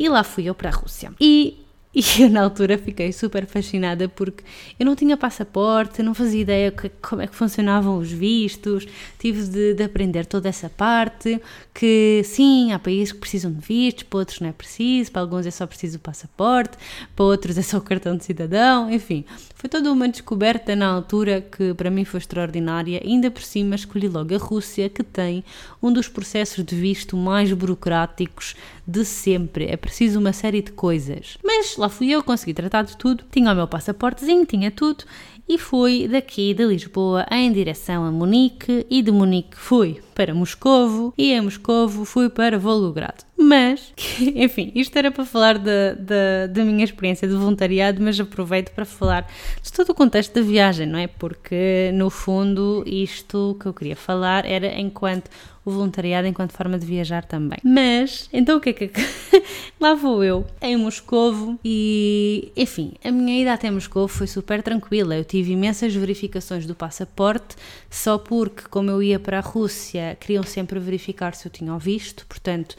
E 0.00 0.08
lá 0.08 0.24
fui 0.24 0.44
eu 0.44 0.54
para 0.54 0.70
a 0.70 0.72
Rússia. 0.72 1.12
E 1.20 1.60
e 1.92 2.02
eu, 2.22 2.30
na 2.30 2.42
altura, 2.42 2.78
fiquei 2.78 3.12
super 3.12 3.46
fascinada 3.46 4.08
porque 4.08 4.44
eu 4.78 4.86
não 4.86 4.94
tinha 4.94 5.16
passaporte, 5.16 6.02
não 6.02 6.14
fazia 6.14 6.40
ideia 6.40 6.70
que, 6.70 6.88
como 6.88 7.20
é 7.20 7.26
que 7.26 7.34
funcionavam 7.34 7.98
os 7.98 8.10
vistos, 8.10 8.86
tive 9.18 9.42
de, 9.42 9.74
de, 9.74 9.82
aprender 9.82 10.24
toda 10.24 10.48
essa 10.48 10.68
parte. 10.68 11.40
Que 11.74 12.22
sim, 12.24 12.72
há 12.72 12.78
países 12.78 13.12
que 13.12 13.18
precisam 13.18 13.52
de 13.52 13.60
vistos, 13.60 14.04
para 14.04 14.18
outros 14.20 14.40
não 14.40 14.48
é 14.48 14.52
preciso, 14.52 15.10
para 15.10 15.22
alguns 15.22 15.46
é 15.46 15.50
só 15.50 15.66
preciso 15.66 15.96
o 15.96 16.00
passaporte, 16.00 16.76
para 17.16 17.24
outros 17.24 17.58
é 17.58 17.62
só 17.62 17.78
o 17.78 17.80
cartão 17.80 18.16
de 18.16 18.24
cidadão, 18.24 18.90
enfim. 18.90 19.24
Foi 19.56 19.68
toda 19.68 19.90
uma 19.92 20.08
descoberta 20.08 20.76
na 20.76 20.86
altura 20.86 21.40
que 21.40 21.74
para 21.74 21.90
mim 21.90 22.04
foi 22.04 22.18
extraordinária. 22.18 23.00
Ainda 23.04 23.30
por 23.30 23.42
cima, 23.42 23.74
escolhi 23.74 24.06
logo 24.06 24.32
a 24.34 24.38
Rússia, 24.38 24.88
que 24.88 25.02
tem 25.02 25.44
um 25.82 25.92
dos 25.92 26.06
processos 26.06 26.64
de 26.64 26.76
visto 26.76 27.16
mais 27.16 27.52
burocráticos 27.52 28.54
de 28.90 29.04
sempre. 29.04 29.66
É 29.66 29.76
preciso 29.76 30.18
uma 30.18 30.32
série 30.32 30.62
de 30.62 30.72
coisas. 30.72 31.38
Mas 31.44 31.76
lá 31.76 31.88
fui 31.88 32.10
eu, 32.10 32.24
consegui 32.24 32.52
tratar 32.52 32.82
de 32.82 32.96
tudo. 32.96 33.24
Tinha 33.30 33.52
o 33.52 33.54
meu 33.54 33.68
passaportezinho, 33.68 34.44
tinha 34.44 34.70
tudo. 34.70 35.04
E 35.48 35.58
fui 35.58 36.06
daqui 36.06 36.54
de 36.54 36.64
Lisboa 36.64 37.26
em 37.30 37.52
direção 37.52 38.04
a 38.04 38.10
Munique 38.10 38.86
e 38.88 39.02
de 39.02 39.10
Munique 39.10 39.56
fui 39.56 40.00
para 40.14 40.32
Moscovo 40.32 41.12
e 41.18 41.32
em 41.32 41.40
Moscovo 41.40 42.04
fui 42.04 42.28
para 42.28 42.58
Volgogrado. 42.58 43.24
Mas, 43.42 43.94
enfim, 44.20 44.70
isto 44.74 44.94
era 44.96 45.10
para 45.10 45.24
falar 45.24 45.58
da, 45.58 46.62
minha 46.62 46.84
experiência 46.84 47.26
de 47.26 47.34
voluntariado, 47.34 48.02
mas 48.02 48.20
aproveito 48.20 48.70
para 48.72 48.84
falar 48.84 49.26
de 49.62 49.72
todo 49.72 49.90
o 49.90 49.94
contexto 49.94 50.34
da 50.34 50.42
viagem, 50.42 50.86
não 50.86 50.98
é? 50.98 51.06
Porque, 51.06 51.90
no 51.94 52.10
fundo, 52.10 52.84
isto 52.86 53.56
que 53.58 53.66
eu 53.66 53.72
queria 53.72 53.96
falar 53.96 54.44
era 54.44 54.78
enquanto 54.78 55.30
o 55.64 55.70
voluntariado 55.70 56.26
enquanto 56.26 56.52
forma 56.52 56.78
de 56.78 56.86
viajar 56.86 57.24
também. 57.24 57.58
Mas, 57.62 58.28
então 58.32 58.58
o 58.58 58.60
que 58.60 58.70
é 58.70 58.72
que. 58.72 58.90
Lá 59.80 59.94
vou 59.94 60.22
eu, 60.22 60.46
em 60.60 60.76
Moscovo, 60.76 61.58
e 61.64 62.52
enfim, 62.56 62.92
a 63.02 63.10
minha 63.10 63.40
ida 63.40 63.52
até 63.52 63.70
Moscovo 63.70 64.08
foi 64.08 64.26
super 64.26 64.62
tranquila. 64.62 65.16
Eu 65.16 65.24
tive 65.24 65.52
imensas 65.52 65.94
verificações 65.94 66.66
do 66.66 66.74
passaporte, 66.74 67.56
só 67.88 68.18
porque, 68.18 68.64
como 68.68 68.90
eu 68.90 69.02
ia 69.02 69.18
para 69.18 69.38
a 69.38 69.40
Rússia, 69.42 70.16
queriam 70.20 70.42
sempre 70.42 70.78
verificar 70.78 71.34
se 71.34 71.46
eu 71.46 71.50
tinha 71.50 71.74
o 71.74 71.78
visto, 71.78 72.26
portanto, 72.26 72.76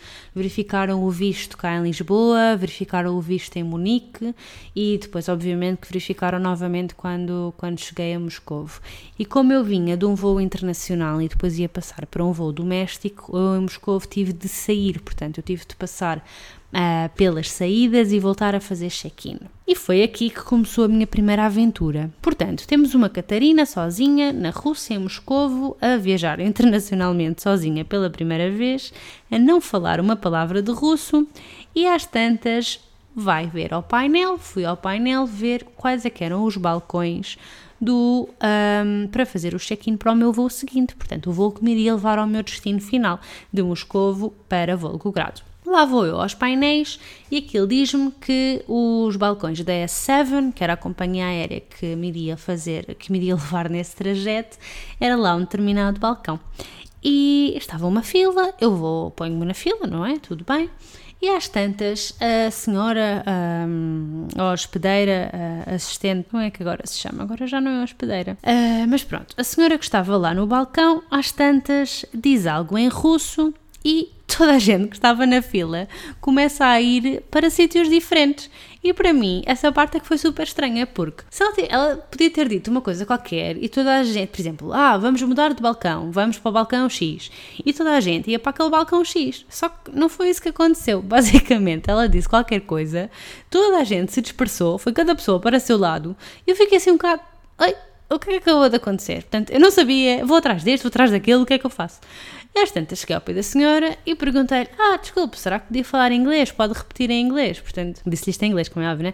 verificaram 0.52 1.02
o 1.02 1.10
visto 1.10 1.58
cá 1.58 1.78
em 1.78 1.84
Lisboa, 1.84 2.58
verificaram 2.58 3.16
o 3.16 3.22
visto 3.22 3.56
em 3.56 3.64
Munique 3.64 4.36
e 4.76 4.98
depois, 4.98 5.30
obviamente, 5.30 5.80
que 5.80 5.88
verificaram 5.88 6.40
novamente 6.40 6.94
quando, 6.94 7.54
quando 7.56 7.80
cheguei 7.80 8.14
a 8.14 8.20
Moscovo. 8.20 8.82
E 9.18 9.24
como 9.24 9.54
eu 9.54 9.64
vinha 9.64 9.96
de 9.96 10.06
um 10.06 10.14
voo 10.14 10.42
internacional 10.42 11.22
e 11.22 11.30
depois 11.30 11.58
ia 11.58 11.70
passar 11.70 12.06
para 12.06 12.24
um 12.24 12.34
voo 12.34 12.52
doméstico, 12.52 13.36
eu 13.36 13.56
em 13.56 13.62
Moscou 13.62 14.00
tive 14.02 14.34
de 14.34 14.50
sair, 14.50 15.00
portanto, 15.00 15.38
eu 15.38 15.44
tive 15.44 15.66
de 15.66 15.76
passar 15.76 16.22
uh, 16.74 17.10
pelas 17.16 17.52
saídas 17.52 18.12
e 18.12 18.20
voltar 18.20 18.56
a 18.56 18.60
fazer 18.60 18.90
check-in. 18.90 19.38
E 19.68 19.76
foi 19.76 20.04
aqui 20.04 20.30
que 20.30 20.42
começou 20.42 20.86
a 20.86 20.88
minha 20.88 21.08
primeira 21.08 21.46
aventura. 21.46 22.10
Portanto, 22.22 22.68
temos 22.68 22.94
uma 22.94 23.10
Catarina 23.10 23.66
sozinha 23.66 24.34
na 24.34 24.50
Rússia, 24.50 24.96
em 24.96 25.00
Moscovo, 25.00 25.78
a 25.82 25.98
viajar 25.98 26.40
internacionalmente 26.42 27.42
sozinha 27.42 27.86
pela 27.86 28.10
primeira 28.10 28.50
vez, 28.52 28.94
a 29.32 29.38
não 29.38 29.62
falar 29.62 30.00
uma 30.00 30.16
palavra 30.16 30.62
de 30.62 30.72
russo 30.72 31.28
e 31.76 31.88
às 31.88 32.06
tantas 32.06 32.80
vai 33.16 33.48
ver 33.48 33.74
ao 33.74 33.84
painel, 33.84 34.38
fui 34.38 34.64
ao 34.64 34.78
painel 34.78 35.26
ver 35.26 35.66
quais 35.76 36.06
é 36.06 36.12
eram 36.22 36.46
os 36.46 36.56
balcões 36.56 37.38
do, 37.80 38.30
um, 38.42 39.08
para 39.08 39.26
fazer 39.26 39.56
o 39.56 39.60
check-in 39.60 39.98
para 39.98 40.12
o 40.12 40.16
meu 40.16 40.32
voo 40.32 40.50
seguinte, 40.50 40.96
portanto 40.96 41.30
o 41.30 41.34
voo 41.34 41.52
que 41.52 41.64
me 41.64 41.72
iria 41.72 41.96
levar 41.96 42.20
ao 42.20 42.28
meu 42.28 42.44
destino 42.44 42.80
final, 42.80 43.20
de 43.52 43.64
Moscovo 43.64 44.34
para 44.48 44.78
Volgogrado. 44.78 45.51
Lá 45.72 45.86
vou 45.86 46.06
eu 46.06 46.20
aos 46.20 46.34
painéis 46.34 47.00
e 47.32 47.38
aquilo 47.38 47.66
diz-me 47.66 48.12
que 48.12 48.62
os 48.68 49.16
balcões 49.16 49.64
da 49.64 49.72
S7, 49.72 50.52
que 50.52 50.62
era 50.62 50.74
a 50.74 50.78
companhia 50.78 51.28
aérea 51.28 51.62
que 51.62 51.96
me 51.96 52.10
iria 52.10 52.36
fazer, 52.36 52.94
que 52.96 53.10
me 53.10 53.18
iria 53.20 53.36
levar 53.40 53.70
nesse 53.70 53.96
trajeto, 53.96 54.58
era 55.00 55.16
lá 55.16 55.34
um 55.34 55.40
determinado 55.40 55.98
balcão. 55.98 56.38
E 57.02 57.54
estava 57.56 57.88
uma 57.88 58.04
fila, 58.04 58.54
eu 58.60 58.76
vou, 58.76 59.12
ponho-me 59.12 59.46
na 59.46 59.54
fila, 59.54 59.88
não 59.88 60.06
é? 60.06 60.20
Tudo 60.20 60.44
bem. 60.44 60.70
E 61.22 61.30
às 61.30 61.48
tantas, 61.48 62.18
a 62.20 62.52
senhora, 62.52 63.24
um, 63.66 64.28
a 64.38 64.52
hospedeira, 64.52 65.32
a 65.66 65.76
assistente, 65.76 66.28
não 66.34 66.42
é 66.42 66.52
que 66.52 66.62
agora 66.62 66.86
se 66.86 66.98
chama, 66.98 67.24
agora 67.24 67.48
já 67.48 67.62
não 67.62 67.72
é 67.72 67.84
hospedeira, 67.84 68.38
uh, 68.44 68.88
mas 68.90 69.04
pronto, 69.04 69.36
a 69.38 69.44
senhora 69.44 69.78
que 69.78 69.84
estava 69.84 70.18
lá 70.18 70.34
no 70.34 70.46
balcão, 70.48 71.02
às 71.10 71.32
tantas, 71.32 72.06
diz 72.14 72.46
algo 72.46 72.78
em 72.78 72.88
russo 72.90 73.54
e 73.84 74.12
toda 74.38 74.54
a 74.54 74.60
gente 74.60 74.88
que 74.88 74.96
estava 74.96 75.26
na 75.26 75.42
fila 75.42 75.88
começa 76.20 76.66
a 76.66 76.80
ir 76.80 77.22
para 77.30 77.50
sítios 77.50 77.90
diferentes. 77.90 78.50
E 78.84 78.94
para 78.94 79.14
mim, 79.14 79.44
essa 79.46 79.72
parte 79.72 79.98
é 79.98 80.00
que 80.00 80.08
foi 80.08 80.18
super 80.18 80.44
estranha, 80.44 80.88
porque 80.88 81.24
se 81.30 81.44
ela, 81.44 81.54
ela, 81.70 81.96
podia 81.98 82.32
ter 82.32 82.48
dito 82.50 82.72
uma 82.72 82.82
coisa 82.82 83.06
qualquer 83.06 83.56
e 83.58 83.70
toda 83.70 84.00
a 84.00 84.04
gente, 84.04 84.30
por 84.30 84.42
exemplo, 84.42 84.74
ah, 84.74 84.98
vamos 84.98 85.22
mudar 85.22 85.54
de 85.54 85.62
balcão, 85.62 86.12
vamos 86.12 86.40
para 86.40 86.50
o 86.50 86.52
balcão 86.52 86.90
X, 86.90 87.30
e 87.64 87.72
toda 87.74 87.92
a 87.92 88.00
gente 88.00 88.32
ia 88.32 88.40
para 88.40 88.50
aquele 88.50 88.70
balcão 88.72 89.06
X. 89.06 89.46
Só 89.50 89.70
que 89.70 89.92
não 89.94 90.10
foi 90.10 90.30
isso 90.30 90.42
que 90.42 90.50
aconteceu. 90.50 91.00
Basicamente, 91.04 91.92
ela 91.92 92.10
disse 92.10 92.28
qualquer 92.28 92.62
coisa, 92.62 93.12
toda 93.52 93.78
a 93.78 93.84
gente 93.84 94.12
se 94.12 94.22
dispersou, 94.22 94.80
foi 94.80 94.94
cada 94.94 95.14
pessoa 95.14 95.40
para 95.40 95.58
o 95.58 95.60
seu 95.60 95.78
lado, 95.78 96.16
e 96.48 96.50
eu 96.50 96.56
fiquei 96.56 96.78
assim 96.78 96.90
um 96.90 96.98
bocado. 96.98 97.22
Ai, 97.60 97.76
o 98.10 98.20
que 98.20 98.30
é 98.30 98.34
que 98.34 98.50
acabou 98.50 98.68
de 98.68 98.76
acontecer? 98.76 99.22
Portanto, 99.22 99.52
eu 99.52 99.60
não 99.60 99.72
sabia, 99.72 100.26
vou 100.26 100.38
atrás 100.38 100.64
deste, 100.64 100.84
vou 100.84 100.90
atrás 100.90 101.12
daquele, 101.12 101.44
o 101.44 101.46
que 101.46 101.54
é 101.54 101.60
que 101.60 101.66
eu 101.66 101.70
faço? 101.70 102.00
Às 102.56 102.72
tantas 102.72 103.00
cheguei 103.00 103.16
ao 103.16 103.22
pé 103.22 103.34
da 103.34 103.44
senhora 103.44 103.98
e 104.06 104.14
perguntei-lhe: 104.16 104.70
Ah, 104.78 104.98
desculpe, 104.98 105.40
será 105.40 105.60
que 105.60 105.68
podia 105.68 105.86
falar 105.86 106.12
inglês? 106.12 106.52
Pode 106.52 106.74
repetir 106.74 107.10
em 107.10 107.26
inglês? 107.26 107.60
Portanto, 107.60 108.02
disse-lhe 108.06 108.32
isto 108.32 108.44
em 108.44 108.50
inglês, 108.50 108.70
como 108.70 108.86
é 108.86 108.92
óbvio, 108.92 109.06
né? 109.06 109.14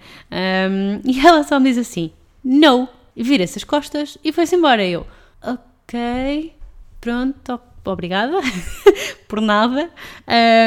Um, 0.70 1.02
e 1.10 1.26
ela 1.26 1.44
só 1.44 1.60
me 1.60 1.70
diz 1.70 1.78
assim: 1.78 2.12
No. 2.44 2.90
Vira-se 3.20 3.58
as 3.58 3.64
costas 3.64 4.16
e 4.24 4.32
foi-se 4.32 4.56
embora. 4.56 4.86
Eu, 4.86 5.08
ok, 5.42 6.54
pronto, 7.02 7.60
obrigada, 7.84 8.38
por 9.28 9.42
nada. 9.42 9.90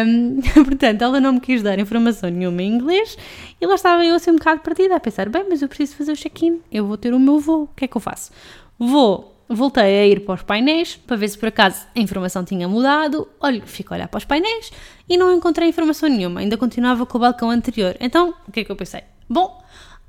Um, 0.05 0.41
portanto, 0.65 1.03
ela 1.03 1.21
não 1.21 1.35
me 1.35 1.41
quis 1.41 1.63
dar 1.63 1.79
informação 1.79 2.29
nenhuma 2.29 2.61
em 2.63 2.75
inglês 2.75 3.17
e 3.61 3.67
lá 3.67 3.77
estava 3.77 4.05
eu 4.05 4.17
assim 4.17 4.33
um 4.33 4.37
bocado 4.37 4.63
perdida 4.63 4.97
a 4.97 5.01
pensar: 5.01 5.29
bem, 5.29 5.47
mas 5.49 5.63
eu 5.63 5.69
preciso 5.69 5.97
fazer 5.97 6.11
o 6.11 6.17
check-in, 6.17 6.61
eu 6.73 6.87
vou 6.87 6.97
ter 6.97 7.15
o 7.15 7.21
meu 7.21 7.39
voo, 7.39 7.65
o 7.65 7.69
que 7.69 7.85
é 7.85 7.89
que 7.89 7.97
eu 7.97 8.01
faço? 8.01 8.33
Vou 8.77 9.40
Voltei 9.53 9.83
a 9.83 10.07
ir 10.07 10.21
para 10.25 10.37
os 10.37 10.43
painéis 10.43 10.95
para 10.95 11.17
ver 11.17 11.29
se 11.29 11.37
por 11.37 11.49
acaso 11.49 11.85
a 11.97 11.99
informação 11.99 12.45
tinha 12.45 12.69
mudado. 12.69 13.27
Olho, 13.41 13.63
fico 13.67 13.93
a 13.93 13.97
olhar 13.97 14.07
para 14.07 14.19
os 14.19 14.25
painéis 14.25 14.71
e 15.09 15.17
não 15.17 15.35
encontrei 15.35 15.69
informação 15.69 16.09
nenhuma, 16.09 16.39
ainda 16.39 16.57
continuava 16.57 17.05
com 17.05 17.19
o 17.19 17.21
balcão 17.21 17.51
anterior. 17.51 17.97
Então, 17.99 18.33
o 18.47 18.53
que 18.53 18.61
é 18.61 18.65
que 18.65 18.71
eu 18.71 18.77
pensei? 18.77 19.03
Bom, 19.29 19.61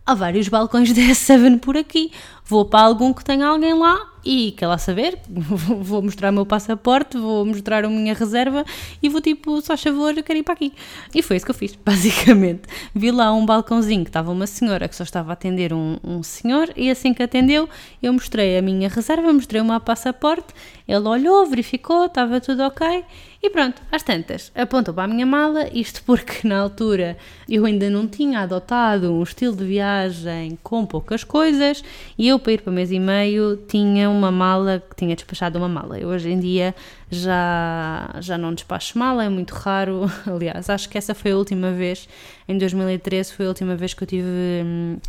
há 0.06 0.14
vários 0.14 0.48
balcões 0.48 0.94
da 0.94 1.02
S7 1.02 1.60
por 1.60 1.76
aqui, 1.76 2.12
vou 2.52 2.66
para 2.66 2.82
algum 2.82 3.14
que 3.14 3.24
tenha 3.24 3.48
alguém 3.48 3.74
lá 3.74 4.10
e 4.26 4.52
quer 4.52 4.68
lá 4.68 4.78
saber, 4.78 5.18
vou 5.30 6.02
mostrar 6.02 6.32
o 6.32 6.34
meu 6.34 6.46
passaporte, 6.46 7.18
vou 7.18 7.46
mostrar 7.46 7.86
a 7.86 7.90
minha 7.90 8.14
reserva 8.14 8.66
e 9.02 9.08
vou 9.08 9.22
tipo, 9.22 9.62
só 9.62 9.78
favor, 9.78 10.16
eu 10.18 10.22
quero 10.22 10.40
ir 10.40 10.44
para 10.44 10.54
aqui. 10.54 10.74
E 11.16 11.22
foi 11.22 11.38
isso 11.38 11.46
que 11.46 11.52
eu 11.52 11.56
fiz, 11.56 11.76
basicamente. 11.84 12.64
Vi 12.94 13.10
lá 13.10 13.34
um 13.34 13.46
balcãozinho 13.46 14.04
que 14.04 14.10
estava 14.10 14.32
uma 14.32 14.46
senhora 14.46 14.90
que 14.90 14.96
só 14.98 15.04
estava 15.04 15.32
a 15.32 15.34
atender 15.34 15.72
um, 15.72 15.98
um 16.04 16.22
senhor 16.22 16.70
e 16.76 16.92
assim 16.92 17.14
que 17.14 17.24
atendeu, 17.24 17.70
eu 18.04 18.12
mostrei 18.12 18.58
a 18.58 18.62
minha 18.62 18.90
reserva, 18.90 19.32
mostrei 19.32 19.62
o 19.62 19.66
meu 19.66 19.80
passaporte, 19.80 20.54
ele 20.86 21.08
olhou, 21.08 21.46
verificou, 21.46 22.06
estava 22.06 22.42
tudo 22.42 22.64
ok 22.64 23.06
e 23.44 23.50
pronto, 23.50 23.82
às 23.92 24.04
tantas, 24.04 24.52
apontou 24.54 24.94
para 24.94 25.06
a 25.06 25.08
minha 25.08 25.26
mala, 25.26 25.68
isto 25.74 26.04
porque 26.06 26.48
na 26.48 26.60
altura 26.60 27.18
eu 27.50 27.66
ainda 27.66 27.90
não 27.90 28.08
tinha 28.08 28.42
adotado 28.42 29.12
um 29.12 29.24
estilo 29.24 29.56
de 29.56 29.66
viagem 29.66 30.60
com 30.62 30.86
poucas 30.86 31.24
coisas 31.24 31.84
e 32.20 32.28
eu 32.28 32.38
para 32.42 32.52
ir 32.54 32.62
para 32.62 32.72
mês 32.72 32.92
e 32.92 33.00
meio 33.00 33.58
tinha 33.68 34.10
uma 34.10 34.32
mala, 34.32 34.84
que 34.90 34.96
tinha 34.96 35.16
despachado 35.16 35.58
uma 35.58 35.70
mala. 35.70 35.98
Eu 35.98 36.10
hoje 36.10 36.30
em 36.30 36.40
dia 36.40 36.76
já, 37.10 38.16
já 38.20 38.38
não 38.38 38.54
despacho 38.54 38.98
mala, 38.98 39.24
é 39.24 39.30
muito 39.30 39.52
raro. 39.52 40.10
Aliás, 40.28 40.70
acho 40.70 40.90
que 40.90 40.98
essa 40.98 41.14
foi 41.14 41.32
a 41.32 41.38
última 41.38 41.72
vez, 41.72 42.08
em 42.48 42.58
2013, 42.58 43.34
foi 43.34 43.46
a 43.46 43.50
última 43.50 43.76
vez 43.76 43.94
que 43.94 44.04
eu 44.04 44.08
tive, 44.08 44.28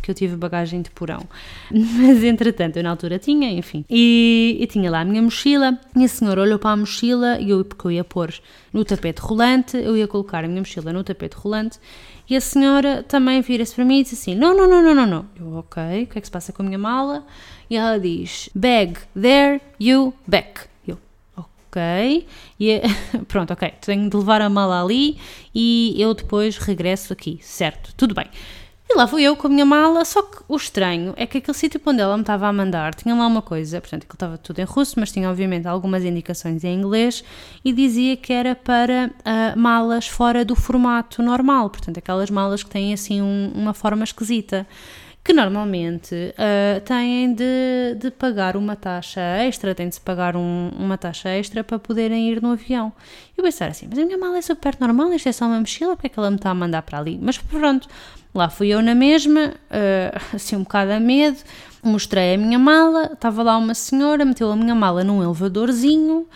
que 0.01 0.11
eu 0.11 0.15
tive 0.15 0.35
bagagem 0.35 0.81
de 0.81 0.91
porão. 0.91 1.27
Mas 1.71 2.23
entretanto, 2.23 2.77
eu 2.77 2.83
na 2.83 2.91
altura 2.91 3.19
tinha, 3.19 3.51
enfim. 3.51 3.83
E, 3.89 4.57
e 4.59 4.67
tinha 4.67 4.89
lá 4.89 5.01
a 5.01 5.05
minha 5.05 5.21
mochila, 5.21 5.77
e 5.95 6.05
a 6.05 6.07
senhora 6.07 6.41
olhou 6.41 6.59
para 6.59 6.71
a 6.71 6.77
mochila, 6.77 7.39
e 7.39 7.49
eu, 7.49 7.65
porque 7.65 7.87
eu 7.87 7.91
ia 7.91 8.03
pôr 8.03 8.33
no 8.71 8.83
tapete 8.85 9.19
rolante, 9.19 9.77
eu 9.77 9.95
ia 9.95 10.07
colocar 10.07 10.43
a 10.43 10.47
minha 10.47 10.61
mochila 10.61 10.93
no 10.93 11.03
tapete 11.03 11.35
rolante. 11.35 11.79
E 12.29 12.35
a 12.35 12.41
senhora 12.41 13.03
também 13.03 13.41
vira-se 13.41 13.75
para 13.75 13.83
mim 13.83 13.99
e 13.99 14.03
diz 14.03 14.13
assim: 14.13 14.35
Não, 14.35 14.55
não, 14.55 14.67
não, 14.67 14.81
não, 14.81 14.95
não, 14.95 15.05
não. 15.05 15.25
Eu, 15.35 15.57
ok, 15.57 16.03
o 16.03 16.07
que 16.07 16.17
é 16.17 16.21
que 16.21 16.27
se 16.27 16.31
passa 16.31 16.53
com 16.53 16.61
a 16.61 16.65
minha 16.65 16.77
mala? 16.77 17.25
E 17.69 17.75
ela 17.75 17.99
diz: 17.99 18.49
Bag 18.55 18.97
there, 19.19 19.61
you 19.79 20.13
back. 20.25 20.61
Eu, 20.87 20.97
ok. 21.35 22.25
E 22.59 22.81
pronto, 23.27 23.51
ok, 23.51 23.73
tenho 23.81 24.09
de 24.09 24.15
levar 24.15 24.41
a 24.41 24.49
mala 24.49 24.81
ali 24.81 25.17
e 25.53 25.95
eu 25.97 26.13
depois 26.13 26.57
regresso 26.57 27.11
aqui, 27.11 27.39
certo? 27.41 27.93
Tudo 27.95 28.15
bem. 28.15 28.27
E 28.89 28.95
lá 28.95 29.07
fui 29.07 29.23
eu 29.23 29.35
com 29.35 29.47
a 29.47 29.49
minha 29.49 29.65
mala, 29.65 30.03
só 30.03 30.21
que 30.21 30.43
o 30.47 30.55
estranho 30.55 31.13
é 31.15 31.25
que 31.25 31.37
aquele 31.37 31.57
sítio 31.57 31.81
onde 31.85 32.01
ela 32.01 32.15
me 32.17 32.21
estava 32.21 32.47
a 32.47 32.53
mandar 32.53 32.93
tinha 32.93 33.15
lá 33.15 33.25
uma 33.25 33.41
coisa, 33.41 33.79
portanto, 33.79 34.03
aquilo 34.03 34.15
estava 34.15 34.37
tudo 34.37 34.59
em 34.59 34.65
russo, 34.65 34.99
mas 34.99 35.11
tinha 35.11 35.29
obviamente 35.29 35.67
algumas 35.67 36.03
indicações 36.03 36.63
em 36.63 36.77
inglês 36.77 37.23
e 37.63 37.71
dizia 37.71 38.17
que 38.17 38.33
era 38.33 38.53
para 38.53 39.09
uh, 39.09 39.57
malas 39.57 40.07
fora 40.07 40.43
do 40.43 40.55
formato 40.55 41.23
normal, 41.23 41.69
portanto, 41.69 41.97
aquelas 41.97 42.29
malas 42.29 42.61
que 42.61 42.69
têm 42.69 42.93
assim 42.93 43.21
um, 43.21 43.51
uma 43.55 43.73
forma 43.73 44.03
esquisita 44.03 44.67
que 45.23 45.31
normalmente 45.31 46.13
uh, 46.13 46.81
têm 46.81 47.33
de, 47.33 47.95
de, 47.97 48.11
pagar 48.11 48.57
uma 48.57 48.75
taxa 48.75 49.21
extra, 49.21 49.73
têm 49.73 49.87
de 49.87 49.95
se 49.95 50.01
pagar 50.01 50.35
um, 50.35 50.69
uma 50.77 50.97
taxa 50.97 51.29
extra 51.29 51.63
para 51.63 51.79
poderem 51.79 52.29
ir 52.29 52.41
no 52.41 52.51
avião. 52.51 52.91
E 53.29 53.39
eu 53.39 53.43
pensar 53.43 53.69
assim, 53.69 53.87
mas 53.89 53.97
a 53.97 54.05
minha 54.05 54.17
mala 54.17 54.37
é 54.37 54.41
super 54.41 54.75
normal, 54.77 55.13
isto 55.13 55.29
é 55.29 55.31
só 55.31 55.45
uma 55.45 55.61
mochila, 55.61 55.95
porque 55.95 56.07
é 56.07 56.09
que 56.09 56.19
ela 56.19 56.29
me 56.29 56.35
está 56.35 56.49
a 56.49 56.53
mandar 56.53 56.81
para 56.81 56.99
ali? 56.99 57.17
Mas 57.21 57.37
pronto, 57.37 57.87
lá 58.33 58.49
fui 58.49 58.69
eu 58.69 58.81
na 58.81 58.95
mesma, 58.95 59.53
uh, 59.69 60.19
assim 60.35 60.55
um 60.55 60.63
bocado 60.63 60.91
a 60.91 60.99
medo, 60.99 61.37
mostrei 61.83 62.35
a 62.35 62.37
minha 62.37 62.59
mala, 62.59 63.11
estava 63.13 63.43
lá 63.43 63.57
uma 63.57 63.73
senhora, 63.73 64.25
meteu 64.25 64.51
a 64.51 64.55
minha 64.55 64.75
mala 64.75 65.03
num 65.03 65.23
elevadorzinho, 65.23 66.27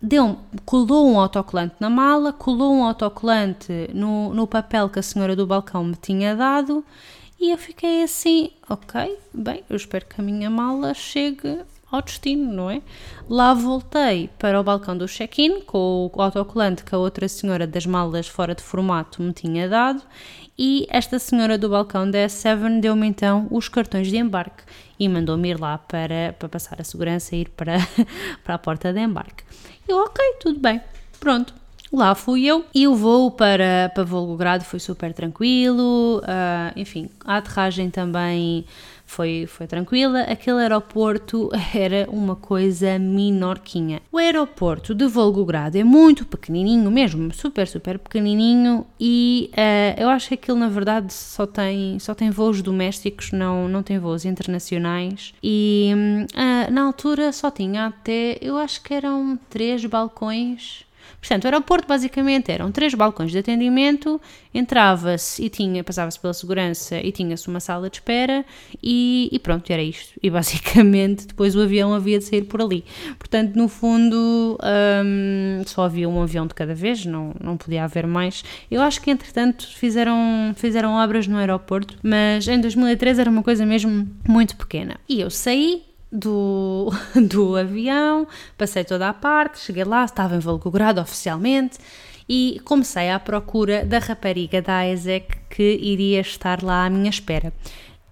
deu, 0.00 0.38
colou 0.64 1.10
um 1.10 1.18
autocolante 1.18 1.74
na 1.80 1.90
mala, 1.90 2.32
colou 2.32 2.72
um 2.74 2.84
autocolante 2.84 3.90
no, 3.92 4.32
no 4.32 4.46
papel 4.46 4.88
que 4.88 4.98
a 4.98 5.02
senhora 5.02 5.34
do 5.34 5.46
balcão 5.46 5.84
me 5.84 5.96
tinha 5.96 6.34
dado 6.34 6.84
e 7.40 7.50
eu 7.50 7.58
fiquei 7.58 8.02
assim, 8.02 8.50
ok, 8.68 9.18
bem, 9.32 9.64
eu 9.68 9.76
espero 9.76 10.06
que 10.06 10.20
a 10.20 10.24
minha 10.24 10.48
mala 10.48 10.94
chegue 10.94 11.60
ao 11.94 12.02
destino, 12.02 12.52
não 12.52 12.70
é? 12.70 12.82
Lá 13.28 13.54
voltei 13.54 14.28
para 14.38 14.60
o 14.60 14.64
balcão 14.64 14.96
do 14.96 15.06
check-in 15.06 15.60
com 15.60 16.10
o 16.12 16.22
autocolante 16.22 16.84
que 16.84 16.94
a 16.94 16.98
outra 16.98 17.28
senhora 17.28 17.66
das 17.66 17.86
malas 17.86 18.28
fora 18.28 18.54
de 18.54 18.62
formato 18.62 19.22
me 19.22 19.32
tinha 19.32 19.68
dado 19.68 20.02
e 20.58 20.86
esta 20.90 21.18
senhora 21.18 21.58
do 21.58 21.68
balcão 21.68 22.10
da 22.10 22.18
S7 22.18 22.80
deu-me 22.80 23.06
então 23.06 23.46
os 23.50 23.68
cartões 23.68 24.08
de 24.08 24.16
embarque 24.16 24.62
e 24.98 25.08
mandou-me 25.08 25.50
ir 25.50 25.60
lá 25.60 25.78
para, 25.78 26.34
para 26.38 26.48
passar 26.48 26.80
a 26.80 26.84
segurança 26.84 27.34
e 27.34 27.40
ir 27.40 27.48
para, 27.50 27.76
para 28.44 28.54
a 28.54 28.58
porta 28.58 28.92
de 28.92 29.00
embarque. 29.00 29.44
Eu, 29.88 29.98
ok, 29.98 30.24
tudo 30.40 30.60
bem, 30.60 30.80
pronto, 31.18 31.54
Lá 31.94 32.12
fui 32.16 32.44
eu 32.44 32.64
e 32.74 32.88
o 32.88 32.96
voo 32.96 33.30
para, 33.30 33.88
para 33.94 34.02
Volgogrado 34.02 34.64
foi 34.64 34.80
super 34.80 35.12
tranquilo, 35.12 36.18
uh, 36.18 36.72
enfim, 36.74 37.08
a 37.24 37.36
aterragem 37.36 37.88
também 37.88 38.64
foi, 39.04 39.46
foi 39.46 39.66
tranquila. 39.66 40.22
Aquele 40.22 40.60
aeroporto 40.60 41.50
era 41.74 42.08
uma 42.10 42.34
coisa 42.34 42.98
minorquinha. 42.98 44.00
O 44.10 44.18
aeroporto 44.18 44.94
de 44.94 45.06
Volgogrado 45.06 45.78
é 45.78 45.84
muito 45.84 46.24
pequenininho 46.26 46.90
mesmo, 46.90 47.32
super, 47.32 47.66
super 47.66 47.98
pequenininho 47.98 48.86
e 48.98 49.50
uh, 49.52 50.00
eu 50.00 50.08
acho 50.08 50.28
que 50.28 50.34
aquilo 50.34 50.58
na 50.58 50.68
verdade 50.68 51.12
só 51.12 51.46
tem, 51.46 51.98
só 51.98 52.14
tem 52.14 52.30
voos 52.30 52.62
domésticos, 52.62 53.32
não, 53.32 53.68
não 53.68 53.82
tem 53.82 53.98
voos 53.98 54.24
internacionais 54.24 55.34
e 55.42 55.92
uh, 55.94 56.72
na 56.72 56.82
altura 56.82 57.32
só 57.32 57.50
tinha 57.50 57.86
até, 57.86 58.38
eu 58.40 58.56
acho 58.56 58.82
que 58.82 58.94
eram 58.94 59.38
três 59.48 59.84
balcões 59.84 60.84
Portanto, 61.24 61.44
o 61.44 61.46
aeroporto 61.46 61.88
basicamente 61.88 62.52
eram 62.52 62.70
três 62.70 62.92
balcões 62.92 63.32
de 63.32 63.38
atendimento, 63.38 64.20
entrava-se 64.52 65.42
e 65.42 65.48
tinha, 65.48 65.82
passava-se 65.82 66.20
pela 66.20 66.34
segurança 66.34 66.98
e 66.98 67.10
tinha-se 67.10 67.48
uma 67.48 67.60
sala 67.60 67.88
de 67.88 67.96
espera 67.96 68.44
e, 68.82 69.30
e, 69.32 69.38
pronto, 69.38 69.70
era 69.70 69.82
isto. 69.82 70.12
E 70.22 70.28
basicamente 70.28 71.24
depois 71.28 71.56
o 71.56 71.62
avião 71.62 71.94
havia 71.94 72.18
de 72.18 72.26
sair 72.26 72.42
por 72.42 72.60
ali. 72.60 72.84
Portanto, 73.18 73.56
no 73.56 73.68
fundo, 73.68 74.58
hum, 75.02 75.62
só 75.64 75.84
havia 75.84 76.06
um 76.06 76.20
avião 76.20 76.46
de 76.46 76.52
cada 76.52 76.74
vez, 76.74 77.06
não, 77.06 77.34
não 77.42 77.56
podia 77.56 77.84
haver 77.84 78.06
mais. 78.06 78.44
Eu 78.70 78.82
acho 78.82 79.00
que 79.00 79.10
entretanto 79.10 79.66
fizeram, 79.66 80.52
fizeram 80.54 80.92
obras 80.92 81.26
no 81.26 81.38
aeroporto, 81.38 81.96
mas 82.02 82.46
em 82.46 82.60
2013 82.60 83.22
era 83.22 83.30
uma 83.30 83.42
coisa 83.42 83.64
mesmo 83.64 84.06
muito 84.28 84.58
pequena. 84.58 84.98
E 85.08 85.22
eu 85.22 85.30
saí, 85.30 85.84
do, 86.14 86.90
do 87.28 87.56
avião, 87.56 88.26
passei 88.56 88.84
toda 88.84 89.08
a 89.08 89.12
parte, 89.12 89.58
cheguei 89.58 89.84
lá, 89.84 90.04
estava 90.04 90.36
envolgurado 90.36 91.00
oficialmente 91.00 91.78
e 92.28 92.60
comecei 92.64 93.10
à 93.10 93.18
procura 93.18 93.84
da 93.84 93.98
rapariga 93.98 94.62
da 94.62 94.88
Isaac 94.88 95.26
que 95.50 95.78
iria 95.82 96.20
estar 96.20 96.62
lá 96.62 96.86
à 96.86 96.90
minha 96.90 97.10
espera. 97.10 97.52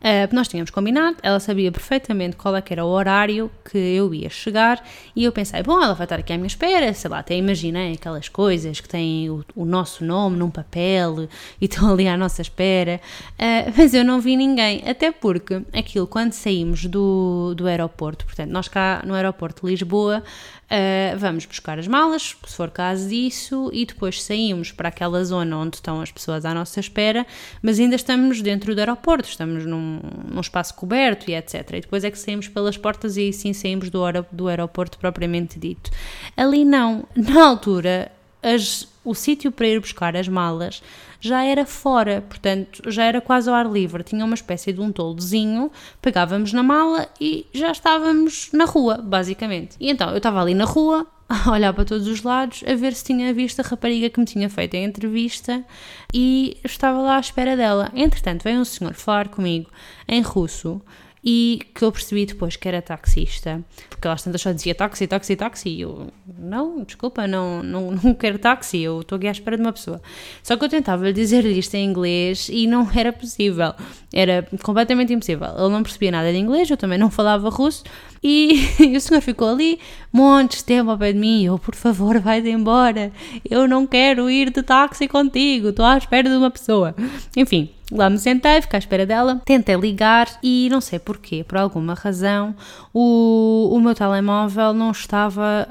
Uh, 0.03 0.35
nós 0.35 0.49
tínhamos 0.49 0.71
combinado, 0.71 1.19
ela 1.23 1.39
sabia 1.39 1.71
perfeitamente 1.71 2.35
qual 2.35 2.57
é 2.57 2.63
era 2.73 2.85
o 2.85 2.89
horário 2.89 3.49
que 3.71 3.79
eu 3.79 4.13
ia 4.13 4.29
chegar 4.29 4.83
e 5.15 5.23
eu 5.23 5.31
pensei, 5.31 5.63
bom, 5.63 5.81
ela 5.81 5.95
vai 5.95 6.07
estar 6.07 6.19
aqui 6.19 6.33
à 6.33 6.37
minha 6.37 6.49
espera, 6.49 6.93
sei 6.93 7.09
lá, 7.09 7.21
até 7.21 7.37
imaginei 7.37 7.93
aquelas 7.93 8.29
coisas 8.29 8.81
que 8.81 8.89
têm 8.89 9.31
o, 9.31 9.45
o 9.55 9.65
nosso 9.65 10.05
nome 10.05 10.37
num 10.37 10.51
papel 10.51 11.29
e 11.61 11.67
estão 11.67 11.89
ali 11.93 12.09
à 12.09 12.17
nossa 12.17 12.43
espera, 12.43 13.01
uh, 13.35 13.73
mas 13.77 13.95
eu 13.95 14.05
não 14.05 14.21
vi 14.21 14.37
ninguém, 14.37 14.83
até 14.89 15.13
porque 15.13 15.63
aquilo, 15.73 16.09
quando 16.09 16.33
saímos 16.33 16.87
do, 16.87 17.55
do 17.55 17.69
aeroporto, 17.69 18.25
portanto, 18.25 18.51
nós 18.51 18.67
cá 18.67 19.03
no 19.07 19.15
aeroporto 19.15 19.67
de 19.67 19.71
Lisboa, 19.71 20.25
Uh, 20.73 21.19
vamos 21.19 21.45
buscar 21.45 21.79
as 21.79 21.87
malas, 21.87 22.35
se 22.47 22.57
for 22.57 22.71
caso 22.71 23.07
disso, 23.07 23.69
e 23.75 23.85
depois 23.85 24.23
saímos 24.23 24.73
para 24.73 24.89
aquela 24.89 25.23
zona 25.23 25.55
onde 25.59 25.77
estão 25.77 26.01
as 26.01 26.11
pessoas 26.11 26.47
à 26.47 26.55
nossa 26.55 26.81
espera, 26.81 27.27
mas 27.61 27.79
ainda 27.79 27.95
estamos 27.95 28.41
dentro 28.41 28.75
do 28.75 28.79
aeroporto, 28.79 29.29
estamos 29.29 29.67
num, 29.67 30.01
num 30.33 30.41
espaço 30.41 30.73
coberto 30.75 31.31
e 31.31 31.35
etc. 31.35 31.73
E 31.75 31.81
depois 31.83 32.05
é 32.05 32.11
que 32.11 32.19
saímos 32.19 32.49
pelas 32.49 32.79
portas 32.79 33.19
e 33.19 33.35
sim 33.35 33.53
saímos 33.53 33.91
do, 33.91 34.01
do 34.33 34.49
aeroporto 34.49 34.97
propriamente 34.97 35.59
dito. 35.59 35.91
Ali 36.35 36.65
não, 36.65 37.05
na 37.15 37.45
altura, 37.45 38.11
as, 38.43 38.89
o 39.05 39.15
sítio 39.15 39.53
para 39.53 39.67
ir 39.67 39.79
buscar 39.79 40.17
as 40.17 40.27
malas 40.27 40.83
já 41.23 41.45
era 41.45 41.65
fora, 41.65 42.21
portanto 42.29 42.83
já 42.91 43.05
era 43.05 43.21
quase 43.21 43.49
ao 43.49 43.55
ar 43.55 43.71
livre. 43.71 44.03
Tinha 44.03 44.25
uma 44.25 44.35
espécie 44.35 44.73
de 44.73 44.81
um 44.81 44.91
toldozinho, 44.91 45.71
pegávamos 46.03 46.53
na 46.53 46.65
mala 46.65 47.09
e 47.21 47.47
já 47.55 47.71
estávamos 47.71 48.51
na 48.53 48.65
rua, 48.65 48.99
basicamente. 48.99 49.77
E 49.79 49.89
então 49.89 50.11
eu 50.11 50.17
estava 50.17 50.43
ali 50.43 50.53
na 50.53 50.65
rua, 50.65 51.07
a 51.29 51.49
olhar 51.53 51.73
para 51.73 51.85
todos 51.85 52.09
os 52.09 52.25
lados, 52.25 52.65
a 52.67 52.75
ver 52.75 52.93
se 52.93 53.05
tinha 53.05 53.33
visto 53.33 53.61
a 53.61 53.63
rapariga 53.63 54.11
que 54.11 54.19
me 54.19 54.27
tinha 54.27 54.51
feito 54.51 54.77
a 54.77 54.81
entrevista 54.81 55.65
e 56.13 56.57
estava 56.65 56.99
lá 56.99 57.17
à 57.17 57.21
espera 57.21 57.57
dela. 57.57 57.89
Entretanto, 57.95 58.43
veio 58.43 58.59
um 58.59 58.65
senhor 58.65 58.95
falar 58.95 59.29
comigo 59.29 59.71
em 60.09 60.23
russo 60.23 60.83
e 61.25 61.61
que 61.75 61.85
eu 61.85 61.93
percebi 61.93 62.27
depois 62.27 62.57
que 62.57 62.67
era 62.67 62.83
taxista, 62.83 63.63
porque 63.89 64.07
ela 64.07 64.17
tantas 64.17 64.41
só 64.41 64.53
dizia 64.53 64.75
táxi, 64.75 65.07
táxi, 65.07 65.37
táxi, 65.37 65.69
e 65.69 65.81
eu, 65.83 66.09
não, 66.39 66.83
desculpa, 66.83 67.27
não, 67.27 67.63
não, 67.63 67.93
não 68.03 68.15
quero 68.15 68.39
táxi, 68.39 68.81
eu 68.81 69.01
estou 69.01 69.17
aqui 69.17 69.29
à 69.29 69.31
espera 69.31 69.57
de 69.57 69.63
uma 69.63 69.73
pessoa. 69.73 70.03
Só 70.43 70.57
que 70.57 70.65
eu 70.65 70.69
tentava 70.69 71.13
dizer 71.13 71.45
isto 71.47 71.75
em 71.75 71.85
inglês 71.85 72.49
e 72.51 72.67
não 72.67 72.91
era 72.93 73.13
possível, 73.13 73.73
era 74.13 74.47
completamente 74.63 75.13
impossível. 75.13 75.49
Ele 75.57 75.69
não 75.69 75.83
percebia 75.83 76.11
nada 76.11 76.33
de 76.33 76.39
inglês, 76.39 76.69
eu 76.69 76.77
também 76.77 76.99
não 76.99 77.11
falava 77.11 77.49
russo, 77.49 77.85
e, 78.23 78.69
e 78.81 78.97
o 78.97 79.01
senhor 79.01 79.21
ficou 79.21 79.49
ali, 79.49 79.79
montes 80.13 80.59
de 80.59 80.65
tempo 80.65 80.91
ao 80.91 80.99
pé 80.99 81.13
de 81.13 81.19
mim, 81.19 81.45
eu, 81.45 81.59
por 81.59 81.75
favor, 81.75 82.19
vai-te 82.21 82.49
embora, 82.49 83.13
eu 83.49 83.67
não 83.67 83.87
quero 83.87 84.31
ir 84.31 84.51
de 84.51 84.63
táxi 84.63 85.09
contigo, 85.09 85.69
estou 85.69 85.85
à 85.85 85.97
espera 85.99 86.29
de 86.29 86.37
uma 86.37 86.51
pessoa. 86.51 86.95
Enfim, 87.37 87.71
Lá 87.95 88.09
me 88.09 88.19
sentei, 88.19 88.63
fiquei 88.63 88.79
à 88.79 88.79
espera 88.79 89.05
dela, 89.05 89.43
tentei 89.45 89.75
ligar 89.75 90.27
e 90.43 90.67
não 90.71 90.81
sei 90.81 90.99
porquê, 90.99 91.45
por 91.45 91.59
alguma 91.59 91.93
razão, 91.93 92.55
o, 92.93 93.69
o 93.71 93.79
meu 93.81 93.95
telemóvel 93.95 94.73
não 94.73 94.93
estava 94.93 95.69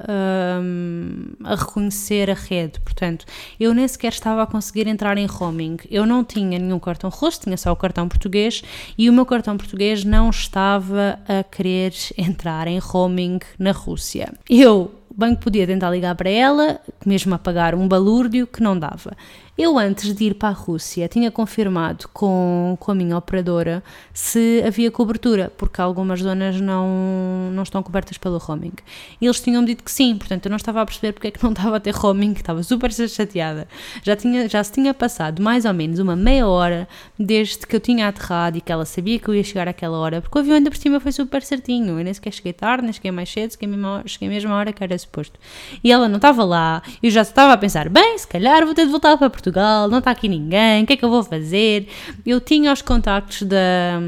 um, 0.61 1.33
a 1.43 1.55
reconhecer 1.55 2.29
a 2.29 2.35
rede, 2.35 2.79
portanto, 2.81 3.25
eu 3.59 3.73
nem 3.73 3.87
sequer 3.87 4.11
estava 4.11 4.43
a 4.43 4.45
conseguir 4.45 4.87
entrar 4.87 5.17
em 5.17 5.25
roaming. 5.25 5.77
Eu 5.89 6.05
não 6.05 6.23
tinha 6.23 6.59
nenhum 6.59 6.77
cartão 6.77 7.09
russo, 7.09 7.41
tinha 7.41 7.57
só 7.57 7.71
o 7.71 7.75
cartão 7.75 8.07
português 8.07 8.61
e 8.95 9.09
o 9.09 9.13
meu 9.13 9.25
cartão 9.25 9.57
português 9.57 10.03
não 10.03 10.29
estava 10.29 11.17
a 11.27 11.43
querer 11.43 11.91
entrar 12.15 12.40
em 12.67 12.80
roaming 12.80 13.39
na 13.60 13.71
Rússia. 13.71 14.34
Eu 14.49 14.91
o 15.12 15.13
banco 15.13 15.41
podia 15.41 15.67
tentar 15.67 15.89
ligar 15.89 16.15
para 16.15 16.30
ela, 16.30 16.80
mesmo 17.06 17.36
a 17.36 17.38
pagar 17.38 17.75
um 17.75 17.86
balúrdio 17.86 18.47
que 18.47 18.63
não 18.63 18.80
dava. 18.80 19.12
Eu, 19.57 19.77
antes 19.77 20.15
de 20.15 20.23
ir 20.23 20.35
para 20.35 20.49
a 20.49 20.53
Rússia, 20.53 21.09
tinha 21.09 21.29
confirmado 21.29 22.07
com, 22.13 22.77
com 22.79 22.91
a 22.91 22.95
minha 22.95 23.17
operadora 23.17 23.83
se 24.13 24.63
havia 24.65 24.89
cobertura, 24.89 25.51
porque 25.57 25.81
algumas 25.81 26.21
zonas 26.21 26.59
não, 26.61 27.51
não 27.51 27.61
estão 27.61 27.83
cobertas 27.83 28.17
pelo 28.17 28.37
roaming. 28.37 28.71
E 29.19 29.25
eles 29.25 29.41
tinham 29.41 29.63
dito 29.63 29.83
que 29.83 29.91
sim, 29.91 30.17
portanto 30.17 30.45
eu 30.45 30.49
não 30.49 30.55
estava 30.55 30.81
a 30.81 30.85
perceber 30.85 31.11
porque 31.11 31.27
é 31.27 31.31
que 31.31 31.43
não 31.43 31.51
estava 31.51 31.75
a 31.75 31.79
ter 31.81 31.93
roaming, 31.93 32.31
estava 32.31 32.63
super 32.63 32.93
chateada. 32.93 33.67
Já, 34.03 34.15
tinha, 34.15 34.47
já 34.47 34.63
se 34.63 34.71
tinha 34.71 34.93
passado 34.93 35.41
mais 35.41 35.65
ou 35.65 35.73
menos 35.73 35.99
uma 35.99 36.15
meia 36.15 36.47
hora 36.47 36.87
desde 37.19 37.67
que 37.67 37.75
eu 37.75 37.79
tinha 37.81 38.07
aterrado 38.07 38.57
e 38.57 38.61
que 38.61 38.71
ela 38.71 38.85
sabia 38.85 39.19
que 39.19 39.27
eu 39.27 39.35
ia 39.35 39.43
chegar 39.43 39.67
àquela 39.67 39.97
hora, 39.97 40.21
porque 40.21 40.37
o 40.37 40.41
avião 40.41 40.55
ainda 40.55 40.71
por 40.71 40.77
cima 40.77 40.97
foi 41.01 41.11
super 41.11 41.43
certinho. 41.43 41.99
Eu 41.99 42.03
nem 42.05 42.13
sequer 42.13 42.31
cheguei 42.31 42.53
tarde, 42.53 42.85
nem 42.85 42.93
cheguei 42.93 43.11
mais 43.11 43.29
cedo, 43.29 43.51
cheguei 43.51 43.67
mesmo, 43.67 44.01
cheguei 44.05 44.29
mesmo 44.29 44.53
à 44.53 44.55
hora 44.55 44.71
que 44.71 44.81
era 44.81 44.97
suposto. 44.97 45.37
E 45.83 45.91
ela 45.91 46.07
não 46.07 46.15
estava 46.15 46.45
lá, 46.45 46.81
eu 47.03 47.11
já 47.11 47.21
estava 47.21 47.51
a 47.51 47.57
pensar, 47.57 47.89
bem, 47.89 48.17
se 48.17 48.27
calhar 48.27 48.65
vou 48.65 48.73
ter 48.73 48.85
de 48.85 48.91
voltar 48.91 49.17
para 49.17 49.40
Portugal 49.41 49.88
não 49.88 49.97
está 49.97 50.12
aqui 50.12 50.30
ninguém, 50.30 50.84
o 50.84 50.88
que 50.88 50.93
é 50.93 50.97
que 50.97 51.04
eu 51.04 51.10
vou 51.10 51.23
fazer? 51.23 51.88
Eu 52.23 52.39
tinha 52.39 52.71
os 52.71 52.82
contactos 52.82 53.41
da, 53.41 53.99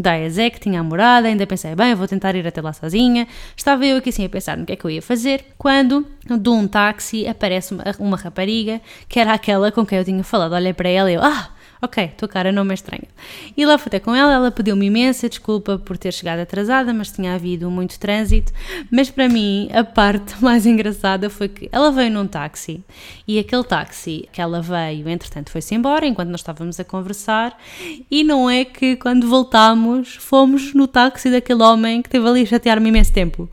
da 0.00 0.18
ESEC, 0.18 0.60
tinha 0.60 0.80
a 0.80 0.82
morada, 0.84 1.26
ainda 1.26 1.44
pensei, 1.46 1.74
bem, 1.74 1.94
vou 1.94 2.06
tentar 2.06 2.36
ir 2.36 2.46
até 2.46 2.62
lá 2.62 2.72
sozinha. 2.72 3.26
Estava 3.56 3.84
eu 3.84 3.96
aqui 3.98 4.10
assim 4.10 4.24
a 4.24 4.28
pensar 4.28 4.56
no 4.56 4.64
que 4.64 4.72
é 4.72 4.76
que 4.76 4.84
eu 4.84 4.90
ia 4.90 5.02
fazer, 5.02 5.44
quando 5.58 6.06
de 6.24 6.48
um 6.48 6.68
táxi 6.68 7.26
aparece 7.26 7.74
uma, 7.74 7.84
uma 7.98 8.16
rapariga, 8.16 8.80
que 9.08 9.18
era 9.18 9.32
aquela 9.32 9.72
com 9.72 9.84
quem 9.84 9.98
eu 9.98 10.04
tinha 10.04 10.22
falado. 10.22 10.52
Olhei 10.52 10.72
para 10.72 10.88
ela 10.88 11.10
e 11.10 11.14
eu, 11.14 11.22
ah, 11.22 11.50
ok, 11.86 12.08
tua 12.16 12.28
cara 12.28 12.52
não 12.52 12.64
me 12.64 12.72
é 12.72 12.74
estranha. 12.74 13.08
E 13.56 13.64
lá 13.64 13.78
fui 13.78 13.88
até 13.88 13.98
com 13.98 14.14
ela, 14.14 14.32
ela 14.32 14.50
pediu-me 14.50 14.86
imensa 14.86 15.28
desculpa 15.28 15.78
por 15.78 15.96
ter 15.96 16.12
chegado 16.12 16.40
atrasada, 16.40 16.92
mas 16.92 17.10
tinha 17.10 17.34
havido 17.34 17.70
muito 17.70 17.98
trânsito. 17.98 18.52
Mas 18.90 19.10
para 19.10 19.28
mim, 19.28 19.68
a 19.72 19.82
parte 19.82 20.34
mais 20.42 20.66
engraçada 20.66 21.30
foi 21.30 21.48
que 21.48 21.68
ela 21.72 21.90
veio 21.90 22.10
num 22.10 22.26
táxi 22.26 22.84
e 23.26 23.38
aquele 23.38 23.64
táxi 23.64 24.28
que 24.32 24.40
ela 24.40 24.60
veio, 24.60 25.08
entretanto, 25.08 25.50
foi-se 25.50 25.74
embora 25.74 26.06
enquanto 26.06 26.28
nós 26.28 26.40
estávamos 26.40 26.78
a 26.78 26.84
conversar. 26.84 27.58
E 28.10 28.22
não 28.22 28.48
é 28.50 28.64
que 28.64 28.96
quando 28.96 29.28
voltámos, 29.28 30.16
fomos 30.16 30.74
no 30.74 30.86
táxi 30.86 31.30
daquele 31.30 31.62
homem 31.62 32.02
que 32.02 32.10
teve 32.10 32.28
ali 32.28 32.42
a 32.42 32.46
chatear-me 32.46 32.88
imenso 32.88 33.12
tempo. 33.12 33.48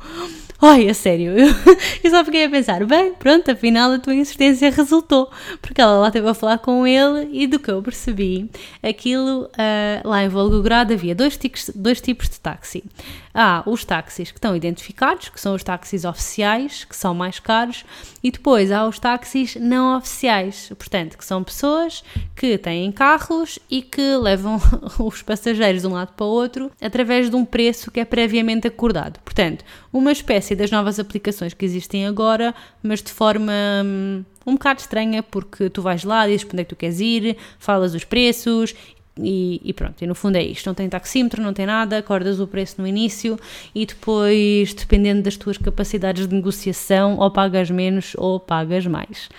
Ai, 0.65 0.87
a 0.87 0.93
sério, 0.93 1.37
eu, 1.37 1.47
eu 2.01 2.09
só 2.09 2.23
fiquei 2.23 2.45
a 2.45 2.49
pensar, 2.49 2.85
bem, 2.85 3.13
pronto, 3.15 3.51
afinal 3.51 3.91
a 3.91 3.99
tua 3.99 4.15
insistência 4.15 4.71
resultou, 4.71 5.29
porque 5.61 5.81
ela 5.81 5.97
lá 5.97 6.07
esteve 6.07 6.29
a 6.29 6.33
falar 6.33 6.57
com 6.59 6.87
ele 6.87 7.27
e 7.33 7.45
do 7.45 7.59
que 7.59 7.69
eu 7.69 7.83
percebi, 7.83 8.49
aquilo 8.81 9.41
uh, 9.41 10.07
lá 10.07 10.23
em 10.23 10.29
Volgogrado 10.29 10.93
havia 10.93 11.13
dois 11.13 11.35
tipos, 11.35 11.69
dois 11.75 11.99
tipos 11.99 12.29
de 12.29 12.39
táxi. 12.39 12.81
Há 13.33 13.63
os 13.65 13.83
táxis 13.83 14.31
que 14.31 14.37
estão 14.37 14.55
identificados, 14.55 15.27
que 15.27 15.41
são 15.41 15.55
os 15.55 15.63
táxis 15.63 16.05
oficiais, 16.05 16.85
que 16.85 16.95
são 16.95 17.13
mais 17.13 17.39
caros, 17.39 17.83
e 18.23 18.31
depois 18.31 18.71
há 18.71 18.87
os 18.87 18.99
táxis 18.99 19.55
não 19.55 19.97
oficiais, 19.97 20.71
portanto, 20.77 21.17
que 21.17 21.25
são 21.25 21.43
pessoas 21.43 22.03
que 22.35 22.57
têm 22.57 22.89
carros 22.91 23.59
e 23.69 23.81
que 23.81 24.15
levam 24.17 24.61
os 24.99 25.21
passageiros 25.23 25.81
de 25.81 25.87
um 25.87 25.93
lado 25.93 26.13
para 26.13 26.25
o 26.25 26.29
outro 26.29 26.71
através 26.79 27.29
de 27.29 27.35
um 27.35 27.43
preço 27.43 27.91
que 27.91 27.99
é 27.99 28.05
previamente 28.05 28.67
acordado. 28.67 29.19
Portanto, 29.25 29.65
uma 29.91 30.11
espécie 30.11 30.52
das 30.55 30.71
novas 30.71 30.99
aplicações 30.99 31.53
que 31.53 31.65
existem 31.65 32.05
agora, 32.05 32.53
mas 32.81 33.01
de 33.01 33.11
forma 33.11 33.53
hum, 33.85 34.23
um 34.45 34.53
bocado 34.53 34.81
estranha, 34.81 35.23
porque 35.23 35.69
tu 35.69 35.81
vais 35.81 36.03
lá, 36.03 36.27
dizes 36.27 36.43
para 36.43 36.55
onde 36.55 36.61
é 36.61 36.65
que 36.65 36.69
tu 36.69 36.75
queres 36.75 36.99
ir, 36.99 37.37
falas 37.59 37.93
os 37.93 38.03
preços 38.03 38.75
e, 39.17 39.61
e, 39.63 39.73
pronto, 39.73 40.01
e 40.01 40.07
no 40.07 40.15
fundo 40.15 40.37
é 40.37 40.43
isto: 40.43 40.65
não 40.65 40.73
tem 40.73 40.89
taxímetro, 40.89 41.41
não 41.41 41.53
tem 41.53 41.65
nada, 41.65 41.97
acordas 41.97 42.39
o 42.39 42.47
preço 42.47 42.81
no 42.81 42.87
início 42.87 43.39
e 43.73 43.85
depois, 43.85 44.73
dependendo 44.73 45.21
das 45.21 45.37
tuas 45.37 45.57
capacidades 45.57 46.27
de 46.27 46.33
negociação, 46.33 47.17
ou 47.17 47.29
pagas 47.29 47.69
menos 47.69 48.13
ou 48.17 48.39
pagas 48.39 48.87
mais. 48.87 49.29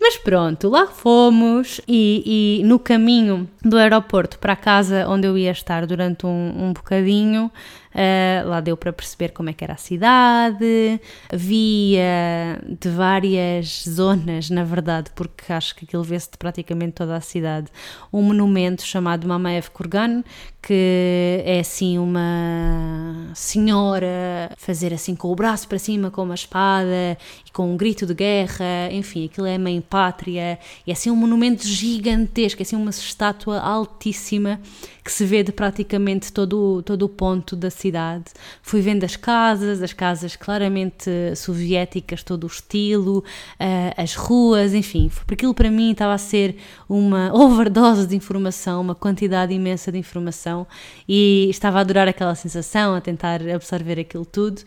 Mas 0.00 0.16
pronto, 0.16 0.70
lá 0.70 0.86
fomos 0.86 1.78
e, 1.86 2.60
e, 2.60 2.64
no 2.64 2.78
caminho 2.78 3.48
do 3.62 3.76
aeroporto 3.76 4.38
para 4.38 4.54
a 4.54 4.56
casa 4.56 5.06
onde 5.06 5.26
eu 5.26 5.36
ia 5.36 5.50
estar 5.50 5.84
durante 5.84 6.24
um, 6.24 6.68
um 6.68 6.72
bocadinho, 6.72 7.50
Uh, 7.92 8.48
lá 8.48 8.60
deu 8.60 8.76
para 8.76 8.92
perceber 8.92 9.30
como 9.30 9.50
é 9.50 9.52
que 9.52 9.64
era 9.64 9.74
a 9.74 9.76
cidade, 9.76 11.00
via 11.32 12.60
de 12.80 12.88
várias 12.88 13.84
zonas, 13.88 14.48
na 14.48 14.62
verdade, 14.62 15.10
porque 15.14 15.52
acho 15.52 15.74
que 15.74 15.84
aquilo 15.84 16.04
vê-se 16.04 16.30
de 16.30 16.38
praticamente 16.38 16.92
toda 16.92 17.16
a 17.16 17.20
cidade, 17.20 17.66
um 18.12 18.22
monumento 18.22 18.84
chamado 18.84 19.26
Mamaev 19.26 19.70
Kurgan, 19.70 20.22
que 20.62 21.42
é 21.44 21.60
assim 21.60 21.98
uma, 21.98 23.30
senhora 23.34 24.52
fazer 24.56 24.92
assim 24.92 25.16
com 25.16 25.28
o 25.32 25.34
braço 25.34 25.66
para 25.66 25.78
cima 25.78 26.10
com 26.10 26.22
uma 26.22 26.34
espada 26.34 27.16
e 27.46 27.50
com 27.50 27.72
um 27.72 27.76
grito 27.76 28.06
de 28.06 28.14
guerra, 28.14 28.90
enfim, 28.92 29.24
aquilo 29.24 29.46
é 29.46 29.56
a 29.56 29.58
mãe 29.58 29.80
pátria, 29.80 30.58
e 30.86 30.90
é 30.90 30.92
assim 30.92 31.10
um 31.10 31.16
monumento 31.16 31.66
gigantesco, 31.66 32.60
é 32.60 32.62
assim 32.62 32.76
uma 32.76 32.90
estátua 32.90 33.58
altíssima 33.58 34.60
que 35.02 35.10
se 35.10 35.24
vê 35.24 35.42
de 35.42 35.50
praticamente 35.50 36.32
todo, 36.32 36.82
todo 36.82 37.02
o 37.02 37.08
ponto 37.08 37.56
da 37.56 37.70
cidade. 37.80 38.24
Fui 38.62 38.80
vendo 38.80 39.04
as 39.04 39.16
casas, 39.16 39.82
as 39.82 39.92
casas 39.92 40.36
claramente 40.36 41.10
soviéticas, 41.36 42.22
todo 42.22 42.44
o 42.44 42.46
estilo, 42.46 43.18
uh, 43.18 43.94
as 43.96 44.14
ruas, 44.14 44.74
enfim, 44.74 45.10
aquilo 45.30 45.54
para 45.54 45.70
mim 45.70 45.92
estava 45.92 46.12
a 46.12 46.18
ser 46.18 46.56
uma 46.88 47.32
overdose 47.36 48.06
de 48.06 48.16
informação, 48.16 48.80
uma 48.80 48.94
quantidade 48.94 49.52
imensa 49.54 49.90
de 49.90 49.98
informação 49.98 50.66
e 51.08 51.48
estava 51.50 51.78
a 51.78 51.80
adorar 51.80 52.08
aquela 52.08 52.34
sensação, 52.34 52.94
a 52.94 53.00
tentar 53.00 53.40
absorver 53.48 53.98
aquilo 53.98 54.26
tudo. 54.26 54.62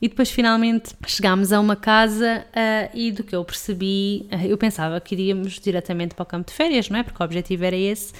E 0.00 0.08
depois 0.08 0.30
finalmente 0.30 0.94
chegámos 1.06 1.52
a 1.52 1.58
uma 1.58 1.74
casa 1.74 2.46
uh, 2.50 2.90
e 2.94 3.10
do 3.10 3.24
que 3.24 3.34
eu 3.34 3.44
percebi, 3.44 4.28
uh, 4.32 4.46
eu 4.46 4.56
pensava 4.56 5.00
que 5.00 5.14
iríamos 5.14 5.58
diretamente 5.58 6.14
para 6.14 6.22
o 6.22 6.26
campo 6.26 6.48
de 6.48 6.54
férias, 6.54 6.88
não 6.88 6.98
é? 6.98 7.02
Porque 7.02 7.20
o 7.20 7.24
objetivo 7.24 7.64
era 7.64 7.76
esse, 7.76 8.12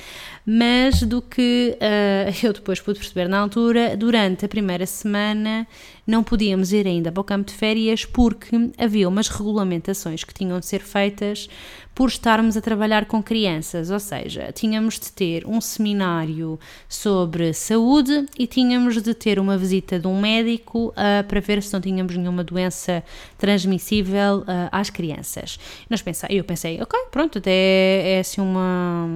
mas 0.50 1.02
do 1.02 1.20
que 1.20 1.76
uh, 1.76 2.32
eu 2.42 2.54
depois 2.54 2.80
pude 2.80 2.98
perceber 2.98 3.28
na 3.28 3.38
altura, 3.38 3.94
durante 3.94 4.46
a 4.46 4.48
primeira 4.48 4.86
semana 4.86 5.68
não 6.06 6.24
podíamos 6.24 6.72
ir 6.72 6.86
ainda 6.86 7.12
para 7.12 7.20
o 7.20 7.24
campo 7.24 7.50
de 7.50 7.52
férias 7.54 8.06
porque 8.06 8.56
havia 8.78 9.06
umas 9.06 9.28
regulamentações 9.28 10.24
que 10.24 10.32
tinham 10.32 10.58
de 10.58 10.64
ser 10.64 10.80
feitas 10.80 11.50
por 11.98 12.10
estarmos 12.10 12.56
a 12.56 12.60
trabalhar 12.60 13.06
com 13.06 13.20
crianças, 13.20 13.90
ou 13.90 13.98
seja, 13.98 14.52
tínhamos 14.52 15.00
de 15.00 15.10
ter 15.10 15.44
um 15.44 15.60
seminário 15.60 16.56
sobre 16.88 17.52
saúde 17.52 18.24
e 18.38 18.46
tínhamos 18.46 19.02
de 19.02 19.12
ter 19.14 19.40
uma 19.40 19.58
visita 19.58 19.98
de 19.98 20.06
um 20.06 20.20
médico 20.20 20.90
uh, 20.90 21.26
para 21.26 21.40
ver 21.40 21.60
se 21.60 21.72
não 21.72 21.80
tínhamos 21.80 22.16
nenhuma 22.16 22.44
doença 22.44 23.02
transmissível 23.36 24.42
uh, 24.42 24.68
às 24.70 24.90
crianças. 24.90 25.58
Nós 25.90 26.00
pensei, 26.00 26.38
eu 26.38 26.44
pensei, 26.44 26.80
ok, 26.80 26.96
pronto, 27.10 27.38
até 27.38 27.50
é, 27.50 28.20
assim 28.20 28.40
uma, 28.40 29.08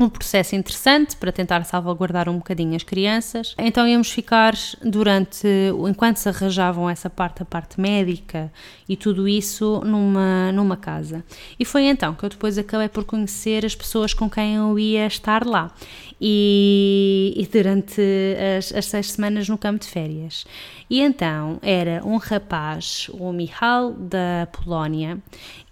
um 0.00 0.08
processo 0.08 0.56
interessante 0.56 1.14
para 1.16 1.32
tentar 1.32 1.62
salvaguardar 1.66 2.30
um 2.30 2.38
bocadinho 2.38 2.74
as 2.74 2.82
crianças. 2.82 3.54
Então 3.58 3.86
íamos 3.86 4.10
ficar 4.10 4.54
durante, 4.82 5.46
enquanto 5.86 6.16
se 6.16 6.30
arranjavam 6.30 6.88
essa 6.88 7.10
parte, 7.10 7.42
a 7.42 7.44
parte 7.44 7.78
médica 7.78 8.50
e 8.88 8.96
tudo 8.96 9.28
isso 9.28 9.82
numa, 9.84 10.50
numa 10.52 10.78
casa. 10.78 11.22
E 11.60 11.66
foi 11.66 11.82
então 11.82 12.14
que 12.21 12.21
eu 12.24 12.30
depois 12.30 12.58
acabei 12.58 12.88
por 12.88 13.04
conhecer 13.04 13.64
as 13.64 13.74
pessoas 13.74 14.14
com 14.14 14.28
quem 14.28 14.56
eu 14.56 14.78
ia 14.78 15.06
estar 15.06 15.46
lá 15.46 15.72
e, 16.24 17.34
e 17.36 17.44
durante 17.46 18.00
as, 18.56 18.72
as, 18.72 18.86
seis 18.86 19.10
semanas 19.10 19.48
no 19.48 19.58
campo 19.58 19.80
de 19.80 19.90
férias. 19.90 20.44
E 20.88 21.00
então 21.00 21.58
era 21.60 22.00
um 22.04 22.16
rapaz, 22.16 23.08
o 23.12 23.32
Mihal, 23.32 23.92
da 23.92 24.46
Polónia, 24.52 25.18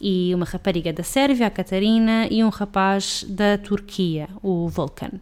e 0.00 0.34
uma 0.34 0.44
rapariga 0.44 0.92
da 0.92 1.04
Sérvia, 1.04 1.46
a 1.46 1.50
Catarina, 1.50 2.26
e 2.28 2.42
um 2.42 2.48
rapaz 2.48 3.24
da 3.28 3.58
Turquia, 3.58 4.28
o 4.42 4.68
Volkan. 4.68 5.12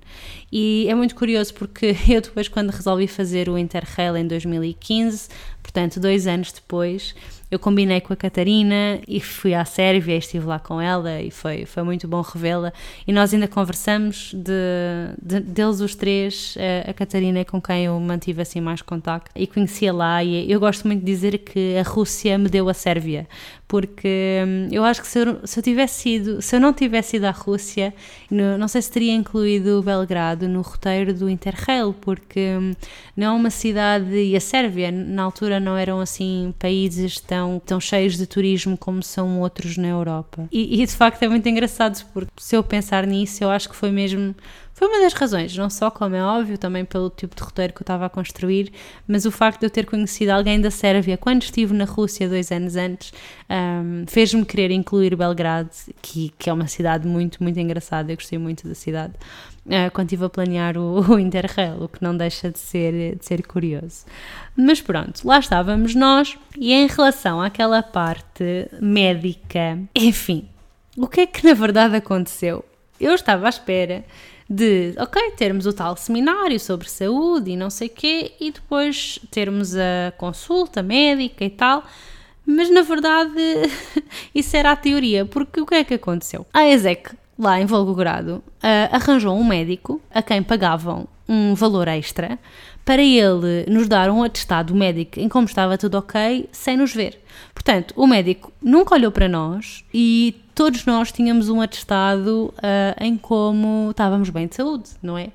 E 0.50 0.86
é 0.88 0.94
muito 0.94 1.14
curioso 1.14 1.52
porque 1.52 1.94
eu 2.08 2.22
depois, 2.22 2.48
quando 2.48 2.70
resolvi 2.70 3.06
fazer 3.06 3.50
o 3.50 3.58
Interrail 3.58 4.16
em 4.16 4.26
2015, 4.26 5.28
portanto, 5.62 6.00
dois 6.00 6.26
anos 6.26 6.52
depois, 6.52 7.14
eu 7.50 7.58
combinei 7.58 8.00
com 8.00 8.12
a 8.12 8.16
Catarina 8.16 9.00
e 9.08 9.20
fui 9.20 9.54
à 9.54 9.64
Sérvia, 9.64 10.16
estive 10.16 10.46
lá 10.46 10.58
com 10.58 10.80
ela 10.80 11.20
e 11.20 11.30
foi, 11.30 11.64
foi 11.64 11.82
muito 11.82 12.06
bom 12.06 12.20
revê-la. 12.20 12.72
E 13.06 13.12
nós 13.12 13.32
ainda 13.32 13.48
conversamos 13.48 14.32
de, 14.34 14.52
de, 15.22 15.40
deles 15.40 15.80
os 15.80 15.94
três, 15.94 16.56
a, 16.86 16.90
a 16.90 16.94
Catarina 16.94 17.38
é 17.38 17.44
com 17.44 17.60
quem 17.60 17.86
eu 17.86 17.98
mantive 17.98 18.42
assim 18.42 18.60
mais 18.60 18.82
contacto 18.82 19.30
e 19.34 19.46
conhecia 19.46 19.92
lá. 19.92 20.22
E 20.22 20.50
eu 20.50 20.60
gosto 20.60 20.86
muito 20.86 21.00
de 21.00 21.06
dizer 21.06 21.38
que 21.38 21.76
a 21.76 21.82
Rússia 21.82 22.36
me 22.36 22.48
deu 22.48 22.68
a 22.68 22.74
Sérvia, 22.74 23.26
porque 23.68 24.42
hum, 24.46 24.68
eu 24.72 24.82
acho 24.82 25.02
que 25.02 25.06
se 25.06 25.18
eu, 25.18 25.46
se 25.46 25.58
eu 25.58 25.62
tivesse 25.62 26.08
ido, 26.08 26.40
se 26.40 26.56
eu 26.56 26.60
não 26.60 26.72
tivesse 26.72 27.18
ido 27.18 27.26
à 27.26 27.30
Rússia, 27.30 27.94
no, 28.30 28.56
não 28.56 28.66
sei 28.66 28.80
se 28.80 28.90
teria 28.90 29.12
incluído 29.12 29.82
Belgrado 29.82 30.48
no 30.48 30.62
roteiro 30.62 31.12
do 31.12 31.28
Interrail, 31.28 31.94
porque 32.00 32.56
hum, 32.58 32.72
não 33.14 33.26
é 33.26 33.30
uma 33.30 33.50
cidade, 33.50 34.10
e 34.16 34.34
a 34.34 34.40
Sérvia 34.40 34.90
na 34.90 35.22
altura 35.22 35.60
não 35.60 35.76
eram 35.76 36.00
assim 36.00 36.54
países 36.58 37.20
tão, 37.20 37.60
tão 37.64 37.78
cheios 37.78 38.16
de 38.16 38.26
turismo 38.26 38.76
como 38.76 39.02
são 39.02 39.40
outros 39.40 39.76
na 39.76 39.88
Europa. 39.88 40.48
E, 40.50 40.82
e 40.82 40.86
de 40.86 40.92
facto 40.92 41.22
é 41.22 41.28
muito 41.28 41.46
engraçado, 41.46 42.02
porque 42.14 42.32
se 42.38 42.56
eu 42.56 42.62
pensar 42.62 43.06
nisso, 43.06 43.44
eu 43.44 43.50
acho 43.50 43.68
que 43.68 43.76
foi 43.76 43.90
mesmo 43.90 44.34
foi 44.78 44.86
uma 44.86 45.00
das 45.00 45.12
razões, 45.12 45.56
não 45.56 45.68
só, 45.68 45.90
como 45.90 46.14
é 46.14 46.22
óbvio, 46.22 46.56
também 46.56 46.84
pelo 46.84 47.10
tipo 47.10 47.34
de 47.34 47.42
roteiro 47.42 47.72
que 47.72 47.80
eu 47.80 47.82
estava 47.82 48.06
a 48.06 48.08
construir, 48.08 48.72
mas 49.08 49.24
o 49.24 49.30
facto 49.32 49.58
de 49.58 49.66
eu 49.66 49.70
ter 49.70 49.84
conhecido 49.84 50.30
alguém 50.30 50.60
da 50.60 50.70
Sérvia 50.70 51.18
quando 51.18 51.42
estive 51.42 51.74
na 51.74 51.84
Rússia 51.84 52.28
dois 52.28 52.52
anos 52.52 52.76
antes 52.76 53.12
um, 53.50 54.04
fez-me 54.06 54.44
querer 54.44 54.70
incluir 54.70 55.16
Belgrado, 55.16 55.68
que, 56.00 56.32
que 56.38 56.48
é 56.48 56.52
uma 56.52 56.68
cidade 56.68 57.08
muito, 57.08 57.42
muito 57.42 57.58
engraçada. 57.58 58.12
Eu 58.12 58.16
gostei 58.16 58.38
muito 58.38 58.68
da 58.68 58.74
cidade 58.76 59.14
uh, 59.66 59.90
quando 59.92 60.06
estive 60.06 60.26
a 60.26 60.28
planear 60.28 60.78
o, 60.78 61.00
o 61.10 61.18
Interrail, 61.18 61.82
o 61.82 61.88
que 61.88 62.00
não 62.00 62.16
deixa 62.16 62.48
de 62.48 62.60
ser, 62.60 63.16
de 63.16 63.24
ser 63.24 63.44
curioso. 63.44 64.04
Mas 64.56 64.80
pronto, 64.80 65.26
lá 65.26 65.40
estávamos 65.40 65.96
nós, 65.96 66.38
e 66.56 66.72
em 66.72 66.86
relação 66.86 67.42
àquela 67.42 67.82
parte 67.82 68.70
médica, 68.80 69.76
enfim, 69.92 70.48
o 70.96 71.08
que 71.08 71.22
é 71.22 71.26
que 71.26 71.44
na 71.44 71.54
verdade 71.54 71.96
aconteceu? 71.96 72.64
Eu 73.00 73.16
estava 73.16 73.46
à 73.46 73.48
espera 73.48 74.04
de, 74.48 74.94
ok, 74.98 75.32
termos 75.32 75.66
o 75.66 75.72
tal 75.72 75.96
seminário 75.96 76.58
sobre 76.58 76.88
saúde 76.88 77.50
e 77.50 77.56
não 77.56 77.68
sei 77.68 77.88
quê, 77.88 78.32
e 78.40 78.50
depois 78.50 79.18
termos 79.30 79.76
a 79.76 80.12
consulta 80.16 80.82
médica 80.82 81.44
e 81.44 81.50
tal, 81.50 81.84
mas 82.46 82.70
na 82.70 82.80
verdade 82.80 83.30
isso 84.34 84.56
era 84.56 84.72
a 84.72 84.76
teoria, 84.76 85.26
porque 85.26 85.60
o 85.60 85.66
que 85.66 85.74
é 85.74 85.84
que 85.84 85.94
aconteceu? 85.94 86.46
A 86.52 86.66
ESEC, 86.66 87.10
lá 87.38 87.60
em 87.60 87.66
Volgogrado, 87.66 88.36
uh, 88.36 88.88
arranjou 88.90 89.38
um 89.38 89.44
médico 89.44 90.00
a 90.10 90.22
quem 90.22 90.42
pagavam 90.42 91.06
um 91.28 91.54
valor 91.54 91.86
extra 91.88 92.38
para 92.86 93.02
ele 93.02 93.66
nos 93.68 93.86
dar 93.86 94.08
um 94.08 94.22
atestado 94.22 94.74
médico 94.74 95.20
em 95.20 95.28
como 95.28 95.46
estava 95.46 95.76
tudo 95.76 95.98
ok, 95.98 96.48
sem 96.50 96.74
nos 96.74 96.94
ver. 96.94 97.20
Portanto, 97.52 97.92
o 97.94 98.06
médico 98.06 98.50
nunca 98.62 98.94
olhou 98.94 99.12
para 99.12 99.28
nós 99.28 99.84
e 99.92 100.34
todos 100.58 100.84
nós 100.84 101.12
tínhamos 101.12 101.48
um 101.48 101.60
atestado 101.60 102.52
uh, 102.56 103.00
em 103.00 103.16
como 103.16 103.92
estávamos 103.92 104.28
bem 104.28 104.48
de 104.48 104.56
saúde, 104.56 104.90
não 105.00 105.16
é? 105.16 105.30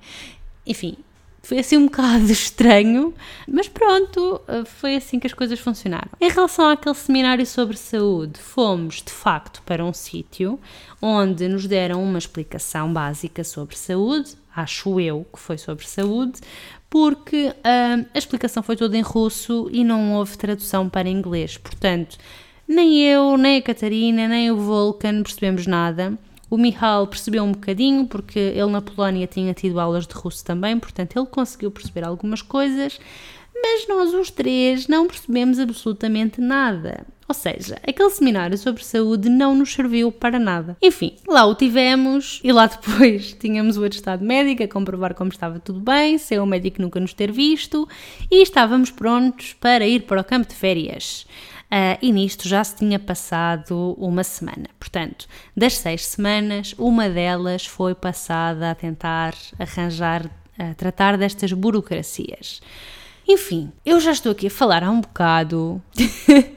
Enfim, 0.68 0.98
foi 1.42 1.60
assim 1.60 1.78
um 1.78 1.86
bocado 1.88 2.30
estranho, 2.30 3.14
mas 3.48 3.70
pronto, 3.70 4.42
ah, 4.46 4.66
foi 4.66 4.98
assim 4.98 5.22
que 5.22 5.28
as 5.28 5.34
coisas 5.34 5.62
funcionaram. 5.62 6.10
Em 6.20 6.30
relação 6.30 6.68
àquele 6.70 6.94
seminário 6.94 7.46
sobre 7.46 7.78
saúde, 7.78 8.38
fomos 8.38 8.96
de 8.96 9.14
facto 9.14 9.62
para 9.66 9.86
um 9.86 9.94
sítio 9.94 10.60
onde 11.02 11.48
nos 11.48 11.66
deram 11.68 12.04
uma 12.04 12.18
explicação 12.18 12.92
básica 12.92 13.46
sobre 13.46 13.78
saúde, 13.78 14.32
acho 14.54 15.00
eu 15.00 15.26
que 15.32 15.40
foi 15.40 15.58
sobre 15.58 15.88
saúde, 15.88 16.42
porque 16.90 17.48
uh, 17.48 18.06
a 18.14 18.18
explicação 18.18 18.62
foi 18.62 18.76
toda 18.76 18.98
em 18.98 19.02
russo 19.02 19.70
e 19.72 19.86
não 19.86 20.16
houve 20.16 20.38
tradução 20.38 20.90
para 20.90 21.08
inglês. 21.08 21.56
Portanto, 21.56 22.18
nem 22.67 22.99
eu, 23.02 23.38
nem 23.38 23.58
a 23.58 23.62
Catarina, 23.62 24.28
nem 24.28 24.52
o 24.52 24.58
Volkan 24.58 25.21
percebemos 25.23 25.67
nada. 25.67 26.17
O 26.49 26.58
Mihal 26.58 27.08
percebeu 27.08 27.43
um 27.43 27.52
bocadinho, 27.52 28.06
porque 28.06 28.38
ele 28.38 28.71
na 28.71 28.82
Polónia 28.82 29.26
tinha 29.26 29.54
tido 29.54 29.80
aulas 29.80 30.06
de 30.06 30.13
russo 30.13 30.45
também, 30.45 30.78
portanto 30.78 31.17
ele 31.17 31.26
conseguiu 31.26 31.71
perceber 31.71 32.06
algumas 32.06 32.41
coisas, 32.41 32.99
mas 33.56 33.88
nós 33.88 34.13
os 34.13 34.30
três 34.30 34.88
não 34.88 35.08
percebemos 35.08 35.58
absolutamente 35.58 36.39
nada. 36.39 37.08
Ou 37.28 37.34
seja, 37.34 37.80
aquele 37.88 38.10
seminário 38.10 38.58
sobre 38.58 38.84
saúde 38.84 39.30
não 39.30 39.56
nos 39.56 39.73
serviu 39.73 40.12
para 40.12 40.38
nada. 40.38 40.78
Enfim, 40.82 41.15
lá 41.28 41.45
o 41.45 41.56
tivemos 41.56 42.39
e 42.43 42.52
lá 42.52 42.67
depois 42.69 43.34
tínhamos 43.34 43.78
o 43.78 43.84
atestado 43.84 44.23
médico 44.23 44.62
a 44.62 44.67
comprovar 44.67 45.15
como 45.15 45.32
estava 45.32 45.60
tudo 45.60 45.80
bem, 45.80 46.17
sem 46.17 46.38
o 46.39 46.45
médico 46.45 46.82
nunca 46.82 46.99
nos 46.99 47.13
ter 47.13 47.32
visto 47.32 47.88
e 48.30 48.43
estávamos 48.43 48.91
prontos 48.91 49.54
para 49.54 49.88
ir 49.88 50.04
para 50.04 50.21
o 50.21 50.23
campo 50.23 50.47
de 50.47 50.56
férias. 50.56 51.26
Uh, 51.74 51.98
e 52.04 52.12
nisto 52.12 52.48
já 52.48 52.64
se 52.64 52.76
tinha 52.76 53.00
passado 53.00 53.96
uma 53.98 54.24
semana. 54.24 54.68
Portanto, 54.78 55.28
das 55.58 55.76
seis 55.76 56.06
semanas, 56.06 56.76
uma 56.78 57.10
delas 57.10 57.66
foi 57.66 57.96
passada 57.96 58.70
a 58.70 58.76
tentar 58.76 59.34
arranjar, 59.58 60.30
a 60.56 60.76
tratar 60.76 61.18
destas 61.18 61.52
burocracias. 61.52 62.62
Enfim, 63.28 63.72
eu 63.84 64.00
já 64.00 64.12
estou 64.12 64.34
aqui 64.34 64.48
a 64.48 64.52
falar 64.52 64.84
há 64.84 64.92
um 64.92 65.02
bocado 65.02 65.82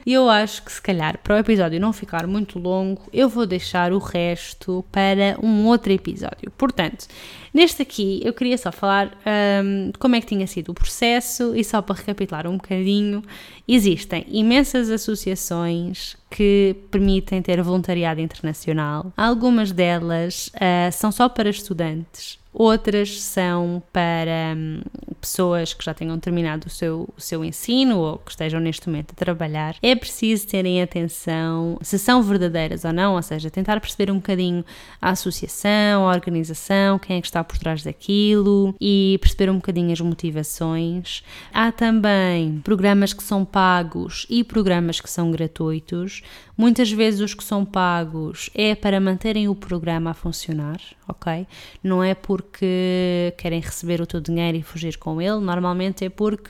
e 0.05 0.13
eu 0.13 0.29
acho 0.29 0.61
que 0.63 0.71
se 0.71 0.81
calhar 0.81 1.17
para 1.23 1.35
o 1.35 1.39
episódio 1.39 1.79
não 1.79 1.93
ficar 1.93 2.27
muito 2.27 2.59
longo, 2.59 3.01
eu 3.11 3.27
vou 3.27 3.47
deixar 3.47 3.93
o 3.93 3.97
resto 3.97 4.85
para 4.91 5.37
um 5.41 5.65
outro 5.65 5.93
episódio. 5.93 6.51
Portanto, 6.57 7.07
neste 7.57 7.81
aqui 7.81 8.21
eu 8.23 8.31
queria 8.33 8.57
só 8.57 8.71
falar 8.71 9.17
um, 9.25 9.89
de 9.91 9.97
como 9.97 10.15
é 10.15 10.21
que 10.21 10.27
tinha 10.27 10.45
sido 10.45 10.69
o 10.69 10.73
processo 10.75 11.55
e 11.55 11.63
só 11.63 11.81
para 11.81 11.95
recapitular 11.95 12.45
um 12.47 12.53
bocadinho, 12.57 13.23
existem 13.67 14.23
imensas 14.29 14.91
associações 14.91 16.15
que 16.29 16.75
permitem 16.91 17.41
ter 17.41 17.59
voluntariado 17.63 18.21
internacional. 18.21 19.11
Algumas 19.17 19.71
delas 19.71 20.51
uh, 20.55 20.91
são 20.91 21.11
só 21.11 21.27
para 21.27 21.49
estudantes 21.49 22.37
outras 22.57 23.21
são 23.21 23.83
para 23.93 24.55
hum, 24.57 24.81
pessoas 25.27 25.73
que 25.73 25.83
já 25.83 25.93
tenham 25.93 26.17
terminado 26.19 26.67
o 26.67 26.69
seu, 26.69 27.07
o 27.15 27.21
seu 27.21 27.43
ensino 27.43 27.99
ou 27.99 28.17
que 28.17 28.31
estejam 28.31 28.59
neste 28.59 28.87
momento 28.87 29.11
a 29.11 29.15
trabalhar. 29.15 29.75
É 29.81 29.93
preciso 29.95 30.47
terem 30.47 30.81
atenção 30.81 31.77
se 31.81 31.99
são 31.99 32.23
verdadeiras 32.23 32.85
ou 32.85 32.93
não, 32.93 33.15
ou 33.15 33.21
seja, 33.21 33.49
tentar 33.49 33.79
perceber 33.81 34.09
um 34.11 34.15
bocadinho 34.15 34.63
a 35.01 35.11
associação, 35.11 36.07
a 36.07 36.13
organização, 36.13 36.97
quem 36.97 37.17
é 37.17 37.21
que 37.21 37.27
está 37.27 37.43
por 37.43 37.57
trás 37.57 37.83
daquilo 37.83 38.73
e 38.79 39.17
perceber 39.21 39.49
um 39.49 39.55
bocadinho 39.55 39.91
as 39.91 39.99
motivações. 39.99 41.23
Há 41.53 41.71
também 41.71 42.61
programas 42.63 43.13
que 43.13 43.23
são 43.23 43.43
pagos 43.43 44.25
e 44.29 44.43
programas 44.43 45.01
que 45.01 45.09
são 45.09 45.29
gratuitos. 45.31 46.21
Muitas 46.57 46.91
vezes 46.91 47.21
os 47.21 47.35
que 47.35 47.43
são 47.43 47.63
pagos 47.63 48.49
é 48.55 48.73
para 48.73 48.99
manterem 48.99 49.47
o 49.47 49.53
programa 49.53 50.09
a 50.09 50.13
funcionar, 50.15 50.81
ok? 51.07 51.45
Não 51.83 52.03
é 52.03 52.15
porque 52.15 53.31
querem 53.37 53.59
receber 53.59 54.01
o 54.01 54.07
teu 54.07 54.19
dinheiro 54.19 54.57
e 54.57 54.63
fugir 54.63 54.97
com 54.97 55.21
ele, 55.21 55.39
normalmente 55.39 56.03
é 56.03 56.09
porque 56.09 56.49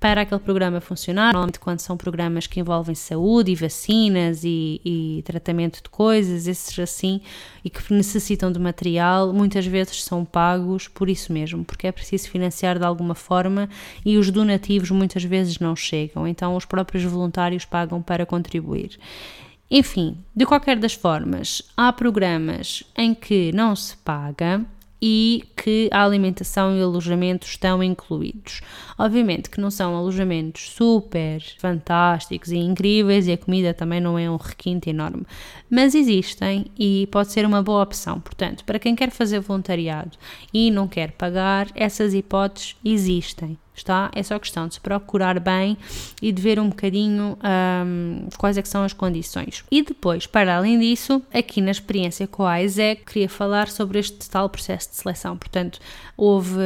para 0.00 0.22
aquele 0.22 0.40
programa 0.40 0.80
funcionar, 0.80 1.32
normalmente 1.32 1.58
quando 1.58 1.80
são 1.80 1.96
programas 1.96 2.46
que 2.46 2.60
envolvem 2.60 2.94
saúde 2.94 3.52
e 3.52 3.54
vacinas 3.54 4.42
e, 4.44 4.80
e, 4.84 5.22
tratamento 5.24 5.82
de 5.82 5.88
coisas, 5.88 6.46
esses 6.46 6.78
assim, 6.78 7.20
e 7.64 7.70
que 7.70 7.92
necessitam 7.92 8.50
de 8.50 8.58
material, 8.58 9.32
muitas 9.32 9.66
vezes 9.66 10.02
são 10.02 10.24
pagos 10.24 10.88
por 10.88 11.08
isso 11.08 11.32
mesmo, 11.32 11.64
porque 11.64 11.86
é 11.86 11.92
preciso 11.92 12.28
financiar 12.28 12.78
de 12.78 12.84
alguma 12.84 13.14
forma 13.14 13.68
e 14.04 14.16
os 14.18 14.30
donativos 14.30 14.90
muitas 14.90 15.24
vezes 15.24 15.58
não 15.58 15.74
chegam, 15.74 16.26
então 16.26 16.56
os 16.56 16.64
próprios 16.64 17.04
voluntários 17.04 17.64
pagam 17.64 18.02
para 18.02 18.26
contribuir. 18.26 18.98
Enfim, 19.70 20.16
de 20.34 20.46
qualquer 20.46 20.78
das 20.78 20.94
formas, 20.94 21.62
há 21.76 21.92
programas 21.92 22.82
em 22.96 23.14
que 23.14 23.52
não 23.52 23.76
se 23.76 23.96
paga 23.98 24.64
e 25.00 25.44
que 25.56 25.88
a 25.92 26.04
alimentação 26.04 26.76
e 26.76 26.80
o 26.80 26.84
alojamento 26.84 27.46
estão 27.46 27.82
incluídos. 27.82 28.60
Obviamente 28.98 29.48
que 29.50 29.60
não 29.60 29.70
são 29.70 29.96
alojamentos 29.96 30.70
super 30.70 31.42
fantásticos 31.58 32.50
e 32.50 32.56
incríveis 32.56 33.26
e 33.26 33.32
a 33.32 33.38
comida 33.38 33.72
também 33.72 34.00
não 34.00 34.18
é 34.18 34.30
um 34.30 34.36
requinte 34.36 34.90
enorme, 34.90 35.24
mas 35.70 35.94
existem 35.94 36.66
e 36.78 37.08
pode 37.10 37.30
ser 37.30 37.46
uma 37.46 37.62
boa 37.62 37.82
opção. 37.82 38.20
Portanto, 38.20 38.64
para 38.64 38.78
quem 38.78 38.96
quer 38.96 39.10
fazer 39.10 39.40
voluntariado 39.40 40.16
e 40.52 40.70
não 40.70 40.88
quer 40.88 41.12
pagar, 41.12 41.68
essas 41.74 42.14
hipóteses 42.14 42.76
existem 42.84 43.56
está? 43.78 44.10
É 44.14 44.22
só 44.22 44.38
questão 44.38 44.68
de 44.68 44.74
se 44.74 44.80
procurar 44.80 45.38
bem 45.40 45.76
e 46.20 46.32
de 46.32 46.40
ver 46.42 46.58
um 46.58 46.68
bocadinho 46.68 47.38
um, 47.42 48.28
quais 48.36 48.56
é 48.58 48.62
que 48.62 48.68
são 48.68 48.82
as 48.84 48.92
condições. 48.92 49.64
E 49.70 49.82
depois, 49.82 50.26
para 50.26 50.56
além 50.56 50.78
disso, 50.78 51.22
aqui 51.32 51.60
na 51.60 51.70
experiência 51.70 52.26
com 52.26 52.44
a 52.44 52.62
ISEC, 52.62 53.04
queria 53.04 53.28
falar 53.28 53.68
sobre 53.68 53.98
este 53.98 54.28
tal 54.28 54.48
processo 54.48 54.90
de 54.90 54.96
seleção. 54.96 55.36
Portanto, 55.36 55.78
houve 56.16 56.58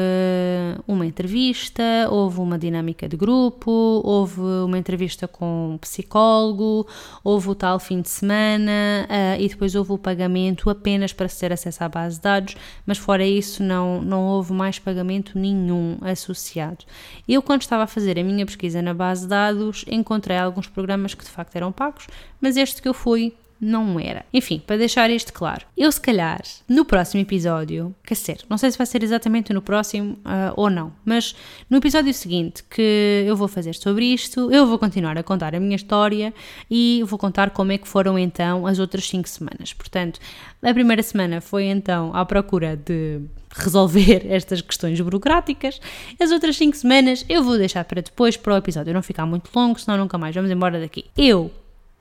uma 0.87 1.05
entrevista, 1.05 1.83
houve 2.11 2.41
uma 2.41 2.59
dinâmica 2.59 3.09
de 3.09 3.17
grupo, 3.17 3.71
houve 4.03 4.41
uma 4.41 4.79
entrevista 4.79 5.29
com 5.29 5.75
um 5.75 5.79
psicólogo, 5.79 6.87
houve 7.23 7.51
o 7.51 7.55
tal 7.55 7.79
fim 7.79 8.01
de 8.01 8.09
semana 8.09 9.07
uh, 9.09 9.41
e 9.41 9.49
depois 9.49 9.75
houve 9.75 9.93
o 9.93 9.99
pagamento 9.99 10.71
apenas 10.71 11.13
para 11.13 11.29
ter 11.29 11.53
acesso 11.53 11.85
à 11.85 11.89
base 11.89 12.17
de 12.17 12.23
dados, 12.23 12.57
mas 12.87 12.99
fora 12.99 13.25
isso 13.25 13.63
não, 13.63 14.01
não 14.01 14.25
houve 14.25 14.53
mais 14.53 14.79
pagamento 14.79 15.39
nenhum 15.39 15.99
associado. 16.01 16.85
Eu, 17.29 17.43
quando 17.43 17.63
estava 17.63 17.85
a 17.85 17.87
fazer 17.87 18.19
a 18.19 18.25
minha 18.25 18.45
pesquisa 18.45 18.83
na 18.83 18.95
base 18.95 19.23
de 19.23 19.29
dados, 19.29 19.85
encontrei 19.89 20.37
alguns 20.37 20.67
programas 20.67 21.15
que 21.15 21.25
de 21.25 21.31
facto 21.31 21.57
eram 21.57 21.73
pagos, 21.73 22.07
mas 22.41 22.57
este 22.57 22.83
que 22.83 22.89
eu 22.89 22.95
fui 22.95 23.35
não 23.63 24.01
era. 24.01 24.27
Enfim, 24.35 24.61
para 24.67 24.77
deixar 24.77 25.09
isto 25.09 25.33
claro, 25.33 25.65
eu 25.79 25.91
se 25.93 26.01
calhar 26.01 26.43
no 26.69 26.85
próximo 26.85 27.23
episódio, 27.23 27.95
quer 28.05 28.15
dizer, 28.15 28.39
não 28.49 28.59
sei 28.59 28.73
se 28.73 28.77
vai 28.77 28.87
ser 28.87 29.05
exatamente 29.05 29.53
no 29.53 29.63
próximo 29.63 30.15
uh, 30.25 30.53
ou 30.57 30.69
não, 30.69 30.93
mas 31.05 31.37
no 31.71 31.77
episódio 31.77 32.13
seguinte 32.13 32.65
que 32.65 33.25
eu 33.25 33.37
vou 33.37 33.47
fazer 33.47 33.77
sobre 33.77 34.07
isto, 34.07 34.51
eu 34.51 34.67
vou 34.67 34.81
continuar 34.81 35.17
a 35.17 35.23
contar 35.23 35.55
a 35.55 35.61
minha 35.61 35.77
história 35.77 36.35
e 36.69 37.05
vou 37.07 37.17
contar 37.17 37.51
como 37.51 37.71
é 37.71 37.79
que 37.79 37.87
foram 37.87 38.19
então 38.19 38.67
as 38.67 38.81
outras 38.81 39.09
5 39.09 39.29
semanas. 39.29 39.73
Portanto, 39.73 40.19
a 40.61 40.75
primeira 40.75 41.03
semana 41.03 41.41
foi 41.41 41.67
então 41.67 42.11
à 42.17 42.25
procura 42.25 42.77
de 42.77 43.21
resolver 43.55 44.27
estas 44.29 44.61
questões 44.61 45.01
burocráticas. 45.01 45.81
As 46.21 46.33
outras 46.33 46.57
5 46.57 46.77
semanas 46.77 47.25
eu 47.29 47.45
vou 47.45 47.57
deixar 47.57 47.85
para 47.85 48.03
depois, 48.03 48.37
para 48.37 48.55
o 48.55 48.57
episódio 48.57 48.93
não 48.93 49.03
ficar 49.03 49.25
muito 49.25 49.51
longo, 49.55 49.79
senão 49.79 49.99
nunca 49.99 50.19
mais 50.19 50.35
vamos 50.35 50.51
embora 50.51 50.81
daqui. 50.81 51.05
Eu 51.17 51.51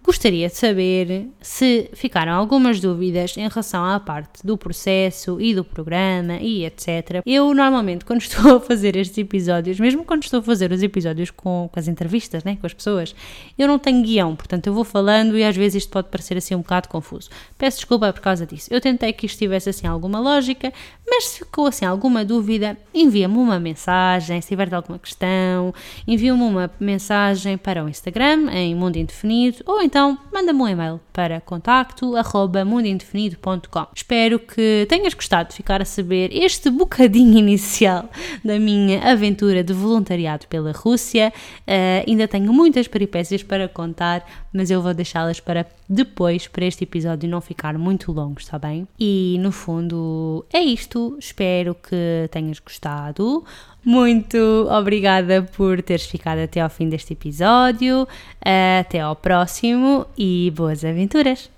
Gostaria 0.04 0.48
de 0.48 0.56
saber 0.56 1.30
se 1.40 1.90
ficaram 1.94 2.34
algumas 2.34 2.80
dúvidas 2.80 3.38
em 3.38 3.48
relação 3.48 3.86
à 3.86 4.00
parte 4.00 4.44
do 4.44 4.58
processo 4.58 5.40
e 5.40 5.54
do 5.54 5.64
programa 5.64 6.38
e 6.38 6.66
etc. 6.66 7.22
Eu 7.24 7.54
normalmente, 7.54 8.04
quando 8.04 8.22
estou 8.22 8.56
a 8.56 8.60
fazer 8.60 8.96
estes 8.96 9.20
episódios, 9.20 9.80
mesmo 9.80 10.04
quando 10.04 10.24
estou 10.24 10.40
a 10.40 10.44
fazer 10.44 10.72
os 10.72 10.82
episódios 10.82 11.30
com, 11.30 11.70
com 11.72 11.80
as 11.80 11.88
entrevistas, 11.88 12.44
né, 12.44 12.58
com 12.60 12.66
as 12.66 12.74
pessoas, 12.74 13.16
eu 13.56 13.68
não 13.68 13.78
tenho 13.78 14.02
guião, 14.02 14.36
portanto 14.36 14.66
eu 14.66 14.74
vou 14.74 14.84
falando 14.84 15.38
e 15.38 15.44
às 15.44 15.56
vezes 15.56 15.84
isto 15.84 15.92
pode 15.92 16.08
parecer 16.10 16.36
assim 16.36 16.56
um 16.56 16.62
bocado 16.62 16.90
confuso. 16.90 17.30
Peço 17.56 17.78
desculpa 17.78 18.12
por 18.12 18.22
causa 18.22 18.44
disso. 18.44 18.70
Eu 18.72 18.82
tentei 18.82 19.14
que 19.14 19.28
isto 19.28 19.38
tivesse 19.38 19.70
assim 19.70 19.86
alguma 19.86 20.20
lógica, 20.20 20.74
mas 21.08 21.26
se 21.26 21.40
ficou 21.40 21.68
assim 21.68 21.86
alguma 21.86 22.26
dúvida, 22.26 22.76
envia-me 22.92 23.38
uma 23.38 23.60
mensagem, 23.60 24.42
se 24.42 24.48
tiver 24.48 24.74
alguma 24.74 24.98
questão, 24.98 25.74
envia-me 26.08 26.42
uma 26.42 26.72
mensagem 26.80 27.56
para 27.56 27.84
o 27.84 27.90
Instagram 27.90 28.50
em 28.52 28.74
Mundo 28.74 28.98
Indefinido 28.98 29.58
ou 29.66 29.82
então 29.92 30.18
manda-me 30.32 30.62
um 30.62 30.68
e-mail 30.70 31.02
para 31.12 31.42
contacto@mundoindefinido.com. 31.42 33.88
Espero 33.94 34.40
que 34.40 34.86
tenhas 34.88 35.14
gostado 35.14 35.50
de 35.50 35.56
ficar 35.56 35.82
a 35.82 35.86
saber 35.86 36.30
este 36.32 36.70
bocadinho 36.70 37.38
inicial 37.38 38.10
da 38.42 38.58
minha 38.58 39.04
aventura 39.12 39.66
de 39.66 39.74
voluntariado 39.74 40.48
pela 40.48 40.72
Rússia. 40.72 41.34
Uh, 41.68 42.08
ainda 42.08 42.26
tenho 42.26 42.54
muitas 42.54 42.88
peripécias 42.88 43.44
para 43.44 43.68
contar, 43.68 44.26
mas 44.54 44.72
eu 44.72 44.82
vou 44.82 44.94
deixá-las 44.94 45.42
para 45.42 45.68
depois, 45.90 46.48
para 46.48 46.64
este 46.64 46.86
episódio 46.86 47.30
não 47.30 47.42
ficar 47.42 47.78
muito 47.78 48.14
longo, 48.14 48.40
está 48.40 48.58
bem? 48.58 48.88
E 48.98 49.36
no 49.42 49.52
fundo 49.52 50.46
é 50.54 50.62
isto. 50.62 51.18
Espero 51.20 51.76
que 51.76 52.30
tenhas 52.32 52.60
gostado. 52.60 53.44
Muito 53.84 54.38
obrigada 54.70 55.42
por 55.42 55.82
teres 55.82 56.06
ficado 56.06 56.40
até 56.40 56.62
ao 56.62 56.70
fim 56.70 56.88
deste 56.88 57.14
episódio. 57.14 58.08
Até 58.80 59.02
ao 59.02 59.16
próximo 59.16 60.06
e 60.18 60.52
boas 60.56 60.86
aventuras! 60.86 61.52